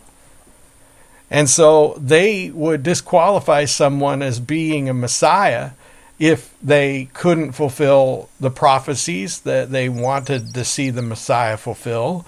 And 1.34 1.50
so 1.50 1.96
they 1.98 2.52
would 2.52 2.84
disqualify 2.84 3.66
someone 3.66 4.22
as 4.22 4.40
being 4.40 4.88
a 4.88 4.94
Messiah 4.94 5.72
if 6.20 6.56
they 6.62 7.10
couldn't 7.14 7.54
fulfill 7.54 8.30
the 8.40 8.52
prophecies 8.52 9.42
that 9.42 9.72
they 9.72 9.90
wanted 9.90 10.54
to 10.54 10.64
see 10.64 10.92
the 10.92 11.02
Messiah 11.02 11.58
fulfill. 11.58 12.24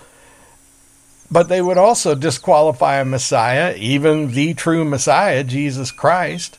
But 1.29 1.49
they 1.49 1.61
would 1.61 1.77
also 1.77 2.15
disqualify 2.15 2.95
a 2.95 3.05
Messiah, 3.05 3.75
even 3.77 4.31
the 4.31 4.55
true 4.55 4.83
Messiah, 4.83 5.43
Jesus 5.43 5.91
Christ, 5.91 6.57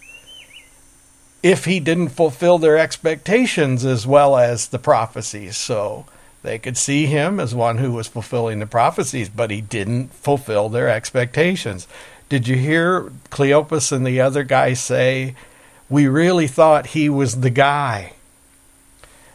if 1.42 1.64
he 1.64 1.80
didn't 1.80 2.10
fulfill 2.10 2.58
their 2.58 2.78
expectations 2.78 3.84
as 3.84 4.06
well 4.06 4.36
as 4.36 4.68
the 4.68 4.78
prophecies. 4.78 5.56
So 5.56 6.06
they 6.44 6.60
could 6.60 6.76
see 6.76 7.06
him 7.06 7.40
as 7.40 7.56
one 7.56 7.78
who 7.78 7.90
was 7.90 8.06
fulfilling 8.06 8.60
the 8.60 8.66
prophecies, 8.66 9.28
but 9.28 9.50
he 9.50 9.60
didn't 9.60 10.14
fulfill 10.14 10.68
their 10.68 10.88
expectations. 10.88 11.88
Did 12.28 12.48
you 12.48 12.56
hear 12.56 13.12
Cleopas 13.30 13.92
and 13.92 14.06
the 14.06 14.20
other 14.20 14.42
guy 14.42 14.72
say, 14.72 15.34
We 15.88 16.08
really 16.08 16.48
thought 16.48 16.88
he 16.88 17.08
was 17.08 17.40
the 17.40 17.50
guy? 17.50 18.14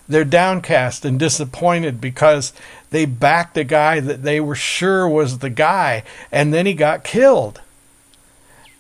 They're 0.10 0.26
downcast 0.26 1.06
and 1.06 1.18
disappointed 1.18 2.02
because 2.02 2.52
they 2.90 3.06
backed 3.06 3.56
a 3.58 3.64
guy 3.64 4.02
that 4.02 4.24
they 4.24 4.42
were 4.42 4.56
sure 4.56 5.08
was 5.08 5.40
the 5.40 5.50
guy, 5.50 6.04
and 6.34 6.54
then 6.54 6.66
he 6.66 6.74
got 6.74 7.06
killed. 7.06 7.62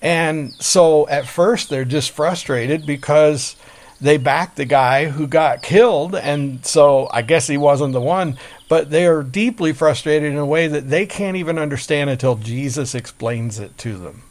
And 0.01 0.53
so 0.55 1.07
at 1.07 1.28
first 1.28 1.70
they're 1.70 1.86
just 1.86 2.12
frustrated 2.12 2.86
because 2.86 3.55
they 4.02 4.18
backed 4.18 4.58
the 4.58 4.66
guy 4.66 5.06
who 5.06 5.28
got 5.28 5.62
killed, 5.62 6.16
and 6.16 6.66
so 6.66 7.08
I 7.12 7.22
guess 7.22 7.47
he 7.47 7.58
wasn't 7.58 7.93
the 7.93 8.02
one 8.02 8.38
but 8.72 8.89
they 8.89 9.06
are 9.06 9.22
deeply 9.22 9.74
frustrated 9.74 10.32
in 10.32 10.38
a 10.38 10.45
way 10.45 10.66
that 10.66 10.89
they 10.89 11.06
can't 11.06 11.36
even 11.36 11.60
understand 11.60 12.10
until 12.10 12.36
Jesus 12.36 12.95
explains 12.95 13.60
it 13.60 13.78
to 13.80 13.97
them. 13.97 14.24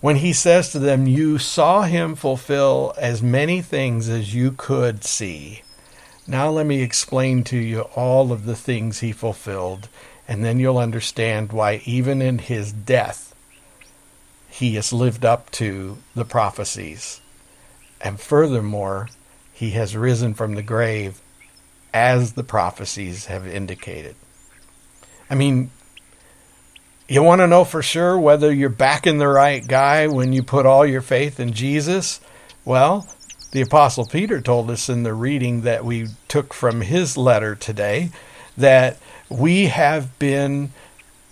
When 0.00 0.14
he 0.14 0.32
says 0.32 0.70
to 0.70 0.78
them, 0.78 1.08
You 1.08 1.36
saw 1.36 1.82
him 1.82 2.14
fulfill 2.14 2.94
as 2.96 3.24
many 3.24 3.60
things 3.60 4.08
as 4.08 4.36
you 4.36 4.52
could 4.52 5.02
see. 5.02 5.62
Now 6.28 6.48
let 6.48 6.64
me 6.64 6.80
explain 6.80 7.42
to 7.42 7.56
you 7.56 7.80
all 7.96 8.30
of 8.30 8.44
the 8.44 8.54
things 8.54 9.00
he 9.00 9.10
fulfilled, 9.10 9.88
and 10.28 10.44
then 10.44 10.60
you'll 10.60 10.78
understand 10.78 11.50
why, 11.50 11.82
even 11.84 12.22
in 12.22 12.38
his 12.38 12.70
death, 12.70 13.34
he 14.48 14.76
has 14.76 14.92
lived 14.92 15.24
up 15.24 15.50
to 15.50 15.98
the 16.14 16.24
prophecies. 16.24 17.20
And 18.00 18.20
furthermore, 18.20 19.08
he 19.52 19.70
has 19.70 19.96
risen 19.96 20.34
from 20.34 20.54
the 20.54 20.62
grave 20.62 21.20
as 21.92 22.32
the 22.32 22.44
prophecies 22.44 23.26
have 23.26 23.46
indicated. 23.46 24.14
I 25.28 25.34
mean, 25.34 25.70
you 27.08 27.22
want 27.22 27.40
to 27.40 27.46
know 27.46 27.64
for 27.64 27.82
sure 27.82 28.18
whether 28.18 28.52
you're 28.52 28.68
backing 28.68 29.18
the 29.18 29.28
right 29.28 29.66
guy 29.66 30.06
when 30.06 30.32
you 30.32 30.42
put 30.42 30.64
all 30.64 30.86
your 30.86 31.02
faith 31.02 31.40
in 31.40 31.52
Jesus? 31.52 32.20
Well, 32.64 33.06
the 33.52 33.62
Apostle 33.62 34.06
Peter 34.06 34.40
told 34.40 34.70
us 34.70 34.88
in 34.88 35.02
the 35.02 35.12
reading 35.12 35.62
that 35.62 35.84
we 35.84 36.06
took 36.28 36.54
from 36.54 36.82
his 36.82 37.16
letter 37.16 37.56
today 37.56 38.10
that 38.56 38.96
we 39.28 39.66
have 39.66 40.18
been 40.18 40.70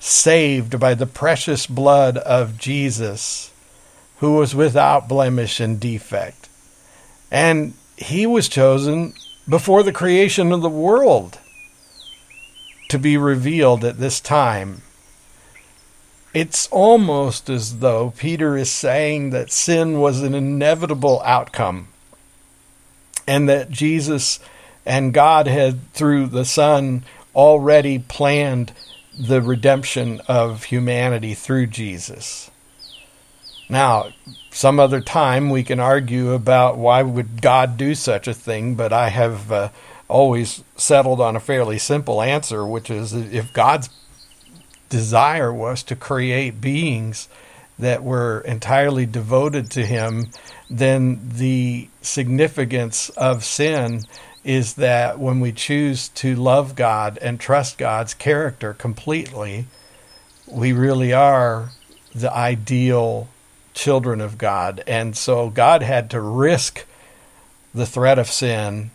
saved 0.01 0.81
by 0.81 0.95
the 0.95 1.07
precious 1.07 1.67
blood 1.67 2.17
of 2.19 2.59
Jesus, 2.59 3.53
who 4.19 4.35
was 4.35 4.55
without 4.55 5.09
blemish 5.09 5.61
and 5.61 5.79
defect. 5.79 6.49
And 7.31 7.75
he 7.97 8.27
was 8.27 8.49
chosen 8.49 9.15
before 9.49 9.83
the 9.83 9.93
creation 9.93 10.53
of 10.53 10.63
the 10.63 10.71
world 10.71 11.39
to 12.89 12.99
be 12.99 13.17
revealed 13.17 13.85
at 13.85 13.99
this 13.99 14.21
time. 14.21 14.83
It's 16.35 16.69
almost 16.69 17.49
as 17.49 17.79
though 17.79 18.13
Peter 18.17 18.57
is 18.57 18.71
saying 18.71 19.31
that 19.31 19.51
sin 19.51 20.01
was 20.01 20.23
an 20.23 20.35
inevitable 20.35 21.23
outcome 21.25 21.89
and 23.27 23.49
that 23.49 23.71
Jesus 23.71 24.41
and 24.87 25.13
God 25.13 25.47
had, 25.47 25.93
through 25.93 26.29
the 26.29 26.45
Son, 26.45 27.05
already 27.35 27.99
planned 27.99 28.73
the 29.19 29.43
redemption 29.43 30.21
of 30.29 30.65
humanity 30.65 31.35
through 31.35 31.67
Jesus. 31.67 32.51
Now, 33.69 34.09
some 34.51 34.81
other 34.81 35.01
time 35.01 35.51
we 35.51 35.63
can 35.63 35.79
argue 35.79 36.33
about 36.33 36.79
why 36.79 37.03
would 37.03 37.43
God 37.43 37.77
do 37.77 37.95
such 37.95 38.27
a 38.27 38.35
thing, 38.35 38.75
but 38.75 38.93
I 38.93 39.11
have 39.11 39.53
uh, 39.53 39.69
always 40.09 40.65
settled 40.77 41.21
on 41.21 41.37
a 41.37 41.41
fairly 41.41 41.79
simple 41.79 42.23
answer, 42.23 42.67
which 42.67 42.91
is 42.91 43.13
if 43.13 43.53
God's 43.53 43.91
desire 44.89 45.53
was 45.53 45.83
to 45.85 45.97
create 45.97 46.61
beings 46.61 47.29
that 47.79 48.03
were 48.03 48.41
entirely 48.41 49.07
devoted 49.07 49.71
to 49.73 49.85
Him, 49.85 50.31
then 50.71 51.21
the 51.35 51.89
significance 52.01 53.11
of 53.11 53.45
sin 53.45 54.01
is 54.45 54.75
that 54.75 55.19
when 55.19 55.41
we 55.41 55.53
choose 55.53 56.09
to 56.09 56.35
love 56.35 56.75
God 56.75 57.19
and 57.21 57.39
trust 57.39 57.77
God's 57.77 58.15
character 58.15 58.73
completely, 58.73 59.67
we 60.47 60.73
really 60.73 61.13
are 61.13 61.71
the 62.15 62.33
ideal 62.33 63.29
children 63.79 64.21
of 64.21 64.37
God. 64.37 64.83
And 64.87 65.17
so 65.17 65.51
God 65.51 65.83
had 65.83 66.11
to 66.11 66.21
risk 66.21 66.85
the 67.73 67.87
threat 67.87 68.19
of 68.19 68.29
sin 68.29 68.91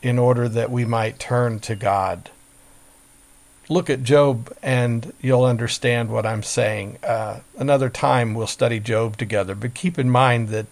in 0.00 0.18
order 0.18 0.48
that 0.48 0.70
we 0.70 0.84
might 0.84 1.18
turn 1.18 1.58
to 1.60 1.74
God. 1.74 2.30
Look 3.68 3.90
at 3.90 4.02
Job 4.02 4.56
and 4.62 5.12
you'll 5.20 5.44
understand 5.44 6.10
what 6.10 6.24
I'm 6.24 6.42
saying. 6.42 6.98
Uh, 7.02 7.40
another 7.58 7.90
time 7.90 8.34
we'll 8.34 8.46
study 8.46 8.78
Job 8.80 9.16
together, 9.16 9.54
but 9.54 9.74
keep 9.74 9.98
in 9.98 10.08
mind 10.08 10.48
that 10.48 10.66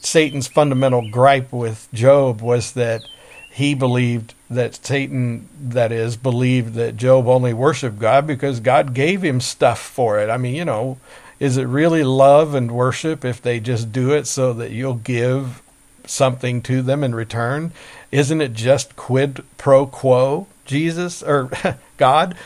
Satan's 0.00 0.46
fundamental 0.46 1.10
gripe 1.10 1.52
with 1.52 1.88
Job 1.92 2.40
was 2.42 2.72
that 2.72 3.02
he 3.50 3.74
believed 3.74 4.34
that 4.50 4.84
Satan, 4.84 5.48
that 5.60 5.90
is, 5.90 6.16
believed 6.16 6.74
that 6.74 6.96
Job 6.96 7.26
only 7.26 7.52
worshiped 7.52 7.98
God 7.98 8.26
because 8.26 8.60
God 8.60 8.94
gave 8.94 9.22
him 9.22 9.40
stuff 9.40 9.80
for 9.80 10.20
it. 10.20 10.30
I 10.30 10.36
mean, 10.36 10.54
you 10.54 10.64
know, 10.64 10.98
is 11.40 11.56
it 11.56 11.64
really 11.64 12.02
love 12.02 12.54
and 12.54 12.70
worship 12.70 13.24
if 13.24 13.40
they 13.40 13.60
just 13.60 13.92
do 13.92 14.12
it 14.12 14.26
so 14.26 14.52
that 14.54 14.72
you'll 14.72 14.94
give 14.94 15.62
something 16.04 16.62
to 16.62 16.82
them 16.82 17.04
in 17.04 17.14
return? 17.14 17.72
Isn't 18.10 18.40
it 18.40 18.54
just 18.54 18.96
quid 18.96 19.44
pro 19.56 19.86
quo, 19.86 20.46
Jesus 20.64 21.22
or 21.22 21.50
God? 21.96 22.36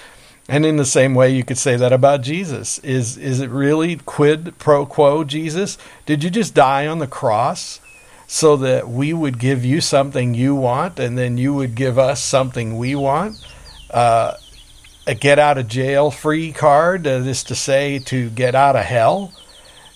And 0.48 0.66
in 0.66 0.76
the 0.76 0.84
same 0.84 1.14
way, 1.14 1.30
you 1.30 1.44
could 1.44 1.58
say 1.58 1.76
that 1.76 1.92
about 1.92 2.22
Jesus. 2.22 2.78
Is 2.80 3.16
is 3.16 3.40
it 3.40 3.48
really 3.48 3.96
quid 3.96 4.58
pro 4.58 4.84
quo, 4.84 5.24
Jesus? 5.24 5.78
Did 6.04 6.24
you 6.24 6.30
just 6.30 6.54
die 6.54 6.86
on 6.86 6.98
the 6.98 7.06
cross 7.06 7.80
so 8.26 8.56
that 8.56 8.88
we 8.88 9.12
would 9.12 9.38
give 9.38 9.64
you 9.64 9.80
something 9.80 10.34
you 10.34 10.54
want, 10.54 10.98
and 10.98 11.16
then 11.16 11.38
you 11.38 11.54
would 11.54 11.74
give 11.74 11.98
us 11.98 12.22
something 12.22 12.76
we 12.76 12.94
want? 12.94 13.36
Uh, 13.90 14.34
a 15.06 15.14
get 15.14 15.38
out 15.38 15.58
of 15.58 15.68
jail 15.68 16.10
free 16.10 16.52
card, 16.52 17.06
uh, 17.06 17.18
that 17.18 17.28
is 17.28 17.44
to 17.44 17.54
say, 17.54 17.98
to 18.00 18.30
get 18.30 18.54
out 18.54 18.76
of 18.76 18.84
hell. 18.84 19.32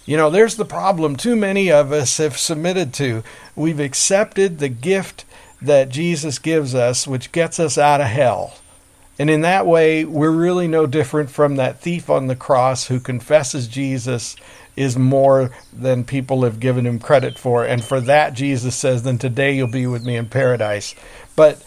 You 0.04 0.16
know, 0.16 0.30
there's 0.30 0.56
the 0.56 0.64
problem 0.64 1.16
too 1.16 1.36
many 1.36 1.70
of 1.70 1.92
us 1.92 2.18
have 2.18 2.38
submitted 2.38 2.92
to. 2.94 3.22
We've 3.54 3.80
accepted 3.80 4.58
the 4.58 4.68
gift 4.68 5.24
that 5.60 5.88
Jesus 5.88 6.38
gives 6.38 6.74
us, 6.74 7.06
which 7.06 7.32
gets 7.32 7.58
us 7.58 7.76
out 7.78 8.00
of 8.00 8.06
hell. 8.06 8.54
And 9.18 9.30
in 9.30 9.40
that 9.40 9.66
way, 9.66 10.04
we're 10.04 10.30
really 10.30 10.68
no 10.68 10.86
different 10.86 11.30
from 11.30 11.56
that 11.56 11.80
thief 11.80 12.10
on 12.10 12.26
the 12.26 12.36
cross 12.36 12.86
who 12.86 13.00
confesses 13.00 13.66
Jesus 13.66 14.36
is 14.76 14.98
more 14.98 15.50
than 15.72 16.04
people 16.04 16.42
have 16.42 16.60
given 16.60 16.86
him 16.86 16.98
credit 16.98 17.38
for. 17.38 17.64
And 17.64 17.82
for 17.82 17.98
that, 18.02 18.34
Jesus 18.34 18.76
says, 18.76 19.02
Then 19.02 19.16
today 19.16 19.56
you'll 19.56 19.68
be 19.68 19.86
with 19.86 20.04
me 20.04 20.16
in 20.16 20.26
paradise. 20.26 20.94
But 21.34 21.65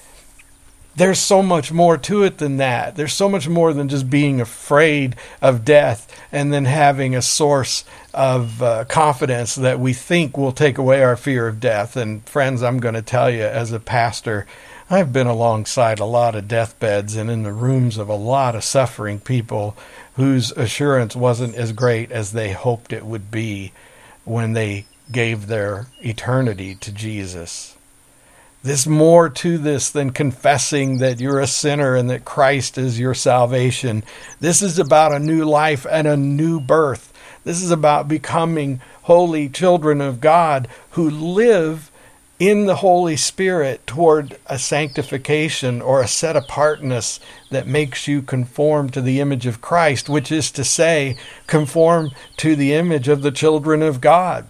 there's 0.95 1.19
so 1.19 1.41
much 1.41 1.71
more 1.71 1.97
to 1.97 2.23
it 2.23 2.39
than 2.39 2.57
that. 2.57 2.95
There's 2.95 3.13
so 3.13 3.29
much 3.29 3.47
more 3.47 3.73
than 3.73 3.87
just 3.87 4.09
being 4.09 4.41
afraid 4.41 5.15
of 5.41 5.63
death 5.63 6.13
and 6.31 6.51
then 6.51 6.65
having 6.65 7.15
a 7.15 7.21
source 7.21 7.85
of 8.13 8.61
uh, 8.61 8.85
confidence 8.85 9.55
that 9.55 9.79
we 9.79 9.93
think 9.93 10.37
will 10.37 10.51
take 10.51 10.77
away 10.77 11.01
our 11.01 11.15
fear 11.15 11.47
of 11.47 11.59
death. 11.59 11.95
And 11.95 12.27
friends, 12.27 12.61
I'm 12.61 12.79
going 12.79 12.95
to 12.95 13.01
tell 13.01 13.29
you, 13.29 13.43
as 13.43 13.71
a 13.71 13.79
pastor, 13.79 14.45
I've 14.89 15.13
been 15.13 15.27
alongside 15.27 15.99
a 15.99 16.05
lot 16.05 16.35
of 16.35 16.47
deathbeds 16.47 17.15
and 17.15 17.29
in 17.29 17.43
the 17.43 17.53
rooms 17.53 17.97
of 17.97 18.09
a 18.09 18.15
lot 18.15 18.55
of 18.55 18.63
suffering 18.63 19.19
people 19.19 19.77
whose 20.15 20.51
assurance 20.53 21.15
wasn't 21.15 21.55
as 21.55 21.71
great 21.71 22.11
as 22.11 22.31
they 22.31 22.51
hoped 22.51 22.91
it 22.91 23.05
would 23.05 23.29
be 23.29 23.71
when 24.25 24.53
they 24.53 24.85
gave 25.11 25.47
their 25.47 25.87
eternity 26.01 26.75
to 26.75 26.91
Jesus. 26.91 27.77
There's 28.61 28.85
more 28.85 29.29
to 29.29 29.57
this 29.57 29.89
than 29.89 30.09
confessing 30.09 30.97
that 30.97 31.21
you're 31.21 31.39
a 31.39 31.47
sinner 31.47 31.95
and 31.95 32.09
that 32.09 32.25
Christ 32.25 32.77
is 32.77 32.99
your 32.99 33.13
salvation. 33.13 34.03
This 34.41 34.61
is 34.61 34.77
about 34.77 35.13
a 35.13 35.19
new 35.19 35.45
life 35.45 35.85
and 35.89 36.05
a 36.05 36.17
new 36.17 36.59
birth. 36.59 37.13
This 37.45 37.61
is 37.61 37.71
about 37.71 38.09
becoming 38.09 38.81
holy 39.03 39.47
children 39.47 40.01
of 40.01 40.19
God 40.19 40.67
who 40.91 41.09
live 41.09 41.89
in 42.37 42.65
the 42.65 42.75
Holy 42.75 43.15
Spirit 43.15 43.87
toward 43.87 44.37
a 44.47 44.59
sanctification 44.59 45.81
or 45.81 46.01
a 46.01 46.07
set 46.07 46.35
apartness 46.35 47.21
that 47.51 47.65
makes 47.65 48.09
you 48.09 48.21
conform 48.21 48.89
to 48.89 49.01
the 49.01 49.21
image 49.21 49.45
of 49.45 49.61
Christ, 49.61 50.09
which 50.09 50.33
is 50.33 50.51
to 50.51 50.65
say, 50.65 51.17
conform 51.47 52.11
to 52.37 52.57
the 52.57 52.73
image 52.73 53.07
of 53.07 53.21
the 53.21 53.31
children 53.31 53.81
of 53.81 54.01
God 54.01 54.45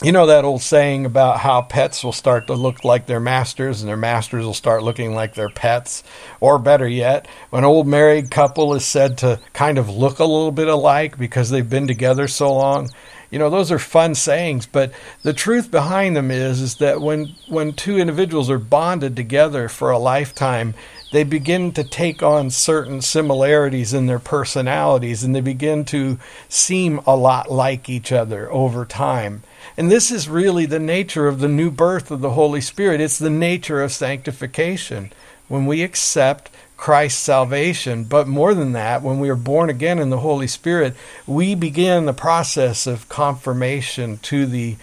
you 0.00 0.12
know 0.12 0.26
that 0.26 0.44
old 0.44 0.62
saying 0.62 1.06
about 1.06 1.40
how 1.40 1.60
pets 1.60 2.04
will 2.04 2.12
start 2.12 2.46
to 2.46 2.54
look 2.54 2.84
like 2.84 3.06
their 3.06 3.18
masters 3.18 3.80
and 3.80 3.88
their 3.88 3.96
masters 3.96 4.44
will 4.44 4.54
start 4.54 4.84
looking 4.84 5.12
like 5.12 5.34
their 5.34 5.48
pets? 5.48 6.04
Or 6.38 6.56
better 6.60 6.86
yet, 6.86 7.26
an 7.52 7.64
old 7.64 7.88
married 7.88 8.30
couple 8.30 8.74
is 8.74 8.86
said 8.86 9.18
to 9.18 9.40
kind 9.52 9.76
of 9.76 9.88
look 9.88 10.20
a 10.20 10.24
little 10.24 10.52
bit 10.52 10.68
alike 10.68 11.18
because 11.18 11.50
they've 11.50 11.68
been 11.68 11.88
together 11.88 12.28
so 12.28 12.54
long. 12.54 12.90
You 13.30 13.40
know, 13.40 13.50
those 13.50 13.72
are 13.72 13.78
fun 13.80 14.14
sayings, 14.14 14.66
but 14.66 14.92
the 15.22 15.32
truth 15.32 15.68
behind 15.72 16.14
them 16.14 16.30
is 16.30 16.60
is 16.60 16.76
that 16.76 17.00
when 17.00 17.34
when 17.48 17.72
two 17.72 17.98
individuals 17.98 18.48
are 18.50 18.58
bonded 18.60 19.16
together 19.16 19.68
for 19.68 19.90
a 19.90 19.98
lifetime, 19.98 20.74
they 21.10 21.24
begin 21.24 21.72
to 21.72 21.82
take 21.82 22.22
on 22.22 22.50
certain 22.50 23.02
similarities 23.02 23.92
in 23.92 24.06
their 24.06 24.20
personalities 24.20 25.24
and 25.24 25.34
they 25.34 25.40
begin 25.40 25.84
to 25.86 26.20
seem 26.48 27.00
a 27.04 27.16
lot 27.16 27.50
like 27.50 27.88
each 27.88 28.12
other 28.12 28.50
over 28.52 28.84
time. 28.84 29.42
And 29.76 29.90
this 29.90 30.10
is 30.10 30.28
really 30.28 30.66
the 30.66 30.78
nature 30.78 31.28
of 31.28 31.40
the 31.40 31.48
new 31.48 31.70
birth 31.70 32.10
of 32.10 32.20
the 32.20 32.30
Holy 32.30 32.60
Spirit. 32.60 33.00
It's 33.00 33.18
the 33.18 33.30
nature 33.30 33.82
of 33.82 33.92
sanctification. 33.92 35.12
When 35.48 35.66
we 35.66 35.82
accept 35.82 36.50
Christ's 36.76 37.20
salvation, 37.20 38.04
but 38.04 38.28
more 38.28 38.54
than 38.54 38.72
that, 38.72 39.02
when 39.02 39.18
we 39.18 39.28
are 39.28 39.36
born 39.36 39.70
again 39.70 39.98
in 39.98 40.10
the 40.10 40.20
Holy 40.20 40.46
Spirit, 40.46 40.94
we 41.26 41.54
begin 41.54 42.06
the 42.06 42.12
process 42.12 42.86
of 42.86 43.08
confirmation 43.08 44.18
to 44.18 44.46
the 44.46 44.76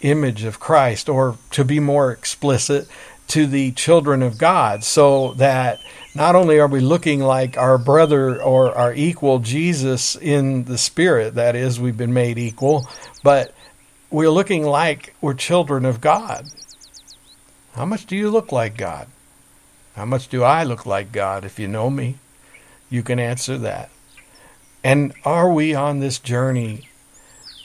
image 0.00 0.44
of 0.44 0.60
Christ, 0.60 1.08
or 1.08 1.36
to 1.50 1.64
be 1.64 1.80
more 1.80 2.12
explicit, 2.12 2.86
to 3.28 3.46
the 3.46 3.72
children 3.72 4.22
of 4.22 4.38
God, 4.38 4.84
so 4.84 5.34
that 5.34 5.80
not 6.14 6.34
only 6.34 6.60
are 6.60 6.68
we 6.68 6.80
looking 6.80 7.20
like 7.20 7.56
our 7.56 7.78
brother 7.78 8.40
or 8.40 8.72
our 8.76 8.94
equal 8.94 9.38
Jesus 9.38 10.14
in 10.16 10.64
the 10.64 10.78
Spirit, 10.78 11.34
that 11.34 11.56
is, 11.56 11.80
we've 11.80 11.96
been 11.96 12.12
made 12.12 12.38
equal, 12.38 12.86
but 13.24 13.54
we're 14.12 14.30
looking 14.30 14.64
like 14.64 15.14
we're 15.22 15.32
children 15.32 15.86
of 15.86 16.02
God. 16.02 16.46
How 17.74 17.86
much 17.86 18.04
do 18.04 18.14
you 18.14 18.30
look 18.30 18.52
like 18.52 18.76
God? 18.76 19.08
How 19.96 20.04
much 20.04 20.28
do 20.28 20.42
I 20.42 20.64
look 20.64 20.84
like 20.84 21.12
God? 21.12 21.44
If 21.44 21.58
you 21.58 21.66
know 21.66 21.88
me, 21.88 22.16
you 22.90 23.02
can 23.02 23.18
answer 23.18 23.56
that. 23.58 23.90
And 24.84 25.14
are 25.24 25.50
we 25.50 25.74
on 25.74 26.00
this 26.00 26.18
journey 26.18 26.88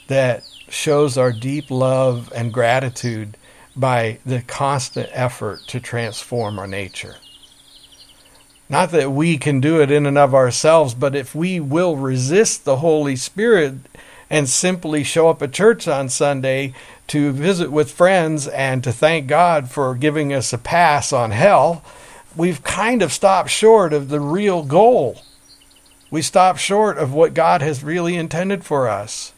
that 0.08 0.44
shows 0.70 1.18
our 1.18 1.34
deep 1.34 1.70
love 1.70 2.32
and 2.34 2.54
gratitude 2.54 3.36
by 3.76 4.20
the 4.26 4.42
constant 4.42 5.10
effort 5.12 5.62
to 5.68 5.82
transform 5.82 6.60
our 6.60 6.68
nature? 6.68 7.16
Not 8.70 8.92
that 8.92 9.12
we 9.12 9.38
can 9.38 9.60
do 9.60 9.82
it 9.82 9.92
in 9.92 10.06
and 10.06 10.18
of 10.18 10.34
ourselves, 10.34 10.94
but 10.94 11.16
if 11.16 11.36
we 11.36 11.60
will 11.60 11.98
resist 11.98 12.64
the 12.64 12.78
Holy 12.78 13.18
Spirit, 13.18 13.76
and 14.30 14.50
simply 14.50 15.04
show 15.04 15.30
up 15.30 15.42
at 15.42 15.54
church 15.54 15.88
on 15.88 16.10
Sunday 16.10 16.74
to 17.08 17.32
visit 17.32 17.72
with 17.72 17.92
friends 17.92 18.48
and 18.48 18.84
to 18.84 18.92
thank 18.92 19.28
God 19.28 19.70
for 19.70 19.96
giving 19.96 20.34
us 20.34 20.52
a 20.52 20.58
pass 20.58 21.14
on 21.14 21.32
hell, 21.32 21.84
we've 22.36 22.64
kind 22.64 23.02
of 23.02 23.14
stopped 23.14 23.50
short 23.50 23.94
of 23.94 24.10
the 24.10 24.20
real 24.20 24.64
goal. 24.64 25.22
We 26.12 26.22
stop 26.22 26.58
short 26.58 26.98
of 26.98 27.14
what 27.14 27.34
God 27.34 27.62
has 27.62 27.84
really 27.84 28.16
intended 28.16 28.64
for 28.64 28.88
us. 28.88 29.34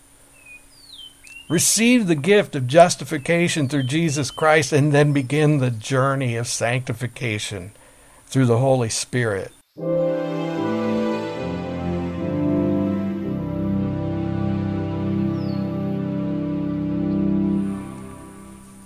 Receive 1.50 2.06
the 2.06 2.16
gift 2.16 2.56
of 2.56 2.68
justification 2.68 3.68
through 3.68 3.84
Jesus 3.84 4.30
Christ 4.30 4.72
and 4.72 4.92
then 4.92 5.14
begin 5.14 5.58
the 5.58 5.72
journey 5.72 6.36
of 6.36 6.48
sanctification 6.48 7.72
through 8.28 8.46
the 8.46 8.60
Holy 8.60 8.90
Spirit. 8.90 9.52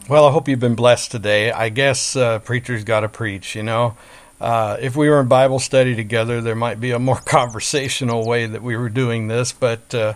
Well, 0.09 0.27
I 0.27 0.31
hope 0.31 0.49
you've 0.49 0.59
been 0.59 0.75
blessed 0.75 1.11
today. 1.11 1.49
I 1.49 1.69
guess 1.69 2.17
uh, 2.17 2.39
preachers 2.39 2.83
got 2.83 3.01
to 3.01 3.09
preach, 3.09 3.55
you 3.55 3.63
know. 3.63 3.95
Uh, 4.41 4.75
if 4.81 4.97
we 4.97 5.07
were 5.07 5.21
in 5.21 5.29
Bible 5.29 5.59
study 5.59 5.95
together, 5.95 6.41
there 6.41 6.55
might 6.55 6.81
be 6.81 6.91
a 6.91 6.99
more 6.99 7.15
conversational 7.25 8.27
way 8.27 8.45
that 8.45 8.61
we 8.61 8.75
were 8.75 8.89
doing 8.89 9.29
this, 9.29 9.53
but 9.53 9.95
uh, 9.95 10.15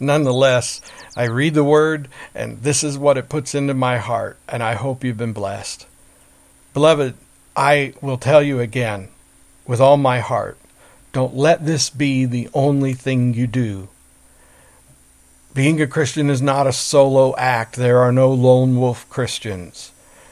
nonetheless, 0.00 0.80
I 1.16 1.26
read 1.26 1.54
the 1.54 1.62
Word, 1.62 2.08
and 2.34 2.62
this 2.62 2.82
is 2.82 2.98
what 2.98 3.16
it 3.16 3.28
puts 3.28 3.54
into 3.54 3.74
my 3.74 3.98
heart, 3.98 4.38
and 4.48 4.60
I 4.60 4.74
hope 4.74 5.04
you've 5.04 5.16
been 5.16 5.32
blessed. 5.32 5.86
Beloved, 6.74 7.14
I 7.54 7.94
will 8.00 8.18
tell 8.18 8.42
you 8.42 8.58
again, 8.58 9.08
with 9.68 9.80
all 9.80 9.98
my 9.98 10.18
heart, 10.18 10.58
don't 11.12 11.36
let 11.36 11.64
this 11.64 11.90
be 11.90 12.24
the 12.24 12.48
only 12.54 12.92
thing 12.92 13.34
you 13.34 13.46
do 13.46 13.88
being 15.58 15.80
a 15.80 15.88
Christian 15.88 16.30
is 16.30 16.40
not 16.40 16.68
a 16.68 16.72
solo 16.72 17.34
act. 17.34 17.74
There 17.74 17.98
are 17.98 18.12
no 18.12 18.30
lone 18.30 18.78
wolf 18.78 19.10
Christians. 19.10 19.90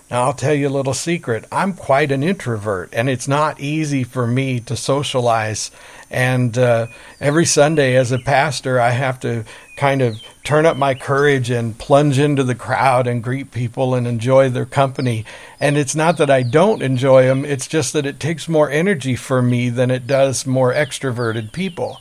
Now, 0.09 0.22
I'll 0.22 0.33
tell 0.33 0.55
you 0.55 0.68
a 0.68 0.77
little 0.79 0.95
secret. 0.95 1.47
I'm 1.51 1.72
quite 1.72 2.12
an 2.12 2.22
introvert, 2.22 2.91
and 2.93 3.11
it's 3.11 3.27
not 3.27 3.59
easy 3.59 4.05
for 4.05 4.24
me 4.24 4.61
to 4.61 4.77
socialize. 4.77 5.72
And 6.12 6.57
uh, 6.57 6.87
every 7.20 7.45
Sunday, 7.45 7.97
as 7.97 8.12
a 8.12 8.20
pastor, 8.20 8.79
I 8.79 8.91
have 8.91 9.18
to 9.18 9.45
kind 9.77 10.01
of 10.01 10.22
turn 10.45 10.64
up 10.64 10.77
my 10.77 10.95
courage 10.95 11.51
and 11.51 11.77
plunge 11.77 12.20
into 12.20 12.45
the 12.45 12.55
crowd 12.55 13.09
and 13.09 13.20
greet 13.20 13.51
people 13.51 13.97
and 13.97 14.07
enjoy 14.07 14.49
their 14.49 14.64
company. 14.64 15.24
And 15.59 15.77
it's 15.77 15.97
not 15.97 16.18
that 16.18 16.31
I 16.31 16.45
don't 16.45 16.83
enjoy 16.83 17.24
them, 17.24 17.45
it's 17.45 17.66
just 17.66 17.93
that 17.95 18.07
it 18.07 18.20
takes 18.20 18.49
more 18.49 18.70
energy 18.70 19.16
for 19.16 19.43
me 19.43 19.70
than 19.70 19.91
it 19.91 20.07
does 20.07 20.47
more 20.47 20.72
extroverted 20.72 21.53
people. 21.53 22.01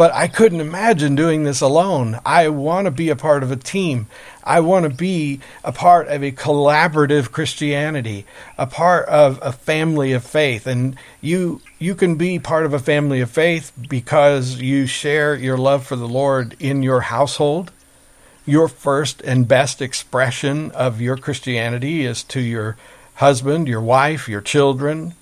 But 0.00 0.14
I 0.14 0.28
couldn't 0.28 0.62
imagine 0.62 1.14
doing 1.14 1.44
this 1.44 1.60
alone. 1.60 2.20
I 2.24 2.48
want 2.48 2.86
to 2.86 2.90
be 2.90 3.10
a 3.10 3.16
part 3.16 3.42
of 3.42 3.50
a 3.50 3.56
team. 3.56 4.06
I 4.42 4.60
want 4.60 4.84
to 4.84 4.88
be 4.88 5.40
a 5.62 5.72
part 5.72 6.08
of 6.08 6.22
a 6.22 6.32
collaborative 6.32 7.32
Christianity, 7.32 8.24
a 8.56 8.66
part 8.66 9.06
of 9.10 9.38
a 9.42 9.52
family 9.52 10.12
of 10.12 10.24
faith. 10.24 10.66
And 10.66 10.96
you 11.20 11.60
you 11.78 11.94
can 11.94 12.14
be 12.14 12.38
part 12.38 12.64
of 12.64 12.72
a 12.72 12.78
family 12.78 13.20
of 13.20 13.30
faith 13.30 13.72
because 13.90 14.54
you 14.58 14.86
share 14.86 15.34
your 15.34 15.58
love 15.58 15.84
for 15.86 15.96
the 15.96 16.08
Lord 16.08 16.56
in 16.58 16.82
your 16.82 17.02
household. 17.02 17.70
Your 18.46 18.68
first 18.68 19.20
and 19.20 19.46
best 19.46 19.82
expression 19.82 20.70
of 20.70 21.02
your 21.02 21.18
Christianity 21.18 22.06
is 22.06 22.24
to 22.24 22.40
your 22.40 22.78
husband, 23.16 23.68
your 23.68 23.82
wife, 23.82 24.30
your 24.30 24.40
children. 24.40 25.12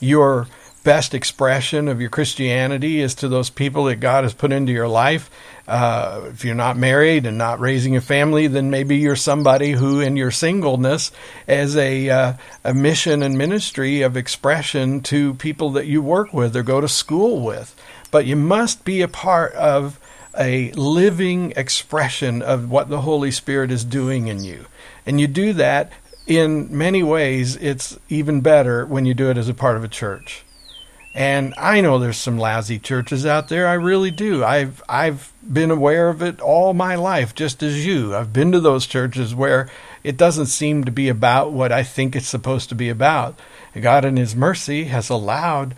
Your 0.00 0.48
best 0.82 1.14
expression 1.14 1.86
of 1.88 2.00
your 2.00 2.10
Christianity 2.10 3.00
is 3.00 3.14
to 3.16 3.28
those 3.28 3.50
people 3.50 3.84
that 3.84 3.96
God 3.96 4.24
has 4.24 4.34
put 4.34 4.52
into 4.52 4.72
your 4.72 4.88
life. 4.88 5.30
Uh, 5.68 6.22
if 6.26 6.44
you're 6.44 6.54
not 6.54 6.76
married 6.76 7.24
and 7.24 7.38
not 7.38 7.60
raising 7.60 7.96
a 7.96 8.00
family, 8.00 8.48
then 8.48 8.70
maybe 8.70 8.96
you're 8.96 9.14
somebody 9.14 9.72
who, 9.72 10.00
in 10.00 10.16
your 10.16 10.30
singleness, 10.30 11.12
as 11.46 11.76
a 11.76 12.10
uh, 12.10 12.32
a 12.64 12.74
mission 12.74 13.22
and 13.22 13.38
ministry 13.38 14.02
of 14.02 14.16
expression 14.16 15.00
to 15.02 15.34
people 15.34 15.70
that 15.70 15.86
you 15.86 16.02
work 16.02 16.32
with 16.32 16.56
or 16.56 16.62
go 16.62 16.80
to 16.80 16.88
school 16.88 17.44
with. 17.44 17.76
But 18.10 18.26
you 18.26 18.36
must 18.36 18.84
be 18.84 19.02
a 19.02 19.08
part 19.08 19.52
of 19.54 20.00
a 20.36 20.72
living 20.72 21.52
expression 21.56 22.42
of 22.42 22.70
what 22.70 22.88
the 22.88 23.02
Holy 23.02 23.30
Spirit 23.30 23.70
is 23.70 23.84
doing 23.84 24.26
in 24.26 24.42
you, 24.42 24.66
and 25.06 25.20
you 25.20 25.28
do 25.28 25.52
that 25.52 25.92
in 26.26 26.76
many 26.76 27.02
ways. 27.02 27.54
It's 27.56 27.98
even 28.08 28.40
better 28.40 28.84
when 28.84 29.04
you 29.04 29.14
do 29.14 29.30
it 29.30 29.38
as 29.38 29.48
a 29.48 29.54
part 29.54 29.76
of 29.76 29.84
a 29.84 29.88
church. 29.88 30.44
And 31.14 31.52
I 31.58 31.82
know 31.82 31.98
there's 31.98 32.16
some 32.16 32.38
lousy 32.38 32.78
churches 32.78 33.26
out 33.26 33.48
there. 33.48 33.68
I 33.68 33.74
really 33.74 34.10
do. 34.10 34.42
I've 34.42 34.82
I've 34.88 35.30
been 35.50 35.70
aware 35.70 36.08
of 36.08 36.22
it 36.22 36.40
all 36.40 36.72
my 36.72 36.94
life, 36.94 37.34
just 37.34 37.62
as 37.62 37.84
you. 37.84 38.16
I've 38.16 38.32
been 38.32 38.50
to 38.52 38.60
those 38.60 38.86
churches 38.86 39.34
where 39.34 39.68
it 40.02 40.16
doesn't 40.16 40.46
seem 40.46 40.84
to 40.84 40.90
be 40.90 41.08
about 41.08 41.52
what 41.52 41.70
I 41.70 41.82
think 41.82 42.16
it's 42.16 42.28
supposed 42.28 42.70
to 42.70 42.74
be 42.74 42.88
about. 42.88 43.38
God, 43.78 44.04
in 44.04 44.16
His 44.16 44.34
mercy, 44.34 44.84
has 44.84 45.10
allowed 45.10 45.74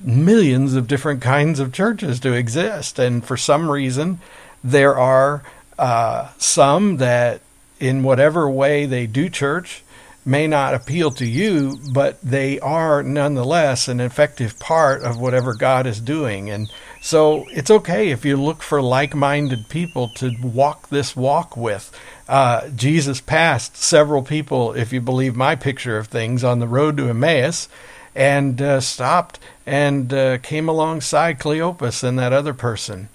millions 0.00 0.74
of 0.74 0.86
different 0.86 1.20
kinds 1.20 1.60
of 1.60 1.72
churches 1.72 2.20
to 2.20 2.32
exist, 2.32 2.98
and 2.98 3.24
for 3.24 3.36
some 3.36 3.70
reason, 3.70 4.20
there 4.62 4.96
are 4.96 5.42
uh, 5.78 6.28
some 6.38 6.96
that, 6.98 7.40
in 7.80 8.02
whatever 8.02 8.48
way 8.48 8.86
they 8.86 9.06
do 9.06 9.28
church, 9.28 9.82
may 10.28 10.46
not 10.46 10.74
appeal 10.74 11.10
to 11.10 11.26
you, 11.26 11.78
but 11.90 12.20
they 12.20 12.60
are 12.60 13.02
nonetheless 13.02 13.88
an 13.88 13.98
effective 13.98 14.58
part 14.58 15.02
of 15.02 15.18
whatever 15.18 15.54
God 15.54 15.86
is 15.86 16.00
doing. 16.00 16.50
And 16.50 16.70
so 17.00 17.46
it's 17.48 17.70
okay 17.70 18.10
if 18.10 18.26
you 18.26 18.36
look 18.36 18.62
for 18.62 18.82
like 18.82 19.14
minded 19.14 19.70
people 19.70 20.10
to 20.16 20.32
walk 20.42 20.90
this 20.90 21.16
walk 21.16 21.56
with. 21.56 21.90
Uh, 22.28 22.68
Jesus 22.68 23.22
passed 23.22 23.76
several 23.76 24.22
people, 24.22 24.74
if 24.74 24.92
you 24.92 25.00
believe 25.00 25.34
my 25.34 25.56
picture 25.56 25.96
of 25.96 26.08
things, 26.08 26.44
on 26.44 26.58
the 26.58 26.68
road 26.68 26.98
to 26.98 27.08
Emmaus 27.08 27.68
and 28.14 28.60
uh, 28.60 28.80
stopped 28.80 29.38
and 29.64 30.12
uh, 30.12 30.36
came 30.38 30.68
alongside 30.68 31.38
Cleopas 31.38 32.04
and 32.04 32.18
that 32.18 32.34
other 32.34 32.52
person. 32.52 33.08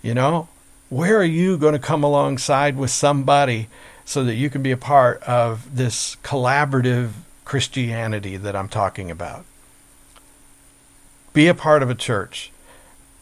You 0.00 0.14
know, 0.14 0.48
where 0.90 1.16
are 1.16 1.24
you 1.24 1.58
going 1.58 1.72
to 1.72 1.80
come 1.80 2.04
alongside 2.04 2.76
with 2.76 2.90
somebody 2.90 3.66
so 4.06 4.24
that 4.24 4.36
you 4.36 4.48
can 4.48 4.62
be 4.62 4.70
a 4.70 4.76
part 4.78 5.22
of 5.24 5.76
this 5.76 6.16
collaborative 6.22 7.10
Christianity 7.44 8.38
that 8.38 8.56
I'm 8.56 8.68
talking 8.68 9.10
about? 9.10 9.44
Be 11.34 11.48
a 11.48 11.54
part 11.54 11.82
of 11.82 11.90
a 11.90 11.94
church. 11.94 12.50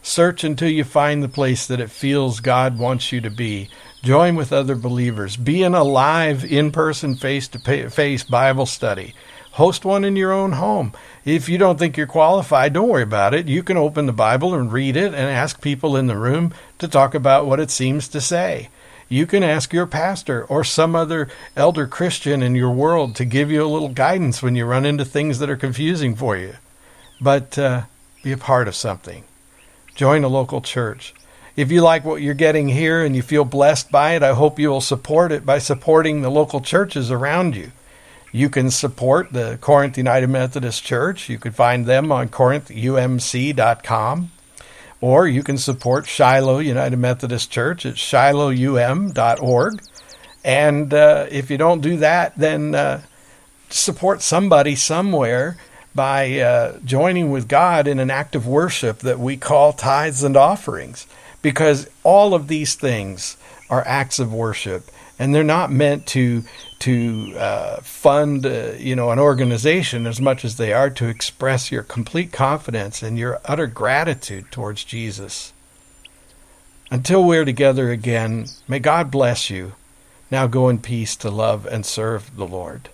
Search 0.01 0.43
until 0.43 0.69
you 0.69 0.83
find 0.83 1.21
the 1.21 1.27
place 1.27 1.65
that 1.65 1.81
it 1.81 1.89
feels 1.89 2.39
God 2.39 2.77
wants 2.77 3.11
you 3.11 3.19
to 3.21 3.31
be. 3.31 3.69
Join 4.03 4.35
with 4.35 4.53
other 4.53 4.75
believers. 4.75 5.35
Be 5.35 5.63
in 5.63 5.73
a 5.73 5.83
live, 5.83 6.45
in 6.45 6.71
person, 6.71 7.15
face 7.15 7.47
to 7.49 7.89
face 7.89 8.23
Bible 8.23 8.67
study. 8.67 9.15
Host 9.53 9.83
one 9.83 10.05
in 10.05 10.15
your 10.15 10.31
own 10.31 10.51
home. 10.51 10.93
If 11.23 11.49
you 11.49 11.57
don't 11.57 11.79
think 11.79 11.97
you're 11.97 12.05
qualified, 12.05 12.73
don't 12.73 12.89
worry 12.89 13.01
about 13.01 13.33
it. 13.33 13.47
You 13.47 13.63
can 13.63 13.77
open 13.77 14.05
the 14.05 14.13
Bible 14.13 14.53
and 14.53 14.71
read 14.71 14.95
it 14.95 15.07
and 15.07 15.15
ask 15.15 15.59
people 15.59 15.97
in 15.97 16.05
the 16.05 16.17
room 16.17 16.53
to 16.77 16.87
talk 16.87 17.15
about 17.15 17.47
what 17.47 17.59
it 17.59 17.71
seems 17.71 18.07
to 18.09 18.21
say. 18.21 18.69
You 19.07 19.27
can 19.27 19.43
ask 19.43 19.71
your 19.71 19.85
pastor 19.85 20.45
or 20.45 20.63
some 20.63 20.95
other 20.95 21.29
elder 21.55 21.85
Christian 21.85 22.41
in 22.41 22.55
your 22.55 22.71
world 22.71 23.15
to 23.15 23.25
give 23.25 23.51
you 23.51 23.63
a 23.63 23.67
little 23.67 23.89
guidance 23.89 24.41
when 24.41 24.55
you 24.55 24.65
run 24.65 24.85
into 24.85 25.05
things 25.05 25.39
that 25.39 25.49
are 25.49 25.55
confusing 25.55 26.15
for 26.15 26.35
you. 26.35 26.55
But 27.21 27.57
uh, 27.57 27.83
be 28.23 28.31
a 28.31 28.37
part 28.37 28.67
of 28.67 28.75
something. 28.75 29.23
Join 29.93 30.23
a 30.23 30.27
local 30.27 30.61
church. 30.61 31.13
If 31.55 31.71
you 31.71 31.81
like 31.81 32.03
what 32.03 32.21
you're 32.21 32.33
getting 32.33 32.69
here 32.69 33.05
and 33.05 33.15
you 33.15 33.21
feel 33.21 33.45
blessed 33.45 33.91
by 33.91 34.15
it, 34.15 34.23
I 34.23 34.33
hope 34.33 34.59
you 34.59 34.69
will 34.69 34.81
support 34.81 35.31
it 35.31 35.45
by 35.45 35.59
supporting 35.59 36.21
the 36.21 36.31
local 36.31 36.59
churches 36.59 37.11
around 37.11 37.55
you. 37.55 37.71
You 38.31 38.49
can 38.49 38.71
support 38.71 39.31
the 39.31 39.57
Corinth 39.61 39.97
United 39.97 40.27
Methodist 40.27 40.83
Church. 40.83 41.29
You 41.29 41.37
can 41.37 41.53
find 41.53 41.85
them 41.85 42.11
on 42.11 42.27
corinthumc.com. 42.27 44.31
Or 45.05 45.27
you 45.27 45.43
can 45.43 45.59
support 45.59 46.07
Shiloh 46.07 46.57
United 46.57 46.97
Methodist 46.97 47.51
Church 47.51 47.85
at 47.85 47.93
shilohum.org. 47.93 49.83
And 50.43 50.93
uh, 50.95 51.27
if 51.29 51.51
you 51.51 51.59
don't 51.59 51.81
do 51.81 51.97
that, 51.97 52.35
then 52.35 52.73
uh, 52.73 53.03
support 53.69 54.23
somebody 54.23 54.75
somewhere 54.75 55.57
by 55.93 56.39
uh, 56.39 56.79
joining 56.83 57.29
with 57.29 57.47
God 57.47 57.87
in 57.87 57.99
an 57.99 58.09
act 58.09 58.35
of 58.35 58.47
worship 58.47 58.97
that 59.01 59.19
we 59.19 59.37
call 59.37 59.73
tithes 59.73 60.23
and 60.23 60.35
offerings 60.35 61.05
because 61.43 61.87
all 62.01 62.33
of 62.33 62.47
these 62.47 62.73
things 62.73 63.37
are 63.69 63.83
acts 63.85 64.17
of 64.17 64.33
worship 64.33 64.89
and 65.17 65.33
they're 65.33 65.43
not 65.43 65.71
meant 65.71 66.05
to 66.07 66.43
to 66.79 67.33
uh, 67.37 67.77
fund 67.81 68.45
uh, 68.45 68.73
you 68.77 68.95
know 68.95 69.11
an 69.11 69.19
organization 69.19 70.05
as 70.05 70.19
much 70.19 70.43
as 70.43 70.57
they 70.57 70.73
are 70.73 70.89
to 70.89 71.07
express 71.07 71.71
your 71.71 71.83
complete 71.83 72.31
confidence 72.31 73.01
and 73.01 73.17
your 73.17 73.39
utter 73.45 73.67
gratitude 73.67 74.51
towards 74.51 74.83
Jesus. 74.83 75.53
Until 76.91 77.23
we're 77.23 77.45
together 77.45 77.91
again, 77.91 78.45
may 78.67 78.79
God 78.79 79.09
bless 79.09 79.49
you. 79.49 79.73
Now 80.29 80.47
go 80.47 80.69
in 80.69 80.79
peace 80.79 81.15
to 81.17 81.31
love 81.31 81.65
and 81.65 81.85
serve 81.85 82.35
the 82.35 82.47
Lord. 82.47 82.89